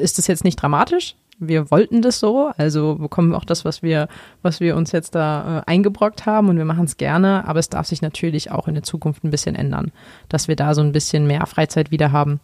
ist 0.00 0.18
es 0.18 0.26
jetzt 0.26 0.44
nicht 0.44 0.56
dramatisch 0.56 1.16
wir 1.48 1.70
wollten 1.70 2.02
das 2.02 2.20
so, 2.20 2.52
also 2.56 2.94
bekommen 2.94 3.30
wir 3.30 3.36
auch 3.36 3.44
das, 3.44 3.64
was 3.64 3.82
wir, 3.82 4.08
was 4.42 4.60
wir 4.60 4.76
uns 4.76 4.92
jetzt 4.92 5.14
da 5.14 5.58
äh, 5.58 5.70
eingebrockt 5.70 6.26
haben 6.26 6.48
und 6.48 6.56
wir 6.56 6.64
machen 6.64 6.84
es 6.84 6.96
gerne, 6.96 7.46
aber 7.46 7.58
es 7.58 7.68
darf 7.68 7.86
sich 7.86 8.02
natürlich 8.02 8.50
auch 8.50 8.68
in 8.68 8.74
der 8.74 8.82
Zukunft 8.82 9.24
ein 9.24 9.30
bisschen 9.30 9.54
ändern, 9.54 9.92
dass 10.28 10.48
wir 10.48 10.56
da 10.56 10.74
so 10.74 10.80
ein 10.80 10.92
bisschen 10.92 11.26
mehr 11.26 11.44
Freizeit 11.46 11.90
wieder 11.90 12.12
haben. 12.12 12.40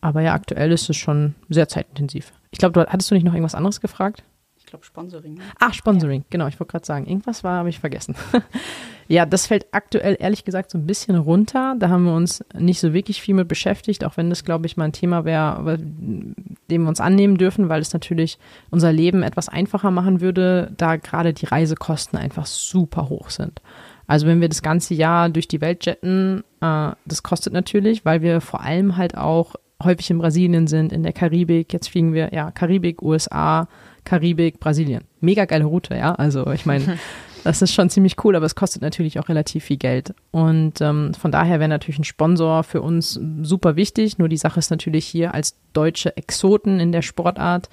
Aber 0.00 0.20
ja, 0.20 0.34
aktuell 0.34 0.72
ist 0.72 0.88
es 0.88 0.96
schon 0.96 1.34
sehr 1.48 1.68
zeitintensiv. 1.68 2.32
Ich 2.50 2.58
glaube, 2.58 2.72
du 2.72 2.86
hattest 2.86 3.10
du 3.10 3.14
nicht 3.14 3.24
noch 3.24 3.34
irgendwas 3.34 3.54
anderes 3.54 3.80
gefragt? 3.80 4.22
Ich 4.56 4.66
glaube 4.66 4.84
Sponsoring. 4.84 5.34
Ne? 5.34 5.42
Ach, 5.58 5.74
Sponsoring, 5.74 6.22
ja. 6.22 6.26
genau, 6.30 6.46
ich 6.48 6.58
wollte 6.58 6.72
gerade 6.72 6.86
sagen, 6.86 7.06
irgendwas 7.06 7.44
war, 7.44 7.58
habe 7.58 7.68
ich 7.68 7.78
vergessen. 7.78 8.14
Ja, 9.08 9.24
das 9.24 9.46
fällt 9.46 9.66
aktuell 9.72 10.16
ehrlich 10.18 10.44
gesagt 10.44 10.70
so 10.70 10.78
ein 10.78 10.86
bisschen 10.86 11.16
runter. 11.16 11.76
Da 11.78 11.88
haben 11.88 12.04
wir 12.04 12.14
uns 12.14 12.44
nicht 12.58 12.80
so 12.80 12.92
wirklich 12.92 13.22
viel 13.22 13.34
mit 13.34 13.48
beschäftigt, 13.48 14.04
auch 14.04 14.16
wenn 14.16 14.30
das, 14.30 14.44
glaube 14.44 14.66
ich, 14.66 14.76
mal 14.76 14.86
ein 14.86 14.92
Thema 14.92 15.24
wäre, 15.24 15.78
dem 15.78 16.82
wir 16.82 16.88
uns 16.88 17.00
annehmen 17.00 17.38
dürfen, 17.38 17.68
weil 17.68 17.80
es 17.80 17.92
natürlich 17.92 18.38
unser 18.70 18.92
Leben 18.92 19.22
etwas 19.22 19.48
einfacher 19.48 19.90
machen 19.90 20.20
würde, 20.20 20.72
da 20.76 20.96
gerade 20.96 21.32
die 21.32 21.46
Reisekosten 21.46 22.18
einfach 22.18 22.46
super 22.46 23.08
hoch 23.08 23.30
sind. 23.30 23.60
Also 24.08 24.26
wenn 24.26 24.40
wir 24.40 24.48
das 24.48 24.62
ganze 24.62 24.94
Jahr 24.94 25.28
durch 25.28 25.48
die 25.48 25.60
Welt 25.60 25.84
jetten, 25.84 26.44
äh, 26.60 26.90
das 27.04 27.22
kostet 27.22 27.52
natürlich, 27.52 28.04
weil 28.04 28.22
wir 28.22 28.40
vor 28.40 28.60
allem 28.60 28.96
halt 28.96 29.16
auch 29.16 29.54
häufig 29.82 30.10
in 30.10 30.18
Brasilien 30.18 30.66
sind, 30.66 30.92
in 30.92 31.02
der 31.02 31.12
Karibik. 31.12 31.72
Jetzt 31.72 31.88
fliegen 31.88 32.14
wir, 32.14 32.32
ja, 32.32 32.50
Karibik, 32.50 33.02
USA, 33.02 33.68
Karibik, 34.04 34.60
Brasilien. 34.60 35.04
Mega 35.20 35.44
geile 35.44 35.64
Route, 35.64 35.94
ja. 35.96 36.14
Also 36.14 36.50
ich 36.52 36.66
meine, 36.66 36.98
Das 37.46 37.62
ist 37.62 37.72
schon 37.72 37.88
ziemlich 37.88 38.16
cool, 38.24 38.34
aber 38.34 38.44
es 38.44 38.56
kostet 38.56 38.82
natürlich 38.82 39.20
auch 39.20 39.28
relativ 39.28 39.66
viel 39.66 39.76
Geld. 39.76 40.12
Und 40.32 40.80
ähm, 40.80 41.14
von 41.14 41.30
daher 41.30 41.60
wäre 41.60 41.68
natürlich 41.68 42.00
ein 42.00 42.04
Sponsor 42.04 42.64
für 42.64 42.82
uns 42.82 43.20
super 43.42 43.76
wichtig. 43.76 44.18
Nur 44.18 44.28
die 44.28 44.36
Sache 44.36 44.58
ist 44.58 44.70
natürlich 44.70 45.06
hier 45.06 45.32
als 45.32 45.54
deutsche 45.72 46.16
Exoten 46.16 46.80
in 46.80 46.90
der 46.90 47.02
Sportart 47.02 47.68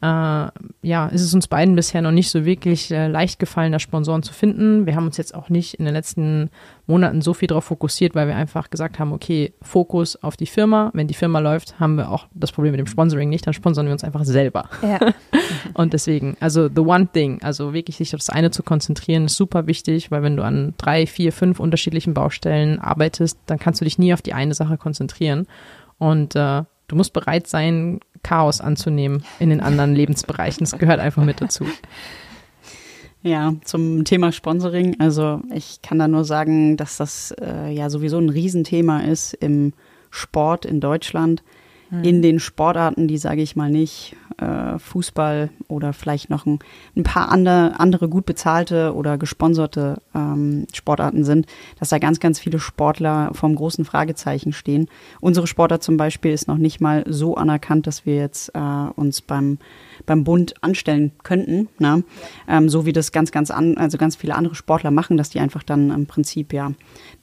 äh, 0.00 0.46
ja, 0.82 1.08
ist 1.08 1.22
es 1.22 1.34
uns 1.34 1.48
beiden 1.48 1.74
bisher 1.74 2.02
noch 2.02 2.12
nicht 2.12 2.30
so 2.30 2.44
wirklich 2.44 2.90
äh, 2.92 3.08
leicht 3.08 3.40
gefallen, 3.40 3.72
da 3.72 3.80
Sponsoren 3.80 4.22
zu 4.22 4.32
finden. 4.32 4.86
Wir 4.86 4.94
haben 4.94 5.06
uns 5.06 5.16
jetzt 5.16 5.34
auch 5.34 5.48
nicht 5.48 5.74
in 5.74 5.86
den 5.86 5.94
letzten 5.94 6.50
Monaten 6.86 7.20
so 7.20 7.34
viel 7.34 7.48
darauf 7.48 7.64
fokussiert, 7.64 8.14
weil 8.14 8.28
wir 8.28 8.36
einfach 8.36 8.70
gesagt 8.70 9.00
haben, 9.00 9.12
okay, 9.12 9.54
Fokus 9.60 10.14
auf 10.22 10.36
die 10.36 10.46
Firma. 10.46 10.90
Wenn 10.94 11.08
die 11.08 11.14
Firma 11.14 11.40
läuft, 11.40 11.80
haben 11.80 11.96
wir 11.96 12.12
auch 12.12 12.26
das 12.32 12.52
Problem 12.52 12.72
mit 12.72 12.78
dem 12.78 12.86
Sponsoring 12.86 13.28
nicht, 13.28 13.44
dann 13.44 13.54
sponsern 13.54 13.86
wir 13.86 13.92
uns 13.92 14.04
einfach 14.04 14.24
selber. 14.24 14.68
Ja. 14.82 15.00
Und 15.74 15.92
deswegen, 15.92 16.36
also 16.38 16.68
the 16.68 16.80
one 16.80 17.08
thing, 17.12 17.40
also 17.42 17.74
wirklich 17.74 17.96
sich 17.96 18.14
auf 18.14 18.20
das 18.20 18.30
eine 18.30 18.52
zu 18.52 18.62
konzentrieren, 18.62 19.24
ist 19.24 19.36
super 19.36 19.66
wichtig, 19.66 20.12
weil 20.12 20.22
wenn 20.22 20.36
du 20.36 20.44
an 20.44 20.74
drei, 20.78 21.06
vier, 21.06 21.32
fünf 21.32 21.58
unterschiedlichen 21.58 22.14
Baustellen 22.14 22.78
arbeitest, 22.78 23.38
dann 23.46 23.58
kannst 23.58 23.80
du 23.80 23.84
dich 23.84 23.98
nie 23.98 24.14
auf 24.14 24.22
die 24.22 24.32
eine 24.32 24.54
Sache 24.54 24.78
konzentrieren. 24.78 25.48
Und 25.98 26.36
äh, 26.36 26.62
du 26.88 26.96
musst 26.96 27.12
bereit 27.12 27.46
sein, 27.46 28.00
Chaos 28.22 28.60
anzunehmen 28.60 29.24
in 29.38 29.50
den 29.50 29.60
anderen 29.60 29.94
Lebensbereichen. 29.94 30.60
Das 30.60 30.76
gehört 30.78 31.00
einfach 31.00 31.24
mit 31.24 31.40
dazu. 31.40 31.64
Ja, 33.22 33.52
zum 33.64 34.04
Thema 34.04 34.30
Sponsoring. 34.30 35.00
Also 35.00 35.40
ich 35.52 35.82
kann 35.82 35.98
da 35.98 36.06
nur 36.06 36.24
sagen, 36.24 36.76
dass 36.76 36.98
das 36.98 37.34
äh, 37.40 37.68
ja 37.68 37.90
sowieso 37.90 38.16
ein 38.16 38.28
Riesenthema 38.28 39.00
ist 39.00 39.34
im 39.34 39.72
Sport 40.10 40.64
in 40.64 40.80
Deutschland. 40.80 41.42
Mhm. 41.90 42.04
In 42.04 42.22
den 42.22 42.40
Sportarten, 42.40 43.08
die 43.08 43.18
sage 43.18 43.42
ich 43.42 43.56
mal 43.56 43.70
nicht, 43.70 44.16
äh, 44.38 44.78
Fußball 44.78 45.50
oder 45.68 45.92
vielleicht 45.92 46.30
noch 46.30 46.46
ein, 46.46 46.58
ein 46.96 47.02
paar 47.02 47.30
andere, 47.30 47.78
andere 47.78 48.08
gut 48.08 48.26
bezahlte 48.26 48.94
oder 48.94 49.18
gesponserte 49.18 50.00
ähm, 50.14 50.66
Sportarten 50.72 51.24
sind, 51.24 51.46
dass 51.78 51.88
da 51.88 51.98
ganz, 51.98 52.20
ganz 52.20 52.38
viele 52.38 52.60
Sportler 52.60 53.30
vom 53.32 53.54
großen 53.54 53.84
Fragezeichen 53.84 54.52
stehen. 54.52 54.88
Unsere 55.20 55.46
Sportart 55.46 55.82
zum 55.82 55.96
Beispiel 55.96 56.32
ist 56.32 56.48
noch 56.48 56.58
nicht 56.58 56.80
mal 56.80 57.04
so 57.08 57.36
anerkannt, 57.36 57.86
dass 57.86 58.06
wir 58.06 58.16
jetzt 58.16 58.54
äh, 58.54 58.90
uns 58.94 59.20
beim 59.20 59.58
beim 60.08 60.24
Bund 60.24 60.54
anstellen 60.62 61.12
könnten, 61.22 61.68
ne? 61.78 62.02
Ähm, 62.48 62.68
so 62.68 62.86
wie 62.86 62.92
das 62.92 63.12
ganz, 63.12 63.30
ganz 63.30 63.50
an, 63.50 63.76
also 63.76 63.98
ganz 63.98 64.16
viele 64.16 64.34
andere 64.34 64.54
Sportler 64.54 64.90
machen, 64.90 65.16
dass 65.16 65.30
die 65.30 65.38
einfach 65.38 65.62
dann 65.62 65.90
im 65.90 66.06
Prinzip 66.06 66.52
ja 66.52 66.72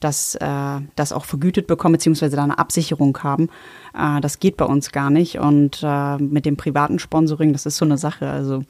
das, 0.00 0.36
äh, 0.36 0.80
das 0.94 1.12
auch 1.12 1.24
vergütet 1.24 1.66
bekommen, 1.66 1.94
beziehungsweise 1.94 2.36
da 2.36 2.44
eine 2.44 2.58
Absicherung 2.58 3.18
haben. 3.22 3.50
Äh, 3.92 4.20
das 4.20 4.38
geht 4.38 4.56
bei 4.56 4.64
uns 4.64 4.92
gar 4.92 5.10
nicht. 5.10 5.38
Und 5.38 5.80
äh, 5.82 6.16
mit 6.18 6.46
dem 6.46 6.56
privaten 6.56 6.98
Sponsoring, 6.98 7.52
das 7.52 7.66
ist 7.66 7.76
so 7.76 7.84
eine 7.84 7.98
Sache. 7.98 8.30
Also 8.30 8.62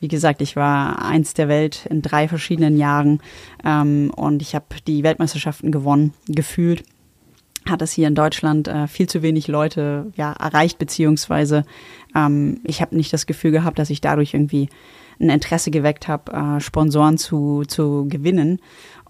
wie 0.00 0.08
gesagt, 0.08 0.42
ich 0.42 0.54
war 0.54 1.02
eins 1.02 1.32
der 1.32 1.48
Welt 1.48 1.86
in 1.88 2.02
drei 2.02 2.28
verschiedenen 2.28 2.76
Jahren 2.76 3.20
ähm, 3.64 4.12
und 4.14 4.42
ich 4.42 4.54
habe 4.54 4.66
die 4.86 5.02
Weltmeisterschaften 5.02 5.72
gewonnen, 5.72 6.12
gefühlt 6.28 6.84
hat 7.68 7.82
es 7.82 7.92
hier 7.92 8.08
in 8.08 8.14
Deutschland 8.14 8.68
äh, 8.68 8.86
viel 8.86 9.08
zu 9.08 9.22
wenig 9.22 9.48
Leute 9.48 10.12
ja, 10.16 10.32
erreicht, 10.32 10.78
beziehungsweise 10.78 11.64
ähm, 12.14 12.60
ich 12.64 12.80
habe 12.80 12.96
nicht 12.96 13.12
das 13.12 13.26
Gefühl 13.26 13.50
gehabt, 13.50 13.78
dass 13.78 13.90
ich 13.90 14.00
dadurch 14.00 14.34
irgendwie 14.34 14.68
ein 15.20 15.30
Interesse 15.30 15.70
geweckt 15.70 16.08
habe, 16.08 16.32
äh, 16.32 16.60
Sponsoren 16.60 17.18
zu, 17.18 17.62
zu 17.66 18.06
gewinnen. 18.08 18.60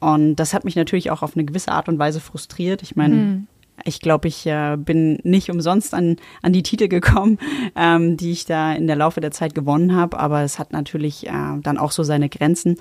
Und 0.01 0.37
das 0.37 0.55
hat 0.55 0.65
mich 0.65 0.77
natürlich 0.77 1.11
auch 1.11 1.23
auf 1.23 1.35
eine 1.35 1.45
gewisse 1.45 1.73
Art 1.73 1.89
und 1.89 1.99
Weise 1.99 2.21
frustriert. 2.21 2.83
Ich 2.83 2.95
meine, 2.97 3.15
mhm. 3.15 3.47
Ich 3.85 4.01
glaube, 4.01 4.29
ich 4.29 4.47
äh, 4.47 4.77
bin 4.77 5.18
nicht 5.25 5.51
umsonst 5.51 5.95
an, 5.95 6.16
an 6.43 6.53
die 6.53 6.62
Titel 6.62 6.89
gekommen, 6.89 7.39
ähm, 7.77 8.16
die 8.16 8.33
ich 8.33 8.47
da 8.47 8.72
in 8.72 8.87
der 8.87 8.97
Laufe 8.97 9.20
der 9.20 9.31
Zeit 9.31 9.55
gewonnen 9.55 9.95
habe. 9.95 10.18
Aber 10.18 10.43
es 10.43 10.59
hat 10.59 10.72
natürlich 10.72 11.27
äh, 11.27 11.59
dann 11.62 11.79
auch 11.79 11.91
so 11.91 12.03
seine 12.03 12.29
Grenzen. 12.29 12.77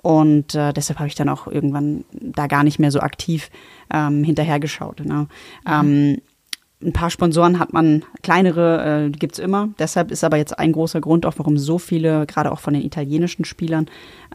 Und 0.00 0.54
äh, 0.54 0.72
deshalb 0.72 0.98
habe 0.98 1.08
ich 1.08 1.14
dann 1.14 1.28
auch 1.28 1.46
irgendwann 1.46 2.04
da 2.12 2.46
gar 2.46 2.64
nicht 2.64 2.78
mehr 2.78 2.90
so 2.90 3.00
aktiv 3.00 3.50
ähm, 3.92 4.24
hinterhergeschaut. 4.24 5.04
Ne? 5.04 5.26
Mhm. 5.64 5.70
Ähm, 5.70 6.22
ein 6.80 6.92
paar 6.92 7.10
Sponsoren 7.10 7.58
hat 7.58 7.72
man, 7.72 8.04
kleinere 8.22 9.06
äh, 9.06 9.10
gibt's 9.10 9.40
immer. 9.40 9.68
Deshalb 9.80 10.12
ist 10.12 10.22
aber 10.22 10.36
jetzt 10.36 10.58
ein 10.58 10.72
großer 10.72 11.00
Grund 11.00 11.26
auch, 11.26 11.34
warum 11.36 11.58
so 11.58 11.78
viele, 11.78 12.24
gerade 12.26 12.52
auch 12.52 12.60
von 12.60 12.72
den 12.72 12.84
italienischen 12.84 13.44
Spielern, 13.44 13.86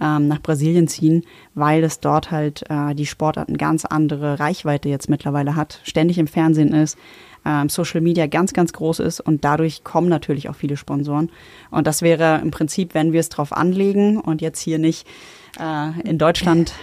ähm, 0.01 0.27
nach 0.27 0.41
Brasilien 0.41 0.89
ziehen, 0.89 1.23
weil 1.55 1.83
es 1.85 2.01
dort 2.01 2.31
halt 2.31 2.63
äh, 2.69 2.95
die 2.95 3.05
Sportart 3.05 3.47
eine 3.47 3.57
ganz 3.57 3.85
andere 3.85 4.39
Reichweite 4.39 4.89
jetzt 4.89 5.09
mittlerweile 5.09 5.55
hat, 5.55 5.79
ständig 5.83 6.17
im 6.17 6.27
Fernsehen 6.27 6.73
ist, 6.73 6.97
ähm, 7.45 7.69
Social 7.69 8.01
Media 8.01 8.27
ganz, 8.27 8.51
ganz 8.51 8.73
groß 8.73 8.99
ist 8.99 9.21
und 9.21 9.45
dadurch 9.45 9.85
kommen 9.85 10.09
natürlich 10.09 10.49
auch 10.49 10.55
viele 10.55 10.75
Sponsoren. 10.75 11.31
Und 11.71 11.87
das 11.87 12.01
wäre 12.01 12.39
im 12.41 12.51
Prinzip, 12.51 12.93
wenn 12.93 13.13
wir 13.13 13.21
es 13.21 13.29
drauf 13.29 13.53
anlegen 13.53 14.19
und 14.19 14.41
jetzt 14.41 14.59
hier 14.59 14.79
nicht 14.79 15.07
äh, 15.59 16.01
in 16.07 16.17
Deutschland 16.17 16.73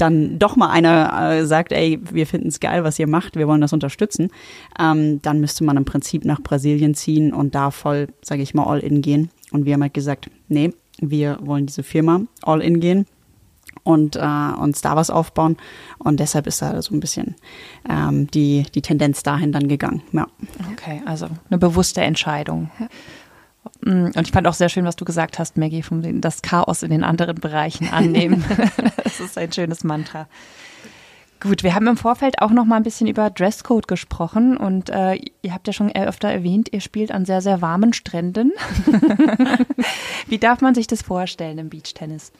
dann 0.00 0.38
doch 0.38 0.56
mal 0.56 0.70
einer 0.70 1.32
äh, 1.32 1.46
sagt, 1.46 1.72
ey, 1.72 2.00
wir 2.10 2.26
finden 2.26 2.48
es 2.48 2.60
geil, 2.60 2.84
was 2.84 2.98
ihr 2.98 3.06
macht, 3.06 3.36
wir 3.36 3.46
wollen 3.46 3.60
das 3.60 3.72
unterstützen, 3.72 4.30
ähm, 4.78 5.20
dann 5.22 5.40
müsste 5.40 5.64
man 5.64 5.76
im 5.76 5.84
Prinzip 5.84 6.24
nach 6.24 6.40
Brasilien 6.40 6.94
ziehen 6.94 7.32
und 7.32 7.54
da 7.54 7.70
voll, 7.70 8.08
sage 8.22 8.42
ich 8.42 8.54
mal, 8.54 8.64
all 8.64 8.80
in 8.80 9.02
gehen. 9.02 9.30
Und 9.52 9.64
wir 9.64 9.74
haben 9.74 9.82
halt 9.82 9.94
gesagt, 9.94 10.30
nee, 10.48 10.72
wir 11.00 11.38
wollen 11.42 11.66
diese 11.66 11.82
Firma 11.82 12.22
all 12.42 12.60
in 12.60 12.80
gehen 12.80 13.06
und 13.82 14.16
äh, 14.16 14.20
uns 14.58 14.80
da 14.80 14.96
was 14.96 15.10
aufbauen. 15.10 15.56
Und 15.98 16.20
deshalb 16.20 16.46
ist 16.46 16.62
da 16.62 16.80
so 16.82 16.94
ein 16.94 17.00
bisschen 17.00 17.36
ähm, 17.88 18.30
die, 18.30 18.64
die 18.74 18.82
Tendenz 18.82 19.22
dahin 19.22 19.52
dann 19.52 19.68
gegangen. 19.68 20.02
Ja. 20.12 20.26
Okay, 20.72 21.02
also 21.04 21.28
eine 21.48 21.58
bewusste 21.58 22.02
Entscheidung. 22.02 22.70
Ja. 22.78 22.88
Mm, 23.82 24.06
und 24.14 24.20
ich 24.20 24.32
fand 24.32 24.46
auch 24.46 24.54
sehr 24.54 24.68
schön, 24.68 24.84
was 24.84 24.96
du 24.96 25.04
gesagt 25.04 25.38
hast, 25.38 25.56
Maggie, 25.56 25.82
vom 25.82 26.20
das 26.20 26.42
Chaos 26.42 26.82
in 26.82 26.90
den 26.90 27.04
anderen 27.04 27.36
Bereichen 27.36 27.88
annehmen. 27.88 28.44
das 29.04 29.20
ist 29.20 29.38
ein 29.38 29.52
schönes 29.52 29.84
Mantra. 29.84 30.28
Gut, 31.40 31.62
wir 31.62 31.74
haben 31.74 31.86
im 31.86 31.96
Vorfeld 31.96 32.42
auch 32.42 32.50
noch 32.50 32.66
mal 32.66 32.76
ein 32.76 32.82
bisschen 32.82 33.06
über 33.06 33.30
Dresscode 33.30 33.88
gesprochen 33.88 34.58
und 34.58 34.90
äh, 34.90 35.18
ihr 35.40 35.54
habt 35.54 35.66
ja 35.66 35.72
schon 35.72 35.90
öfter 35.94 36.28
erwähnt, 36.28 36.68
ihr 36.70 36.82
spielt 36.82 37.10
an 37.12 37.24
sehr, 37.24 37.40
sehr 37.40 37.62
warmen 37.62 37.94
Stränden. 37.94 38.52
Wie 40.26 40.36
darf 40.36 40.60
man 40.60 40.74
sich 40.74 40.86
das 40.86 41.00
vorstellen 41.00 41.56
im 41.56 41.70
Beachtennis? 41.70 42.30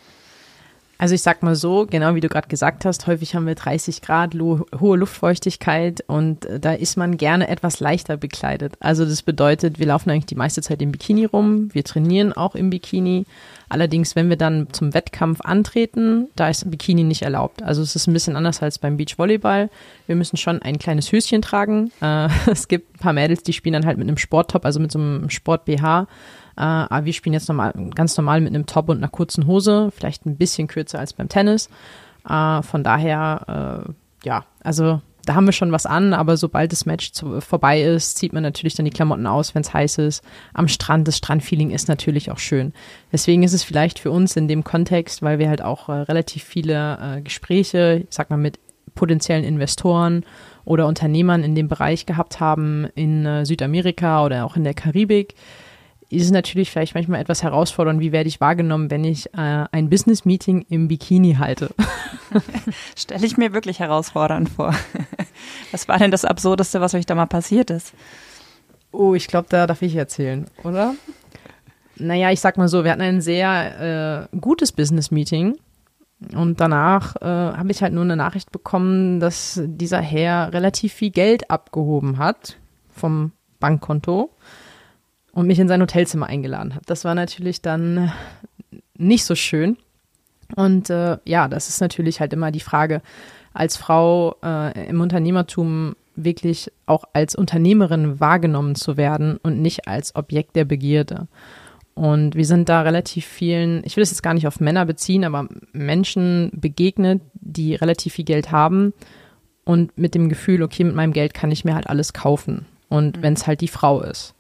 Also 1.01 1.15
ich 1.15 1.23
sag 1.23 1.43
mal 1.43 1.57
so, 1.57 1.87
genau 1.89 2.15
wie 2.15 2.21
du 2.21 2.29
gerade 2.29 2.49
gesagt 2.49 2.85
hast, 2.85 3.07
häufig 3.07 3.35
haben 3.35 3.47
wir 3.47 3.55
30 3.55 4.03
Grad, 4.03 4.35
hohe 4.35 4.99
Luftfeuchtigkeit 4.99 6.05
und 6.07 6.45
äh, 6.45 6.61
da 6.61 6.75
ist 6.75 6.99
man 6.99 7.17
gerne 7.17 7.49
etwas 7.49 7.81
leichter 7.81 8.19
bekleidet. 8.19 8.75
Also 8.81 9.07
das 9.07 9.23
bedeutet, 9.23 9.79
wir 9.79 9.87
laufen 9.87 10.11
eigentlich 10.11 10.27
die 10.27 10.35
meiste 10.35 10.61
Zeit 10.61 10.83
im 10.83 10.93
Bikini 10.93 11.25
rum, 11.25 11.71
wir 11.73 11.85
trainieren 11.85 12.35
auch 12.35 12.55
im 12.55 12.69
Bikini. 12.69 13.25
Allerdings, 13.71 14.15
wenn 14.15 14.29
wir 14.29 14.37
dann 14.37 14.67
zum 14.73 14.93
Wettkampf 14.93 15.41
antreten, 15.41 16.29
da 16.37 16.51
ist 16.51 16.67
ein 16.67 16.71
Bikini 16.71 17.05
nicht 17.05 17.23
erlaubt. 17.23 17.63
Also 17.63 17.81
es 17.81 17.97
ist 17.97 18.07
ein 18.07 18.13
bisschen 18.13 18.37
anders 18.37 18.61
als 18.61 18.79
beim 18.79 18.99
Beachvolleyball. 18.99 19.71
Wir 20.07 20.17
müssen 20.17 20.37
schon 20.37 20.61
ein 20.61 20.79
kleines 20.79 21.11
Höschen 21.13 21.41
tragen. 21.41 21.93
Äh, 22.03 22.29
es 22.51 22.69
gibt 22.69 22.97
ein 22.97 22.99
paar 22.99 23.15
Mädels, 23.15 23.43
die 23.43 23.55
spielen 23.55 23.73
dann 23.73 23.87
halt 23.87 23.97
mit 23.97 24.07
einem 24.07 24.19
Sporttop, 24.19 24.67
also 24.67 24.81
mit 24.81 24.93
so 24.93 24.99
einem 24.99 25.31
Sport-BH. 25.31 26.09
Äh, 26.61 26.63
aber 26.63 27.07
wir 27.07 27.15
spielen 27.15 27.33
jetzt 27.33 27.49
normal, 27.49 27.73
ganz 27.95 28.15
normal 28.19 28.43
mit 28.43 28.55
einem 28.55 28.67
Top 28.67 28.91
und 28.91 28.99
einer 28.99 29.09
kurzen 29.09 29.47
Hose, 29.47 29.91
vielleicht 29.97 30.27
ein 30.27 30.37
bisschen 30.37 30.69
kürzer 30.69 30.99
als 30.99 31.15
beim 31.15 31.31
Tennis. 31.31 31.71
Äh, 32.29 32.61
von 32.61 32.85
daher, 32.85 33.87
äh, 33.89 33.93
ja, 34.27 34.45
also 34.63 35.01
da 35.25 35.35
haben 35.35 35.47
wir 35.47 35.53
schon 35.53 35.73
was 35.73 35.87
an, 35.87 36.13
aber 36.13 36.37
sobald 36.37 36.73
das 36.73 36.85
Match 36.85 37.13
zu, 37.13 37.41
vorbei 37.41 37.81
ist, 37.81 38.19
zieht 38.19 38.35
man 38.35 38.43
natürlich 38.43 38.75
dann 38.75 38.85
die 38.85 38.91
Klamotten 38.91 39.27
aus, 39.27 39.55
wenn 39.55 39.63
es 39.63 39.73
heiß 39.73 39.99
ist. 39.99 40.23
Am 40.53 40.69
Strand, 40.69 41.09
das 41.09 41.17
Strandfeeling 41.17 41.71
ist 41.71 41.89
natürlich 41.89 42.31
auch 42.31 42.39
schön. 42.39 42.75
Deswegen 43.11 43.43
ist 43.43 43.55
es 43.55 43.63
vielleicht 43.63 43.99
für 43.99 44.11
uns 44.11 44.37
in 44.37 44.47
dem 44.47 44.63
Kontext, 44.63 45.23
weil 45.23 45.39
wir 45.39 45.49
halt 45.49 45.63
auch 45.63 45.89
äh, 45.89 45.93
relativ 45.93 46.45
viele 46.45 46.99
äh, 47.01 47.21
Gespräche, 47.23 48.05
ich 48.07 48.15
sag 48.15 48.29
mal, 48.29 48.37
mit 48.37 48.59
potenziellen 48.95 49.45
Investoren 49.45 50.25
oder 50.67 50.87
Unternehmern 50.87 51.43
in 51.43 51.55
dem 51.55 51.69
Bereich 51.69 52.05
gehabt 52.05 52.39
haben 52.39 52.87
in 52.95 53.25
äh, 53.25 53.47
Südamerika 53.47 54.25
oder 54.27 54.45
auch 54.45 54.57
in 54.57 54.65
der 54.65 54.75
Karibik, 54.75 55.35
ist 56.11 56.25
es 56.25 56.31
natürlich 56.33 56.71
vielleicht 56.71 56.95
manchmal 56.95 57.21
etwas 57.21 57.43
herausfordernd, 57.43 58.01
wie 58.01 58.11
werde 58.11 58.29
ich 58.29 58.41
wahrgenommen, 58.41 58.91
wenn 58.91 59.05
ich 59.05 59.33
äh, 59.33 59.65
ein 59.71 59.89
Business-Meeting 59.89 60.67
im 60.69 60.89
Bikini 60.89 61.35
halte. 61.35 61.71
Stelle 62.97 63.25
ich 63.25 63.37
mir 63.37 63.53
wirklich 63.53 63.79
herausfordernd 63.79 64.49
vor. 64.49 64.75
Was 65.71 65.87
war 65.87 65.99
denn 65.99 66.11
das 66.11 66.25
Absurdeste, 66.25 66.81
was 66.81 66.95
euch 66.95 67.07
da 67.07 67.15
mal 67.15 67.27
passiert 67.27 67.71
ist? 67.71 67.95
Oh, 68.93 69.15
ich 69.15 69.29
glaube, 69.29 69.47
da 69.49 69.67
darf 69.67 69.83
ich 69.83 69.95
erzählen, 69.95 70.47
oder? 70.65 70.95
Naja, 71.97 72.31
ich 72.31 72.41
sag 72.41 72.59
mal 72.59 72.69
so, 72.69 72.83
wir 72.85 72.91
hatten 72.91 73.03
ein 73.03 73.21
sehr 73.21 74.29
äh, 74.33 74.37
gutes 74.37 74.73
Business-Meeting. 74.73 75.57
Und 76.35 76.61
danach 76.61 77.17
äh, 77.17 77.25
habe 77.25 77.71
ich 77.71 77.83
halt 77.83 77.95
nur 77.95 78.03
eine 78.03 78.17
Nachricht 78.17 78.53
bekommen, 78.53 79.21
dass 79.21 79.61
dieser 79.65 80.01
Herr 80.01 80.53
relativ 80.53 80.93
viel 80.93 81.11
Geld 81.11 81.51
abgehoben 81.51 82.19
hat 82.19 82.59
vom 82.91 83.33
Bankkonto 83.61 84.31
und 85.33 85.47
mich 85.47 85.59
in 85.59 85.69
sein 85.69 85.81
Hotelzimmer 85.81 86.27
eingeladen 86.27 86.75
hat. 86.75 86.83
Das 86.87 87.05
war 87.05 87.15
natürlich 87.15 87.63
dann 87.63 88.13
nicht 88.97 89.25
so 89.25 89.35
schön. 89.35 89.77
Und 90.57 90.91
äh, 90.91 91.19
ja, 91.25 91.49
das 91.49 91.69
ist 91.69 91.81
natürlich 91.81 92.21
halt 92.21 92.33
immer 92.33 92.51
die 92.51 92.61
Frage, 92.61 93.03
als 93.53 93.77
Frau 93.77 94.37
äh, 94.43 94.89
im 94.89 95.01
Unternehmertum 95.01 95.95
wirklich 96.17 96.71
auch 96.87 97.05
als 97.13 97.35
Unternehmerin 97.35 98.21
wahrgenommen 98.21 98.75
zu 98.75 98.97
werden 98.97 99.39
und 99.43 99.63
nicht 99.63 99.89
als 99.89 100.15
Objekt 100.15 100.57
der 100.57 100.65
Begierde. 100.65 101.29
Und 101.95 102.35
wir 102.35 102.45
sind 102.45 102.69
da 102.69 102.83
relativ 102.83 103.27
vielen, 103.27 103.83
ich 103.85 103.97
will 103.97 104.03
es 104.03 104.11
jetzt 104.11 104.23
gar 104.23 104.35
nicht 104.35 104.47
auf 104.47 104.61
Männer 104.61 104.87
beziehen, 104.87 105.25
aber 105.25 105.49
Menschen 105.73 106.51
begegnet, 106.55 107.21
die 107.35 107.75
relativ 107.75 108.15
viel 108.15 108.25
Geld 108.25 108.51
haben 108.51 108.93
und 109.65 109.97
mit 109.99 110.15
dem 110.15 110.29
Gefühl, 110.29 110.63
okay, 110.63 110.85
mit 110.85 110.95
meinem 110.95 111.13
Geld 111.13 111.35
kann 111.35 111.51
ich 111.51 111.65
mir 111.65 111.75
halt 111.75 111.89
alles 111.89 112.13
kaufen. 112.13 112.67
Und 112.89 113.19
mhm. 113.19 113.23
wenn 113.23 113.35
es 113.35 113.47
halt 113.47 113.61
die 113.61 113.69
Frau 113.69 114.01
ist. 114.01 114.35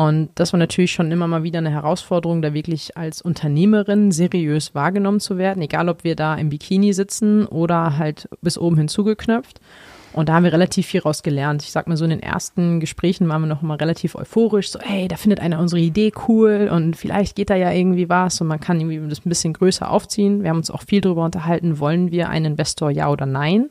Und 0.00 0.30
das 0.36 0.54
war 0.54 0.58
natürlich 0.58 0.92
schon 0.92 1.12
immer 1.12 1.26
mal 1.26 1.42
wieder 1.42 1.58
eine 1.58 1.68
Herausforderung, 1.68 2.40
da 2.40 2.54
wirklich 2.54 2.96
als 2.96 3.20
Unternehmerin 3.20 4.12
seriös 4.12 4.74
wahrgenommen 4.74 5.20
zu 5.20 5.36
werden, 5.36 5.62
egal 5.62 5.90
ob 5.90 6.04
wir 6.04 6.16
da 6.16 6.36
im 6.36 6.48
Bikini 6.48 6.94
sitzen 6.94 7.44
oder 7.44 7.98
halt 7.98 8.26
bis 8.40 8.56
oben 8.56 8.78
hinzugeknöpft. 8.78 9.60
Und 10.14 10.30
da 10.30 10.32
haben 10.32 10.44
wir 10.44 10.54
relativ 10.54 10.86
viel 10.86 11.02
raus 11.02 11.22
gelernt. 11.22 11.62
Ich 11.62 11.70
sag 11.70 11.86
mal 11.86 11.98
so, 11.98 12.04
in 12.04 12.10
den 12.10 12.22
ersten 12.22 12.80
Gesprächen 12.80 13.28
waren 13.28 13.42
wir 13.42 13.46
noch 13.46 13.60
mal 13.60 13.76
relativ 13.76 14.14
euphorisch, 14.14 14.70
so, 14.70 14.78
hey, 14.80 15.06
da 15.06 15.16
findet 15.16 15.40
einer 15.40 15.60
unsere 15.60 15.82
Idee 15.82 16.12
cool 16.26 16.70
und 16.72 16.96
vielleicht 16.96 17.36
geht 17.36 17.50
da 17.50 17.56
ja 17.56 17.70
irgendwie 17.70 18.08
was 18.08 18.40
und 18.40 18.46
man 18.46 18.58
kann 18.58 18.80
irgendwie 18.80 19.06
das 19.06 19.26
ein 19.26 19.28
bisschen 19.28 19.52
größer 19.52 19.90
aufziehen. 19.90 20.42
Wir 20.42 20.48
haben 20.48 20.56
uns 20.56 20.70
auch 20.70 20.82
viel 20.82 21.02
darüber 21.02 21.26
unterhalten, 21.26 21.78
wollen 21.78 22.10
wir 22.10 22.30
einen 22.30 22.52
Investor, 22.52 22.90
ja 22.90 23.10
oder 23.10 23.26
nein? 23.26 23.68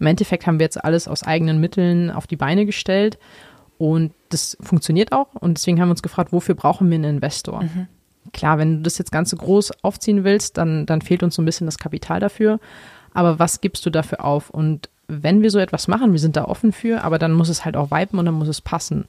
Im 0.00 0.06
Endeffekt 0.06 0.48
haben 0.48 0.58
wir 0.58 0.64
jetzt 0.64 0.84
alles 0.84 1.06
aus 1.06 1.22
eigenen 1.22 1.60
Mitteln 1.60 2.10
auf 2.10 2.26
die 2.26 2.36
Beine 2.36 2.66
gestellt 2.66 3.16
und 3.78 4.12
das 4.28 4.56
funktioniert 4.60 5.12
auch. 5.12 5.34
Und 5.34 5.58
deswegen 5.58 5.80
haben 5.80 5.88
wir 5.88 5.92
uns 5.92 6.02
gefragt, 6.02 6.32
wofür 6.32 6.54
brauchen 6.54 6.90
wir 6.90 6.96
einen 6.96 7.16
Investor? 7.16 7.62
Mhm. 7.62 7.86
Klar, 8.32 8.58
wenn 8.58 8.78
du 8.78 8.82
das 8.82 8.98
jetzt 8.98 9.12
ganz 9.12 9.30
so 9.30 9.36
groß 9.36 9.82
aufziehen 9.82 10.24
willst, 10.24 10.58
dann, 10.58 10.84
dann 10.84 11.00
fehlt 11.00 11.22
uns 11.22 11.36
so 11.36 11.42
ein 11.42 11.46
bisschen 11.46 11.66
das 11.66 11.78
Kapital 11.78 12.20
dafür. 12.20 12.60
Aber 13.14 13.38
was 13.38 13.60
gibst 13.60 13.86
du 13.86 13.90
dafür 13.90 14.24
auf? 14.24 14.50
Und 14.50 14.90
wenn 15.08 15.42
wir 15.42 15.50
so 15.50 15.58
etwas 15.58 15.88
machen, 15.88 16.12
wir 16.12 16.18
sind 16.18 16.36
da 16.36 16.44
offen 16.44 16.70
für, 16.70 17.02
aber 17.02 17.18
dann 17.18 17.32
muss 17.32 17.48
es 17.48 17.64
halt 17.64 17.76
auch 17.76 17.90
viben 17.90 18.18
und 18.18 18.26
dann 18.26 18.34
muss 18.34 18.48
es 18.48 18.60
passen. 18.60 19.06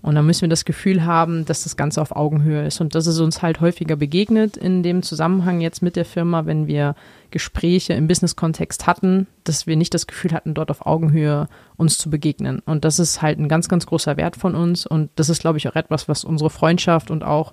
Und 0.00 0.16
dann 0.16 0.26
müssen 0.26 0.42
wir 0.42 0.48
das 0.48 0.64
Gefühl 0.64 1.04
haben, 1.04 1.44
dass 1.44 1.62
das 1.62 1.76
Ganze 1.76 2.00
auf 2.02 2.16
Augenhöhe 2.16 2.66
ist. 2.66 2.80
Und 2.80 2.94
das 2.96 3.06
ist 3.06 3.20
uns 3.20 3.40
halt 3.40 3.60
häufiger 3.60 3.94
begegnet 3.94 4.56
in 4.56 4.82
dem 4.82 5.02
Zusammenhang 5.02 5.60
jetzt 5.60 5.80
mit 5.80 5.94
der 5.94 6.04
Firma, 6.04 6.44
wenn 6.46 6.66
wir 6.66 6.96
Gespräche 7.30 7.92
im 7.92 8.08
Business-Kontext 8.08 8.86
hatten, 8.86 9.28
dass 9.44 9.66
wir 9.68 9.76
nicht 9.76 9.94
das 9.94 10.08
Gefühl 10.08 10.32
hatten, 10.32 10.54
dort 10.54 10.70
auf 10.70 10.86
Augenhöhe 10.86 11.46
uns 11.76 11.98
zu 11.98 12.10
begegnen. 12.10 12.60
Und 12.64 12.84
das 12.84 12.98
ist 12.98 13.22
halt 13.22 13.38
ein 13.38 13.48
ganz, 13.48 13.68
ganz 13.68 13.86
großer 13.86 14.16
Wert 14.16 14.36
von 14.36 14.56
uns. 14.56 14.86
Und 14.86 15.10
das 15.16 15.28
ist, 15.28 15.40
glaube 15.40 15.58
ich, 15.58 15.68
auch 15.68 15.76
etwas, 15.76 16.08
was 16.08 16.24
unsere 16.24 16.50
Freundschaft 16.50 17.10
und 17.10 17.22
auch 17.22 17.52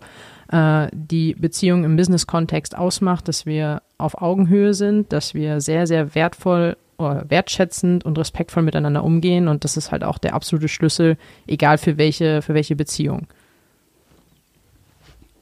äh, 0.52 0.88
die 0.92 1.36
Beziehung 1.36 1.84
im 1.84 1.98
Business-Kontext 1.98 2.76
ausmacht, 2.76 3.28
dass 3.28 3.46
wir 3.46 3.84
auf 4.00 4.22
Augenhöhe 4.22 4.74
sind, 4.74 5.14
dass 5.14 5.36
wir 5.36 5.62
sehr, 5.62 5.86
sehr 5.86 6.16
wertvoll 6.16 6.78
wertschätzend 7.00 8.06
und 8.06 8.18
respektvoll 8.18 8.64
miteinander 8.64 9.04
umgehen 9.04 9.48
und 9.48 9.64
das 9.64 9.78
ist 9.78 9.92
halt 9.92 10.04
auch 10.04 10.18
der 10.18 10.34
absolute 10.34 10.68
Schlüssel, 10.68 11.18
egal 11.48 11.78
für 11.78 11.98
welche, 11.98 12.42
für 12.42 12.54
welche 12.54 12.76
Beziehung. 12.76 13.28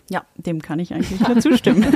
Ja, 0.09 0.23
dem 0.35 0.61
kann 0.61 0.79
ich 0.79 0.93
eigentlich 0.93 1.19
nur 1.19 1.39
zustimmen. 1.39 1.85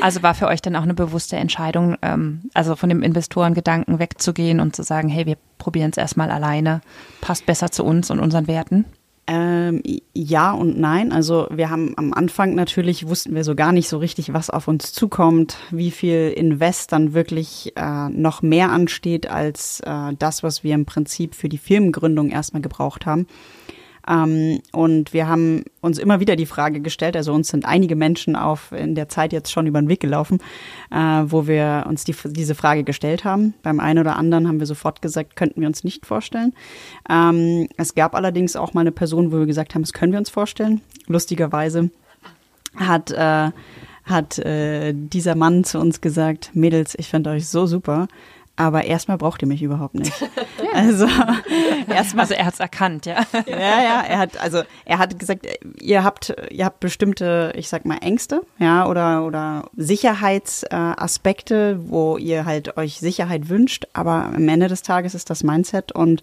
Also 0.00 0.22
war 0.22 0.34
für 0.34 0.46
euch 0.46 0.62
dann 0.62 0.76
auch 0.76 0.82
eine 0.82 0.94
bewusste 0.94 1.36
Entscheidung, 1.36 1.96
ähm, 2.02 2.42
also 2.54 2.76
von 2.76 2.88
dem 2.88 3.02
Investorengedanken 3.02 3.98
wegzugehen 3.98 4.60
und 4.60 4.74
zu 4.74 4.82
sagen, 4.82 5.08
hey, 5.08 5.26
wir 5.26 5.36
probieren 5.58 5.90
es 5.90 5.96
erstmal 5.96 6.30
alleine, 6.30 6.80
passt 7.20 7.46
besser 7.46 7.70
zu 7.70 7.84
uns 7.84 8.10
und 8.10 8.20
unseren 8.20 8.46
Werten? 8.46 8.84
Ähm, 9.28 9.82
ja 10.14 10.52
und 10.52 10.78
nein. 10.78 11.10
Also 11.10 11.48
wir 11.50 11.68
haben 11.68 11.94
am 11.96 12.12
Anfang 12.12 12.54
natürlich 12.54 13.08
wussten 13.08 13.34
wir 13.34 13.42
so 13.42 13.56
gar 13.56 13.72
nicht 13.72 13.88
so 13.88 13.98
richtig, 13.98 14.32
was 14.32 14.50
auf 14.50 14.68
uns 14.68 14.92
zukommt, 14.92 15.56
wie 15.70 15.90
viel 15.90 16.32
Invest 16.36 16.92
dann 16.92 17.12
wirklich 17.12 17.72
äh, 17.76 18.08
noch 18.08 18.42
mehr 18.42 18.70
ansteht 18.70 19.28
als 19.28 19.80
äh, 19.80 20.12
das, 20.18 20.44
was 20.44 20.62
wir 20.62 20.74
im 20.74 20.86
Prinzip 20.86 21.34
für 21.34 21.48
die 21.48 21.58
Firmengründung 21.58 22.30
erstmal 22.30 22.62
gebraucht 22.62 23.04
haben. 23.04 23.26
Ähm, 24.08 24.60
und 24.72 25.12
wir 25.12 25.28
haben 25.28 25.64
uns 25.80 25.98
immer 25.98 26.20
wieder 26.20 26.36
die 26.36 26.46
Frage 26.46 26.80
gestellt, 26.80 27.16
also 27.16 27.32
uns 27.32 27.48
sind 27.48 27.64
einige 27.64 27.96
Menschen 27.96 28.36
auf 28.36 28.72
in 28.72 28.94
der 28.94 29.08
Zeit 29.08 29.32
jetzt 29.32 29.50
schon 29.50 29.66
über 29.66 29.80
den 29.80 29.88
Weg 29.88 30.00
gelaufen, 30.00 30.40
äh, 30.90 30.96
wo 30.96 31.46
wir 31.46 31.84
uns 31.88 32.04
die, 32.04 32.14
diese 32.24 32.54
Frage 32.54 32.84
gestellt 32.84 33.24
haben. 33.24 33.54
Beim 33.62 33.80
einen 33.80 33.98
oder 33.98 34.16
anderen 34.16 34.46
haben 34.48 34.60
wir 34.60 34.66
sofort 34.66 35.02
gesagt, 35.02 35.36
könnten 35.36 35.60
wir 35.60 35.68
uns 35.68 35.84
nicht 35.84 36.06
vorstellen. 36.06 36.54
Ähm, 37.08 37.68
es 37.76 37.94
gab 37.94 38.14
allerdings 38.14 38.56
auch 38.56 38.74
mal 38.74 38.82
eine 38.82 38.92
Person, 38.92 39.32
wo 39.32 39.38
wir 39.38 39.46
gesagt 39.46 39.74
haben, 39.74 39.82
das 39.82 39.92
können 39.92 40.12
wir 40.12 40.18
uns 40.18 40.30
vorstellen. 40.30 40.80
Lustigerweise 41.06 41.90
hat 42.76 43.10
äh, 43.10 43.50
hat 44.06 44.38
äh, 44.38 44.94
dieser 44.94 45.34
Mann 45.34 45.64
zu 45.64 45.80
uns 45.80 46.00
gesagt, 46.00 46.52
Mädels, 46.54 46.94
ich 46.96 47.08
finde 47.08 47.30
euch 47.30 47.48
so 47.48 47.66
super 47.66 48.06
aber 48.56 48.84
erstmal 48.84 49.18
braucht 49.18 49.42
ihr 49.42 49.48
mich 49.48 49.62
überhaupt 49.62 49.94
nicht. 49.94 50.12
Also 50.72 51.06
erstmal. 51.88 52.24
Also 52.24 52.34
er 52.34 52.44
hat 52.44 52.54
es 52.54 52.60
erkannt, 52.60 53.06
ja. 53.06 53.24
Ja, 53.46 53.82
ja, 53.82 54.04
er 54.06 54.18
hat, 54.18 54.38
also 54.38 54.62
er 54.84 54.98
hat 54.98 55.18
gesagt, 55.18 55.46
ihr 55.80 56.04
habt, 56.04 56.34
ihr 56.50 56.66
habt 56.66 56.80
bestimmte, 56.80 57.52
ich 57.56 57.68
sag 57.68 57.86
mal, 57.86 57.98
Ängste, 57.98 58.42
ja, 58.58 58.86
oder, 58.86 59.24
oder 59.24 59.70
Sicherheitsaspekte, 59.76 61.78
wo 61.88 62.18
ihr 62.18 62.44
halt 62.44 62.76
euch 62.76 62.98
Sicherheit 62.98 63.48
wünscht, 63.48 63.86
aber 63.94 64.32
am 64.34 64.48
Ende 64.48 64.68
des 64.68 64.82
Tages 64.82 65.14
ist 65.14 65.30
das 65.30 65.42
Mindset 65.42 65.92
und 65.92 66.22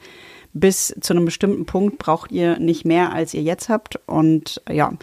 bis 0.53 0.95
zu 1.01 1.13
einem 1.13 1.25
bestimmten 1.25 1.65
Punkt 1.65 1.97
braucht 1.97 2.31
ihr 2.31 2.59
nicht 2.59 2.85
mehr, 2.85 3.11
als 3.11 3.33
ihr 3.33 3.41
jetzt 3.41 3.69
habt. 3.69 3.99
Und 4.05 4.61
ja, 4.69 4.93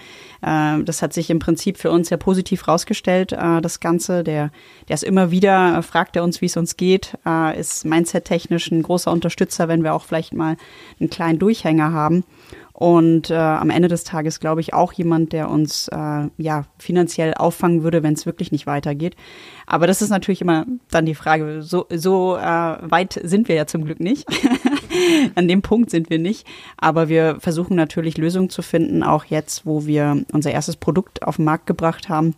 äh, 0.42 0.82
das 0.84 1.03
hat 1.03 1.12
sich 1.12 1.28
im 1.30 1.40
Prinzip 1.40 1.76
für 1.76 1.90
uns 1.90 2.09
sehr 2.09 2.18
positiv 2.18 2.68
rausgestellt, 2.68 3.32
äh, 3.32 3.61
das 3.61 3.80
Ganze. 3.80 4.22
Der, 4.22 4.53
der 4.88 4.94
ist 4.94 5.03
immer 5.03 5.30
wieder, 5.30 5.78
äh, 5.78 5.82
fragt 5.82 6.16
er 6.16 6.22
uns, 6.22 6.40
wie 6.40 6.46
es 6.46 6.57
uns 6.57 6.76
geht, 6.76 7.18
äh, 7.26 7.59
ist 7.59 7.84
mindset-technisch 7.84 8.70
ein 8.70 8.82
großer 8.82 9.11
Unterstützer, 9.11 9.66
wenn 9.68 9.82
wir 9.82 9.94
auch 9.94 10.05
vielleicht 10.05 10.34
mal 10.34 10.57
einen 11.01 11.11
kleinen 11.11 11.38
Durchhänger 11.38 11.92
haben. 11.92 12.24
Und 12.72 13.30
äh, 13.30 13.34
am 13.34 13.70
Ende 13.70 13.88
des 13.88 14.05
Tages 14.05 14.40
glaube 14.40 14.61
ich 14.61 14.72
auch 14.72 14.92
jemand, 14.92 15.32
der 15.32 15.51
uns 15.51 15.88
äh, 15.88 16.28
ja 16.38 16.64
finanziell 16.78 17.34
auffangen 17.34 17.82
würde, 17.82 18.03
wenn 18.03 18.14
es 18.14 18.26
wirklich 18.26 18.53
nicht 18.53 18.66
weitergeht. 18.66 19.16
Aber 19.66 19.86
das 19.86 20.03
ist 20.03 20.11
natürlich 20.11 20.40
immer 20.40 20.66
dann 20.90 21.07
die 21.07 21.14
Frage. 21.14 21.62
So, 21.62 21.86
so 21.90 22.36
äh, 22.36 22.40
weit 22.42 23.20
sind 23.22 23.48
wir 23.48 23.55
ja 23.55 23.66
zum 23.66 23.84
Glück 23.84 24.01
nicht. 24.01 24.26
An 25.34 25.46
dem 25.46 25.62
Punkt 25.62 25.90
sind 25.90 26.11
wir 26.11 26.18
nicht. 26.18 26.46
Aber 26.76 27.09
wir 27.09 27.36
versuchen 27.40 27.76
natürlich 27.76 28.16
Lösungen 28.16 28.51
zu 28.51 28.62
finden, 28.62 29.03
auch 29.03 29.24
jetzt, 29.24 29.66
wo 29.66 29.86
wir 29.86 30.24
unser 30.32 30.51
erstes 30.51 30.76
Produkt 30.76 31.22
auf 31.22 31.36
den 31.36 31.44
Markt 31.44 31.66
gebracht 31.66 32.09
haben, 32.09 32.34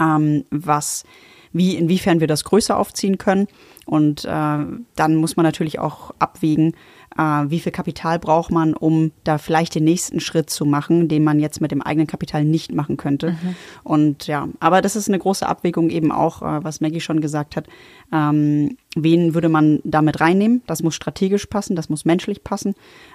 ähm, 0.00 0.44
was 0.50 1.04
wie 1.52 1.74
inwiefern 1.76 2.20
wir 2.20 2.26
das 2.26 2.44
größer 2.44 2.76
aufziehen 2.76 3.18
können. 3.18 3.48
Und 3.86 4.24
äh, 4.24 4.28
dann 4.28 5.16
muss 5.16 5.36
man 5.36 5.44
natürlich 5.44 5.78
auch 5.78 6.12
abwägen, 6.18 6.74
wie 7.18 7.60
viel 7.60 7.72
Kapital 7.72 8.18
braucht 8.18 8.50
man, 8.50 8.74
um 8.74 9.12
da 9.24 9.38
vielleicht 9.38 9.74
den 9.74 9.84
nächsten 9.84 10.20
Schritt 10.20 10.50
zu 10.50 10.64
machen, 10.64 11.08
den 11.08 11.24
man 11.24 11.40
jetzt 11.40 11.60
mit 11.60 11.70
dem 11.70 11.82
eigenen 11.82 12.06
Kapital 12.06 12.44
nicht 12.44 12.74
machen 12.74 12.96
könnte. 12.96 13.30
Mhm. 13.30 13.56
Und 13.84 14.26
ja, 14.26 14.48
aber 14.60 14.82
das 14.82 14.96
ist 14.96 15.08
eine 15.08 15.18
große 15.18 15.46
Abwägung 15.46 15.90
eben 15.90 16.12
auch, 16.12 16.42
äh, 16.42 16.62
was 16.64 16.80
Maggie 16.80 17.00
schon 17.00 17.20
gesagt 17.20 17.56
hat. 17.56 17.66
Ähm, 18.12 18.76
wen 18.96 19.34
würde 19.34 19.48
man 19.48 19.80
damit 19.84 20.20
reinnehmen? 20.20 20.62
Das 20.66 20.82
muss 20.82 20.94
strategisch 20.94 21.46
passen, 21.46 21.76
das 21.76 21.88
muss 21.88 22.04
menschlich 22.04 22.42
passen. 22.42 22.74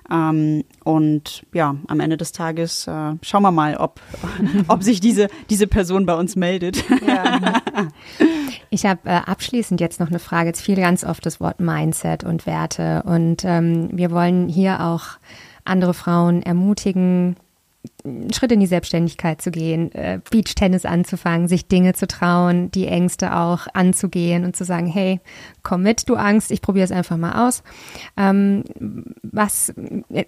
Ähm, 0.10 0.64
und 0.84 1.46
ja, 1.54 1.76
am 1.88 2.00
Ende 2.00 2.16
des 2.16 2.32
Tages 2.32 2.88
äh, 2.88 3.16
schauen 3.22 3.44
wir 3.44 3.52
mal, 3.52 3.76
ob, 3.76 4.00
ob 4.68 4.84
sich 4.84 5.02
diese, 5.02 5.28
diese 5.50 5.68
Person 5.68 6.06
bei 6.06 6.16
uns 6.16 6.36
meldet. 6.36 6.84
Ja. 7.06 7.62
Ich 8.74 8.86
habe 8.86 9.02
äh, 9.04 9.16
abschließend 9.16 9.82
jetzt 9.82 10.00
noch 10.00 10.08
eine 10.08 10.20
Frage. 10.20 10.48
Jetzt 10.48 10.62
fiel 10.62 10.78
ganz 10.78 11.04
oft 11.04 11.26
das 11.26 11.42
Wort 11.42 11.60
Mindset 11.60 12.24
und 12.24 12.46
Werte. 12.46 13.04
Und 13.04 13.44
ähm, 13.44 13.90
wir 13.92 14.12
wollen 14.12 14.48
hier 14.48 14.80
auch 14.80 15.18
andere 15.66 15.94
Frauen 15.94 16.42
ermutigen, 16.42 17.36
einen 18.04 18.34
Schritt 18.34 18.52
in 18.52 18.60
die 18.60 18.68
Selbstständigkeit 18.68 19.42
zu 19.42 19.52
gehen, 19.52 19.92
äh, 19.94 20.20
Beachtennis 20.30 20.86
anzufangen, 20.86 21.48
sich 21.48 21.68
Dinge 21.68 21.94
zu 21.94 22.08
trauen, 22.08 22.72
die 22.72 22.88
Ängste 22.88 23.36
auch 23.36 23.68
anzugehen 23.74 24.44
und 24.44 24.56
zu 24.56 24.66
sagen, 24.66 24.88
hey, 24.88 25.20
komm 25.64 25.84
mit, 25.84 26.08
du 26.10 26.16
Angst, 26.16 26.52
ich 26.52 26.62
probiere 26.62 26.86
es 26.86 26.92
einfach 26.92 27.18
mal 27.18 27.48
aus. 27.48 27.64
Ähm, 28.18 28.64
was 29.24 29.74
äh, 30.10 30.26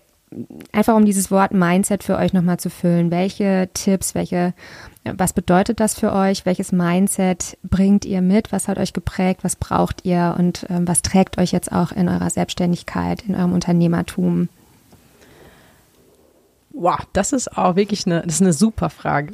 einfach 0.71 0.95
um 0.95 1.05
dieses 1.05 1.31
Wort 1.31 1.53
Mindset 1.53 2.03
für 2.03 2.17
euch 2.17 2.33
nochmal 2.33 2.59
zu 2.59 2.69
füllen. 2.69 3.11
Welche 3.11 3.69
Tipps, 3.73 4.15
welche, 4.15 4.53
was 5.03 5.33
bedeutet 5.33 5.79
das 5.79 5.99
für 5.99 6.11
euch? 6.13 6.45
Welches 6.45 6.71
Mindset 6.71 7.57
bringt 7.63 8.05
ihr 8.05 8.21
mit? 8.21 8.51
Was 8.51 8.67
hat 8.67 8.77
euch 8.77 8.93
geprägt? 8.93 9.43
Was 9.43 9.55
braucht 9.55 10.05
ihr? 10.05 10.35
Und 10.37 10.65
ähm, 10.69 10.87
was 10.87 11.01
trägt 11.01 11.37
euch 11.37 11.51
jetzt 11.51 11.71
auch 11.71 11.91
in 11.91 12.09
eurer 12.09 12.29
Selbstständigkeit, 12.29 13.23
in 13.27 13.35
eurem 13.35 13.53
Unternehmertum? 13.53 14.49
Wow, 16.73 16.97
das 17.13 17.33
ist 17.33 17.55
auch 17.57 17.75
wirklich 17.75 18.05
eine, 18.05 18.23
das 18.23 18.35
ist 18.35 18.41
eine 18.41 18.53
super 18.53 18.89
Frage. 18.89 19.33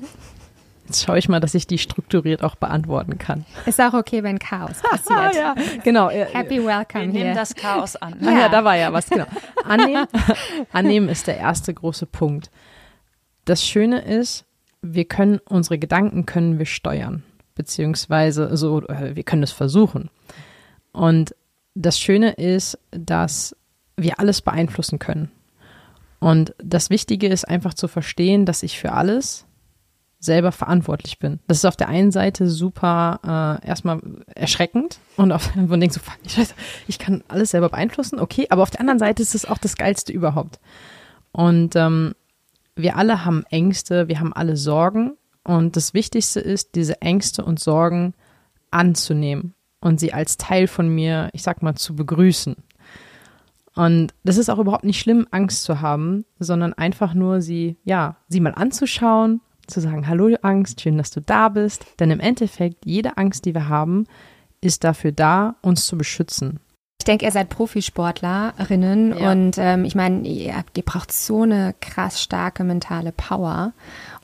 Jetzt 0.86 1.06
schaue 1.06 1.20
ich 1.20 1.30
mal, 1.30 1.40
dass 1.40 1.54
ich 1.54 1.68
die 1.68 1.78
strukturiert 1.78 2.44
auch 2.44 2.56
beantworten 2.56 3.20
kann. 3.20 3.46
Ist 3.68 3.80
auch 3.80 3.94
okay, 3.94 4.24
wenn 4.24 4.40
Chaos 4.40 4.82
passiert. 4.90 5.36
ja, 5.36 5.56
genau. 5.84 6.10
Happy 6.10 6.66
welcome 6.66 7.14
Wir 7.14 7.24
nehmen 7.24 7.36
das 7.36 7.56
Chaos 7.56 7.96
an. 7.96 8.16
Ja. 8.22 8.32
ja, 8.32 8.50
da 8.50 8.64
war 8.64 8.76
ja 8.76 8.92
was, 8.92 9.08
genau. 9.10 9.28
Annehmen, 9.64 10.08
annehmen 10.72 11.08
ist 11.08 11.28
der 11.28 11.38
erste 11.38 11.74
große 11.74 12.08
Punkt. 12.08 12.50
Das 13.46 13.64
Schöne 13.64 14.02
ist, 14.02 14.46
wir 14.82 15.06
können, 15.06 15.40
unsere 15.48 15.78
Gedanken 15.78 16.26
können 16.26 16.58
wir 16.58 16.66
steuern. 16.66 17.24
Beziehungsweise, 17.54 18.58
so, 18.58 18.82
äh, 18.88 19.16
wir 19.16 19.24
können 19.24 19.44
es 19.44 19.52
versuchen. 19.52 20.10
Und 20.92 21.36
das 21.76 22.00
Schöne 22.00 22.32
ist, 22.32 22.80
dass 22.90 23.56
wir 23.96 24.20
alles 24.20 24.42
beeinflussen 24.42 24.98
können. 24.98 25.32
Und 26.20 26.54
das 26.58 26.90
Wichtige 26.90 27.28
ist 27.28 27.48
einfach 27.48 27.74
zu 27.74 27.88
verstehen, 27.88 28.46
dass 28.46 28.64
ich 28.64 28.80
für 28.80 28.92
alles 28.92 29.46
selber 30.20 30.52
verantwortlich 30.52 31.20
bin. 31.20 31.40
Das 31.48 31.60
ist 31.60 31.66
auf 31.66 31.78
der 31.78 31.88
einen 31.88 32.12
Seite 32.12 32.50
super 32.50 33.60
äh, 33.64 33.68
erstmal 33.68 34.02
erschreckend 34.36 35.00
und 35.16 35.32
auf 35.32 35.56
man 35.56 35.80
denkt 35.80 35.94
so, 35.94 36.02
fuck, 36.02 36.18
ich, 36.24 36.38
weiß, 36.38 36.56
ich 36.88 37.00
kann 37.00 37.24
alles 37.30 37.52
selber 37.52 37.70
beeinflussen, 37.70 38.20
okay, 38.20 38.48
aber 38.50 38.64
auf 38.64 38.70
der 38.70 38.82
anderen 38.82 39.00
Seite 39.00 39.22
ist 39.22 39.34
es 39.34 39.46
auch 39.46 39.58
das 39.58 39.78
Geilste 39.78 40.12
überhaupt. 40.12 40.60
Und 41.32 41.78
ähm, 41.78 42.16
wir 42.76 42.98
alle 42.98 43.24
haben 43.24 43.44
Ängste, 43.50 44.08
wir 44.08 44.20
haben 44.20 44.34
alle 44.34 44.58
Sorgen. 44.58 45.16
Und 45.44 45.76
das 45.76 45.94
Wichtigste 45.94 46.40
ist, 46.40 46.76
diese 46.76 47.02
Ängste 47.02 47.44
und 47.46 47.60
Sorgen 47.60 48.14
anzunehmen 48.72 49.54
und 49.80 50.00
sie 50.00 50.14
als 50.14 50.38
Teil 50.38 50.68
von 50.68 50.90
mir, 50.90 51.30
ich 51.34 51.44
sag 51.44 51.62
mal, 51.62 51.76
zu 51.76 51.96
begrüßen. 51.96 52.56
Und 53.80 54.14
das 54.26 54.36
ist 54.36 54.50
auch 54.50 54.60
überhaupt 54.60 54.84
nicht 54.84 55.00
schlimm, 55.00 55.26
Angst 55.32 55.64
zu 55.64 55.80
haben, 55.80 56.26
sondern 56.38 56.74
einfach 56.74 57.14
nur 57.14 57.40
sie, 57.40 57.78
ja, 57.86 58.18
sie 58.28 58.42
mal 58.42 58.54
anzuschauen, 58.54 59.40
zu 59.68 59.80
sagen, 59.80 60.06
hallo 60.06 60.36
Angst, 60.42 60.82
schön, 60.82 60.98
dass 60.98 61.12
du 61.12 61.22
da 61.22 61.48
bist. 61.48 61.86
Denn 61.98 62.12
im 62.12 62.20
Endeffekt, 62.20 62.86
jede 62.86 63.18
Angst, 63.18 63.46
die 63.46 63.54
wir 63.54 63.70
haben, 63.70 64.06
ist 64.60 64.84
dafür 64.84 65.14
da, 65.14 65.56
uns 65.62 65.86
zu 65.86 65.98
beschützen. 65.98 66.60
Ich 67.00 67.06
denke, 67.06 67.24
ihr 67.24 67.32
seid 67.32 67.48
Profisportlerinnen 67.48 69.18
ja. 69.18 69.32
und 69.32 69.56
ähm, 69.58 69.86
ich 69.86 69.96
meine, 69.96 70.28
ihr, 70.28 70.54
ihr 70.76 70.84
braucht 70.84 71.14
so 71.14 71.44
eine 71.44 71.74
krass 71.80 72.22
starke 72.22 72.66
mentale 72.66 73.14
Power. 73.14 73.72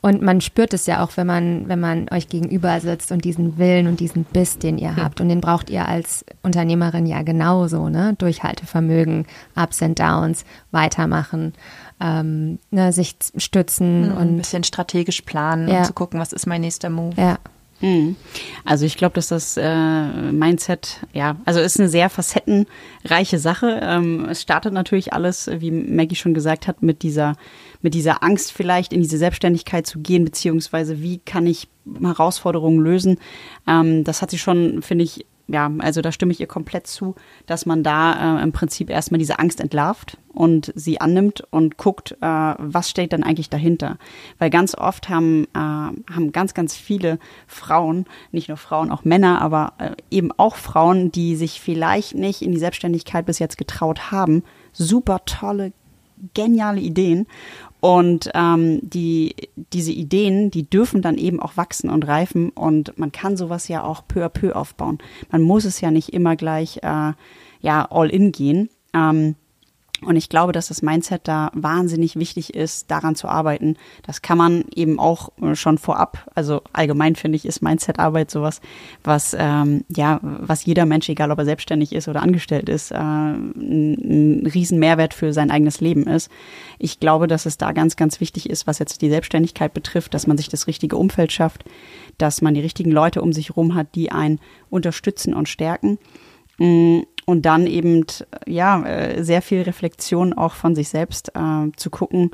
Und 0.02 0.22
man 0.22 0.40
spürt 0.40 0.72
es 0.74 0.86
ja 0.86 1.02
auch, 1.02 1.16
wenn 1.16 1.26
man, 1.26 1.68
wenn 1.68 1.80
man 1.80 2.08
euch 2.10 2.28
gegenüber 2.28 2.80
sitzt 2.80 3.12
und 3.12 3.24
diesen 3.24 3.58
Willen 3.58 3.86
und 3.86 4.00
diesen 4.00 4.24
Biss, 4.24 4.58
den 4.58 4.78
ihr 4.78 4.96
hm. 4.96 5.02
habt. 5.02 5.20
Und 5.20 5.28
den 5.28 5.40
braucht 5.40 5.70
ihr 5.70 5.86
als 5.86 6.24
Unternehmerin 6.42 7.06
ja 7.06 7.22
genauso, 7.22 7.88
ne? 7.88 8.14
Durchhaltevermögen, 8.18 9.26
Ups 9.56 9.82
and 9.82 9.98
Downs, 9.98 10.44
weitermachen, 10.70 11.54
ähm, 12.00 12.58
ne, 12.70 12.92
sich 12.92 13.16
stützen 13.36 14.10
mhm, 14.10 14.16
und 14.16 14.28
ein 14.28 14.36
bisschen 14.38 14.64
strategisch 14.64 15.22
planen 15.22 15.68
ja. 15.68 15.78
und 15.78 15.86
zu 15.86 15.92
gucken, 15.92 16.20
was 16.20 16.32
ist 16.32 16.46
mein 16.46 16.60
nächster 16.60 16.90
Move. 16.90 17.14
Ja. 17.16 17.38
Mhm. 17.80 18.16
Also 18.64 18.86
ich 18.86 18.96
glaube, 18.96 19.14
dass 19.14 19.28
das 19.28 19.56
äh, 19.56 20.32
Mindset, 20.32 21.00
ja, 21.12 21.36
also 21.44 21.60
ist 21.60 21.78
eine 21.78 21.88
sehr 21.88 22.08
facettenreiche 22.08 23.38
Sache. 23.38 23.80
Ähm, 23.82 24.26
es 24.30 24.42
startet 24.42 24.72
natürlich 24.72 25.12
alles, 25.12 25.50
wie 25.58 25.70
Maggie 25.70 26.16
schon 26.16 26.34
gesagt 26.34 26.68
hat, 26.68 26.82
mit 26.82 27.02
dieser, 27.02 27.34
mit 27.86 27.94
dieser 27.94 28.24
Angst 28.24 28.52
vielleicht 28.52 28.92
in 28.92 29.00
diese 29.00 29.16
Selbstständigkeit 29.16 29.86
zu 29.86 30.00
gehen, 30.00 30.24
beziehungsweise 30.24 31.02
wie 31.02 31.18
kann 31.18 31.46
ich 31.46 31.68
Herausforderungen 32.02 32.80
lösen. 32.80 33.20
Ähm, 33.64 34.02
das 34.02 34.22
hat 34.22 34.32
sie 34.32 34.38
schon, 34.38 34.82
finde 34.82 35.04
ich, 35.04 35.24
ja, 35.46 35.70
also 35.78 36.02
da 36.02 36.10
stimme 36.10 36.32
ich 36.32 36.40
ihr 36.40 36.48
komplett 36.48 36.88
zu, 36.88 37.14
dass 37.46 37.64
man 37.64 37.84
da 37.84 38.40
äh, 38.40 38.42
im 38.42 38.50
Prinzip 38.50 38.90
erstmal 38.90 39.20
diese 39.20 39.38
Angst 39.38 39.60
entlarvt 39.60 40.18
und 40.34 40.72
sie 40.74 41.00
annimmt 41.00 41.44
und 41.52 41.76
guckt, 41.76 42.16
äh, 42.20 42.26
was 42.58 42.90
steht 42.90 43.12
denn 43.12 43.22
eigentlich 43.22 43.50
dahinter. 43.50 43.98
Weil 44.40 44.50
ganz 44.50 44.74
oft 44.74 45.08
haben, 45.08 45.44
äh, 45.54 45.58
haben 45.58 46.32
ganz, 46.32 46.54
ganz 46.54 46.74
viele 46.74 47.20
Frauen, 47.46 48.06
nicht 48.32 48.48
nur 48.48 48.56
Frauen, 48.56 48.90
auch 48.90 49.04
Männer, 49.04 49.40
aber 49.40 49.74
äh, 49.78 49.90
eben 50.10 50.32
auch 50.36 50.56
Frauen, 50.56 51.12
die 51.12 51.36
sich 51.36 51.60
vielleicht 51.60 52.16
nicht 52.16 52.42
in 52.42 52.50
die 52.50 52.58
Selbstständigkeit 52.58 53.26
bis 53.26 53.38
jetzt 53.38 53.56
getraut 53.56 54.10
haben, 54.10 54.42
super 54.72 55.24
tolle, 55.24 55.72
geniale 56.34 56.80
Ideen 56.80 57.26
und 57.80 58.30
ähm, 58.34 58.80
die, 58.82 59.34
diese 59.72 59.92
Ideen, 59.92 60.50
die 60.50 60.68
dürfen 60.68 61.02
dann 61.02 61.18
eben 61.18 61.40
auch 61.40 61.56
wachsen 61.56 61.90
und 61.90 62.06
reifen 62.06 62.50
und 62.50 62.98
man 62.98 63.12
kann 63.12 63.36
sowas 63.36 63.68
ja 63.68 63.84
auch 63.84 64.06
peu 64.08 64.24
à 64.24 64.28
peu 64.28 64.54
aufbauen. 64.54 64.98
Man 65.30 65.42
muss 65.42 65.64
es 65.64 65.80
ja 65.80 65.90
nicht 65.90 66.12
immer 66.12 66.36
gleich 66.36 66.78
äh, 66.82 67.12
ja 67.60 67.86
all 67.90 68.08
in 68.08 68.32
gehen. 68.32 68.70
Ähm, 68.94 69.36
und 70.02 70.16
ich 70.16 70.28
glaube, 70.28 70.52
dass 70.52 70.68
das 70.68 70.82
Mindset 70.82 71.22
da 71.24 71.50
wahnsinnig 71.54 72.16
wichtig 72.16 72.54
ist, 72.54 72.90
daran 72.90 73.14
zu 73.14 73.28
arbeiten. 73.28 73.76
Das 74.02 74.20
kann 74.20 74.36
man 74.36 74.64
eben 74.74 74.98
auch 74.98 75.30
äh, 75.40 75.54
schon 75.54 75.78
vorab. 75.78 76.30
Also 76.34 76.60
allgemein 76.74 77.16
finde 77.16 77.36
ich, 77.36 77.46
ist 77.46 77.62
Mindset-Arbeit 77.62 78.30
sowas, 78.30 78.60
was 79.04 79.34
ähm, 79.38 79.84
ja, 79.88 80.20
was 80.22 80.66
jeder 80.66 80.84
Mensch, 80.84 81.08
egal 81.08 81.30
ob 81.30 81.38
er 81.38 81.46
selbstständig 81.46 81.94
ist 81.94 82.08
oder 82.08 82.22
angestellt 82.22 82.68
ist, 82.68 82.90
äh, 82.90 82.96
ein, 82.96 84.42
ein 84.42 84.46
riesen 84.46 84.76
für 85.12 85.32
sein 85.32 85.50
eigenes 85.50 85.80
Leben 85.80 86.06
ist. 86.06 86.30
Ich 86.78 87.00
glaube, 87.00 87.26
dass 87.26 87.46
es 87.46 87.56
da 87.56 87.72
ganz, 87.72 87.96
ganz 87.96 88.20
wichtig 88.20 88.50
ist, 88.50 88.66
was 88.66 88.78
jetzt 88.78 89.00
die 89.00 89.08
Selbstständigkeit 89.08 89.72
betrifft, 89.72 90.12
dass 90.12 90.26
man 90.26 90.36
sich 90.36 90.48
das 90.48 90.66
richtige 90.66 90.96
Umfeld 90.96 91.32
schafft, 91.32 91.64
dass 92.18 92.42
man 92.42 92.54
die 92.54 92.60
richtigen 92.60 92.92
Leute 92.92 93.22
um 93.22 93.32
sich 93.32 93.48
herum 93.48 93.74
hat, 93.74 93.94
die 93.94 94.12
einen 94.12 94.40
unterstützen 94.68 95.32
und 95.32 95.48
stärken. 95.48 95.98
Mm, 96.58 97.00
und 97.26 97.42
dann 97.44 97.66
eben, 97.66 98.04
ja, 98.46 98.82
äh, 98.84 99.22
sehr 99.22 99.42
viel 99.42 99.62
Reflexion 99.62 100.32
auch 100.32 100.54
von 100.54 100.74
sich 100.74 100.88
selbst 100.88 101.32
äh, 101.34 101.70
zu 101.76 101.90
gucken, 101.90 102.30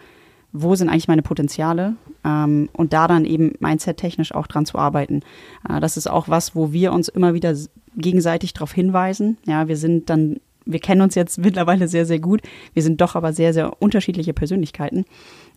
wo 0.52 0.74
sind 0.74 0.90
eigentlich 0.90 1.08
meine 1.08 1.22
Potenziale 1.22 1.96
ähm, 2.24 2.68
und 2.74 2.92
da 2.92 3.08
dann 3.08 3.24
eben 3.24 3.54
mindset-technisch 3.58 4.34
auch 4.34 4.46
dran 4.46 4.66
zu 4.66 4.78
arbeiten. 4.78 5.22
Äh, 5.68 5.80
das 5.80 5.96
ist 5.96 6.08
auch 6.08 6.28
was, 6.28 6.54
wo 6.54 6.72
wir 6.72 6.92
uns 6.92 7.08
immer 7.08 7.32
wieder 7.32 7.56
gegenseitig 7.96 8.52
darauf 8.52 8.72
hinweisen. 8.72 9.38
Ja, 9.46 9.66
wir 9.66 9.78
sind 9.78 10.10
dann, 10.10 10.40
wir 10.66 10.78
kennen 10.78 11.00
uns 11.00 11.14
jetzt 11.14 11.38
mittlerweile 11.38 11.88
sehr, 11.88 12.04
sehr 12.04 12.20
gut. 12.20 12.42
Wir 12.74 12.82
sind 12.82 13.00
doch 13.00 13.16
aber 13.16 13.32
sehr, 13.32 13.54
sehr 13.54 13.80
unterschiedliche 13.80 14.34
Persönlichkeiten 14.34 15.06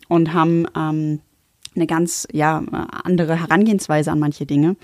und 0.07 0.33
haben 0.33 0.65
ähm, 0.77 1.19
eine 1.75 1.87
ganz 1.87 2.25
ja 2.31 2.63
andere 3.03 3.37
Herangehensweise 3.37 4.11
an 4.11 4.19
manche 4.19 4.45
Dinge. 4.45 4.77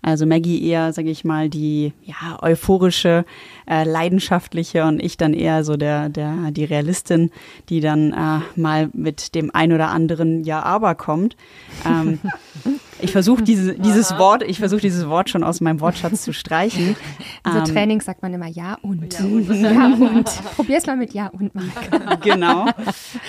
Also 0.00 0.26
Maggie 0.26 0.64
eher, 0.64 0.92
sage 0.92 1.10
ich 1.10 1.24
mal, 1.24 1.48
die 1.48 1.92
ja 2.04 2.40
euphorische, 2.40 3.24
äh, 3.68 3.82
leidenschaftliche 3.82 4.84
und 4.84 5.02
ich 5.02 5.16
dann 5.16 5.34
eher 5.34 5.64
so 5.64 5.76
der 5.76 6.08
der 6.08 6.52
die 6.52 6.64
Realistin, 6.64 7.30
die 7.68 7.80
dann 7.80 8.12
äh, 8.12 8.60
mal 8.60 8.90
mit 8.92 9.34
dem 9.34 9.52
ein 9.52 9.72
oder 9.72 9.88
anderen 9.88 10.44
Ja 10.44 10.62
aber 10.62 10.94
kommt. 10.94 11.36
Ähm, 11.84 12.20
ich 13.00 13.10
versuche 13.10 13.42
diese, 13.42 13.74
dieses 13.74 14.16
Wort, 14.18 14.42
ich 14.44 14.60
versuche 14.60 14.80
dieses 14.80 15.08
Wort 15.08 15.30
schon 15.30 15.42
aus 15.42 15.60
meinem 15.60 15.80
Wortschatz 15.80 16.22
zu 16.22 16.32
streichen. 16.32 16.96
In 17.44 17.52
so 17.52 17.58
ähm, 17.58 17.64
Trainings 17.64 18.04
sagt 18.04 18.22
man 18.22 18.32
immer 18.32 18.48
Ja 18.48 18.78
und. 18.82 19.18
Ja 19.18 19.24
und. 19.24 19.48
Ja 19.58 19.86
und. 19.86 20.30
Probier's 20.54 20.86
mal 20.86 20.96
mit 20.96 21.12
Ja 21.12 21.26
und 21.26 21.54
Mark. 21.54 22.20
Genau. 22.22 22.66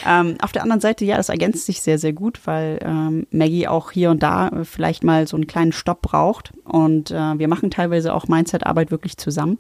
Ähm, 0.07 0.36
auf 0.41 0.51
der 0.51 0.63
anderen 0.63 0.82
Seite, 0.82 1.05
ja, 1.05 1.17
das 1.17 1.30
ergänzt 1.30 1.65
sich 1.65 1.82
sehr, 1.82 1.97
sehr 1.97 2.13
gut, 2.13 2.39
weil 2.45 2.80
ähm, 2.82 3.28
Maggie 3.32 3.67
auch 3.67 3.91
hier 3.91 4.11
und 4.11 4.24
da 4.24 4.51
vielleicht 4.63 5.03
mal 5.03 5.28
so 5.28 5.36
einen 5.36 5.47
kleinen 5.47 5.72
Stopp 5.72 6.01
braucht 6.01 6.51
und 6.70 7.11
äh, 7.11 7.38
wir 7.39 7.47
machen 7.47 7.72
teilweise 7.72 8.13
auch 8.13 8.28
Mindset-Arbeit 8.28 8.91
wirklich 8.91 9.17
zusammen. 9.17 9.57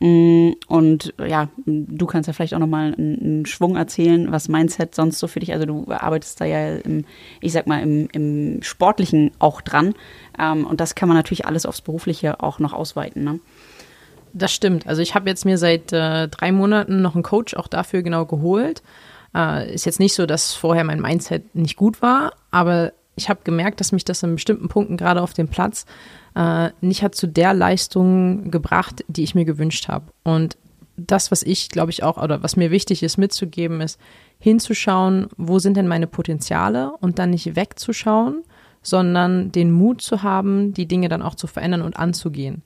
Mm, 0.00 0.54
und 0.66 1.14
ja, 1.24 1.48
du 1.64 2.06
kannst 2.06 2.26
ja 2.26 2.32
vielleicht 2.32 2.54
auch 2.54 2.58
nochmal 2.58 2.94
einen, 2.98 3.46
Schwung 3.46 3.76
erzählen, 3.76 4.32
was 4.32 4.48
Mindset 4.48 4.94
sonst 4.94 5.18
so 5.18 5.28
für 5.28 5.38
dich, 5.40 5.52
also 5.52 5.64
du 5.64 5.92
arbeitest 5.92 6.40
da 6.40 6.44
ja, 6.44 6.76
im, 6.76 7.04
ich 7.40 7.52
sag 7.52 7.66
mal, 7.66 7.80
im, 7.80 8.08
im 8.12 8.62
Sportlichen 8.62 9.30
auch 9.38 9.60
dran. 9.60 9.94
Ähm, 10.38 10.66
und 10.66 10.80
das 10.80 10.94
kann 10.94 11.08
man 11.08 11.16
natürlich 11.16 11.46
alles 11.46 11.66
aufs 11.66 11.82
Berufliche 11.82 12.40
auch 12.40 12.58
noch 12.58 12.72
ausweiten. 12.72 13.22
Ne? 13.22 13.40
Das 14.32 14.52
stimmt. 14.52 14.86
Also 14.86 15.02
ich 15.02 15.14
habe 15.14 15.28
jetzt 15.28 15.44
mir 15.44 15.58
seit 15.58 15.92
äh, 15.92 16.26
drei 16.28 16.52
Monaten 16.52 17.00
noch 17.00 17.14
einen 17.14 17.22
Coach 17.22 17.54
auch 17.54 17.68
dafür 17.68 18.02
genau 18.02 18.24
geholt. 18.26 18.82
Äh, 19.34 19.72
ist 19.72 19.84
jetzt 19.84 20.00
nicht 20.00 20.14
so, 20.14 20.26
dass 20.26 20.52
vorher 20.54 20.84
mein 20.84 21.00
Mindset 21.00 21.54
nicht 21.54 21.76
gut 21.76 22.02
war, 22.02 22.32
aber 22.50 22.92
ich 23.14 23.28
habe 23.28 23.40
gemerkt, 23.44 23.80
dass 23.80 23.92
mich 23.92 24.04
das 24.04 24.22
in 24.22 24.34
bestimmten 24.34 24.68
Punkten 24.68 24.96
gerade 24.96 25.22
auf 25.22 25.34
dem 25.34 25.48
Platz 25.48 25.84
äh, 26.34 26.70
nicht 26.80 27.02
hat 27.02 27.14
zu 27.14 27.26
der 27.26 27.54
Leistung 27.54 28.50
gebracht, 28.50 29.04
die 29.08 29.22
ich 29.22 29.34
mir 29.34 29.44
gewünscht 29.44 29.88
habe. 29.88 30.06
Und 30.22 30.56
das, 30.96 31.30
was 31.30 31.42
ich, 31.42 31.68
glaube 31.68 31.90
ich, 31.90 32.02
auch, 32.02 32.22
oder 32.22 32.42
was 32.42 32.56
mir 32.56 32.70
wichtig 32.70 33.02
ist 33.02 33.18
mitzugeben, 33.18 33.80
ist 33.80 33.98
hinzuschauen, 34.38 35.28
wo 35.36 35.58
sind 35.58 35.76
denn 35.76 35.88
meine 35.88 36.06
Potenziale 36.06 36.92
und 37.00 37.18
dann 37.18 37.30
nicht 37.30 37.56
wegzuschauen, 37.56 38.42
sondern 38.82 39.52
den 39.52 39.70
Mut 39.70 40.02
zu 40.02 40.22
haben, 40.22 40.74
die 40.74 40.86
Dinge 40.86 41.08
dann 41.08 41.22
auch 41.22 41.34
zu 41.34 41.46
verändern 41.46 41.82
und 41.82 41.96
anzugehen. 41.96 42.62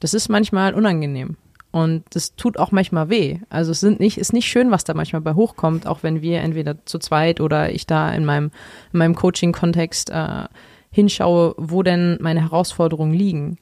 Das 0.00 0.14
ist 0.14 0.28
manchmal 0.28 0.74
unangenehm. 0.74 1.36
Und 1.72 2.02
das 2.10 2.34
tut 2.34 2.58
auch 2.58 2.72
manchmal 2.72 3.10
weh. 3.10 3.38
Also 3.48 3.70
es 3.70 3.80
sind 3.80 4.00
nicht, 4.00 4.18
ist 4.18 4.32
nicht 4.32 4.46
schön, 4.46 4.70
was 4.70 4.84
da 4.84 4.94
manchmal 4.94 5.22
bei 5.22 5.34
hochkommt, 5.34 5.86
auch 5.86 6.02
wenn 6.02 6.20
wir 6.20 6.40
entweder 6.40 6.84
zu 6.84 6.98
zweit 6.98 7.40
oder 7.40 7.72
ich 7.72 7.86
da 7.86 8.10
in 8.12 8.24
meinem, 8.24 8.50
in 8.92 8.98
meinem 8.98 9.14
Coaching-Kontext 9.14 10.10
äh, 10.10 10.44
hinschaue, 10.90 11.54
wo 11.56 11.82
denn 11.82 12.18
meine 12.20 12.40
Herausforderungen 12.40 13.14
liegen. 13.14 13.58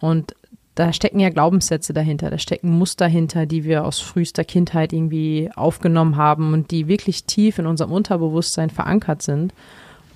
Und 0.00 0.34
da 0.74 0.92
stecken 0.92 1.20
ja 1.20 1.28
Glaubenssätze 1.28 1.92
dahinter, 1.92 2.30
da 2.30 2.38
stecken 2.38 2.70
Muster 2.70 3.06
hinter, 3.06 3.46
die 3.46 3.64
wir 3.64 3.84
aus 3.84 4.00
frühester 4.00 4.42
Kindheit 4.42 4.92
irgendwie 4.92 5.50
aufgenommen 5.54 6.16
haben 6.16 6.54
und 6.54 6.70
die 6.70 6.88
wirklich 6.88 7.24
tief 7.24 7.58
in 7.58 7.66
unserem 7.66 7.92
Unterbewusstsein 7.92 8.70
verankert 8.70 9.22
sind. 9.22 9.52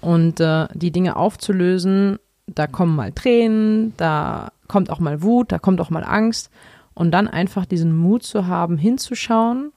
Und 0.01 0.41
äh, 0.41 0.67
die 0.75 0.91
Dinge 0.91 1.17
aufzulösen, 1.17 2.19
da 2.47 2.67
kommen 2.67 2.97
mal 2.97 3.13
Tränen, 3.13 3.93
da 3.97 4.51
kommt 4.67 4.91
auch 4.91 5.01
mal 5.01 5.23
Wut, 5.23 5.53
da 5.53 5.59
kommt 5.59 5.81
auch 5.81 5.91
mal 5.91 6.05
Angst. 6.05 6.51
Und 6.97 7.11
dann 7.11 7.29
einfach 7.29 7.67
diesen 7.67 7.95
Mut 7.95 8.23
zu 8.23 8.47
haben, 8.47 8.79
hinzuschauen, 8.79 9.73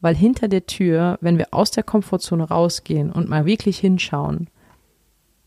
weil 0.00 0.16
hinter 0.16 0.48
der 0.48 0.66
Tür, 0.66 1.16
wenn 1.20 1.38
wir 1.38 1.54
aus 1.54 1.70
der 1.70 1.84
Komfortzone 1.84 2.42
rausgehen 2.42 3.12
und 3.12 3.28
mal 3.28 3.46
wirklich 3.46 3.78
hinschauen, 3.78 4.48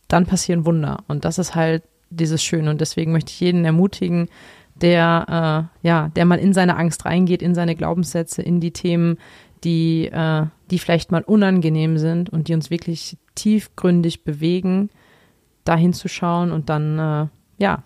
dann 0.08 0.26
passieren 0.26 0.66
Wunder. 0.66 1.04
Und 1.10 1.26
das 1.26 1.38
ist 1.38 1.56
halt 1.56 1.84
dieses 2.10 2.42
Schöne. 2.42 2.70
Und 2.70 2.80
deswegen 2.80 3.12
möchte 3.12 3.32
ich 3.32 3.40
jeden 3.42 3.66
ermutigen, 3.66 4.30
der, 4.76 5.70
äh, 5.84 5.88
ja, 5.88 6.08
der 6.16 6.24
mal 6.24 6.40
in 6.40 6.54
seine 6.54 6.78
Angst 6.78 7.06
reingeht, 7.06 7.42
in 7.42 7.54
seine 7.54 7.76
Glaubenssätze, 7.76 8.42
in 8.42 8.62
die 8.62 8.72
Themen, 8.72 9.18
die, 9.66 10.08
äh, 10.08 10.46
die 10.72 10.80
vielleicht 10.80 11.12
mal 11.12 11.24
unangenehm 11.24 11.98
sind 11.98 12.30
und 12.30 12.48
die 12.48 12.54
uns 12.54 12.70
wirklich 12.70 13.18
tiefgründig 13.36 14.24
bewegen, 14.24 14.90
da 15.66 15.76
hinzuschauen 15.76 16.54
und 16.54 16.70
dann, 16.70 16.98
äh, 16.98 17.28
ja, 17.62 17.84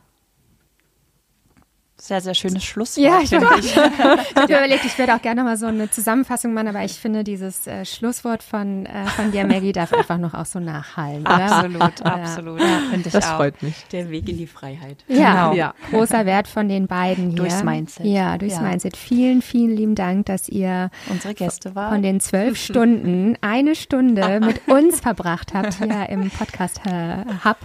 Sehr, 2.04 2.20
sehr 2.20 2.34
schönes 2.34 2.66
Schlusswort. 2.66 3.06
Ja, 3.06 3.22
ich, 3.22 3.32
war, 3.32 3.58
ich 3.58 3.78
habe 4.36 4.52
überlegt, 4.52 4.84
ich 4.84 5.00
würde 5.00 5.16
auch 5.16 5.22
gerne 5.22 5.42
mal 5.42 5.56
so 5.56 5.68
eine 5.68 5.90
Zusammenfassung 5.90 6.54
machen, 6.54 6.68
aber 6.68 6.84
ich 6.84 7.00
finde, 7.00 7.24
dieses 7.24 7.66
äh, 7.66 7.86
Schlusswort 7.86 8.44
von, 8.44 8.86
äh, 8.86 9.06
von 9.06 9.32
dir, 9.32 9.48
Maggie, 9.48 9.72
darf 9.72 9.94
einfach 9.94 10.18
noch 10.18 10.34
auch 10.34 10.46
so 10.46 10.60
nachhallen. 10.60 11.22
Oder? 11.22 11.40
Absolut, 11.40 12.02
absolut. 12.06 12.60
Ja, 12.60 12.80
finde 12.92 13.08
ich 13.08 13.14
das 13.14 13.26
auch. 13.26 13.38
freut 13.38 13.64
mich. 13.64 13.86
Der 13.94 14.10
Weg 14.10 14.28
in 14.28 14.38
die 14.38 14.48
Freiheit. 14.48 14.98
Ja, 15.08 15.46
genau. 15.46 15.54
ja, 15.54 15.74
großer 15.92 16.26
Wert 16.26 16.50
von 16.50 16.68
den 16.68 16.88
beiden 16.88 17.30
hier. 17.30 17.38
Durchs 17.38 17.64
Mindset. 17.64 18.06
Ja, 18.06 18.38
durchs 18.38 18.56
ja. 18.56 18.62
Mindset. 18.64 18.98
Vielen, 18.98 19.42
vielen 19.42 19.74
lieben 19.74 19.96
Dank, 19.96 20.26
dass 20.26 20.50
ihr 20.50 20.90
unsere 21.10 21.34
Gäste 21.34 21.74
waren. 21.74 21.94
Von 21.94 22.02
den 22.02 22.20
zwölf 22.20 22.58
Stunden 22.62 23.38
eine 23.40 23.76
Stunde 23.76 24.42
mit 24.42 24.68
uns 24.68 25.00
verbracht 25.00 25.54
habt 25.54 25.76
hier 25.76 26.10
im 26.10 26.30
Podcast 26.32 26.82
äh, 26.86 27.24
Hub. 27.46 27.60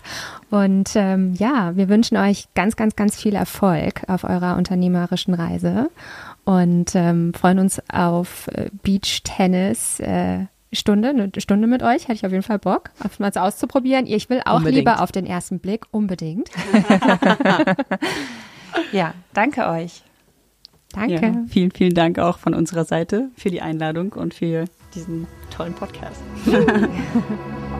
Und 0.50 0.90
ähm, 0.94 1.34
ja, 1.34 1.74
wir 1.74 1.88
wünschen 1.88 2.16
euch 2.16 2.46
ganz, 2.54 2.76
ganz, 2.76 2.94
ganz 2.94 3.20
viel 3.20 3.34
Erfolg 3.34 4.02
auf 4.06 4.27
eurer 4.28 4.56
unternehmerischen 4.56 5.34
Reise 5.34 5.90
und 6.44 6.94
ähm, 6.94 7.34
freuen 7.34 7.58
uns 7.58 7.82
auf 7.90 8.48
äh, 8.48 8.70
Beach 8.82 9.22
Tennis. 9.24 10.00
Äh, 10.00 10.46
Stunde, 10.72 11.08
eine 11.08 11.30
Stunde 11.38 11.66
mit 11.66 11.82
euch, 11.82 12.04
hätte 12.04 12.14
ich 12.14 12.26
auf 12.26 12.32
jeden 12.32 12.42
Fall 12.42 12.58
Bock, 12.58 12.90
mal 13.18 13.32
auszuprobieren. 13.34 14.06
Ich 14.06 14.28
will 14.28 14.42
auch 14.44 14.58
unbedingt. 14.58 14.76
lieber 14.76 15.02
auf 15.02 15.12
den 15.12 15.24
ersten 15.24 15.60
Blick, 15.60 15.86
unbedingt. 15.92 16.50
ja, 18.92 19.14
danke 19.32 19.66
euch. 19.66 20.02
Danke. 20.92 21.14
Ja, 21.14 21.32
vielen, 21.48 21.70
vielen 21.70 21.94
Dank 21.94 22.18
auch 22.18 22.38
von 22.38 22.54
unserer 22.54 22.84
Seite 22.84 23.30
für 23.36 23.50
die 23.50 23.62
Einladung 23.62 24.12
und 24.12 24.34
für 24.34 24.66
diesen 24.94 25.26
tollen 25.50 25.74
Podcast. 25.74 26.22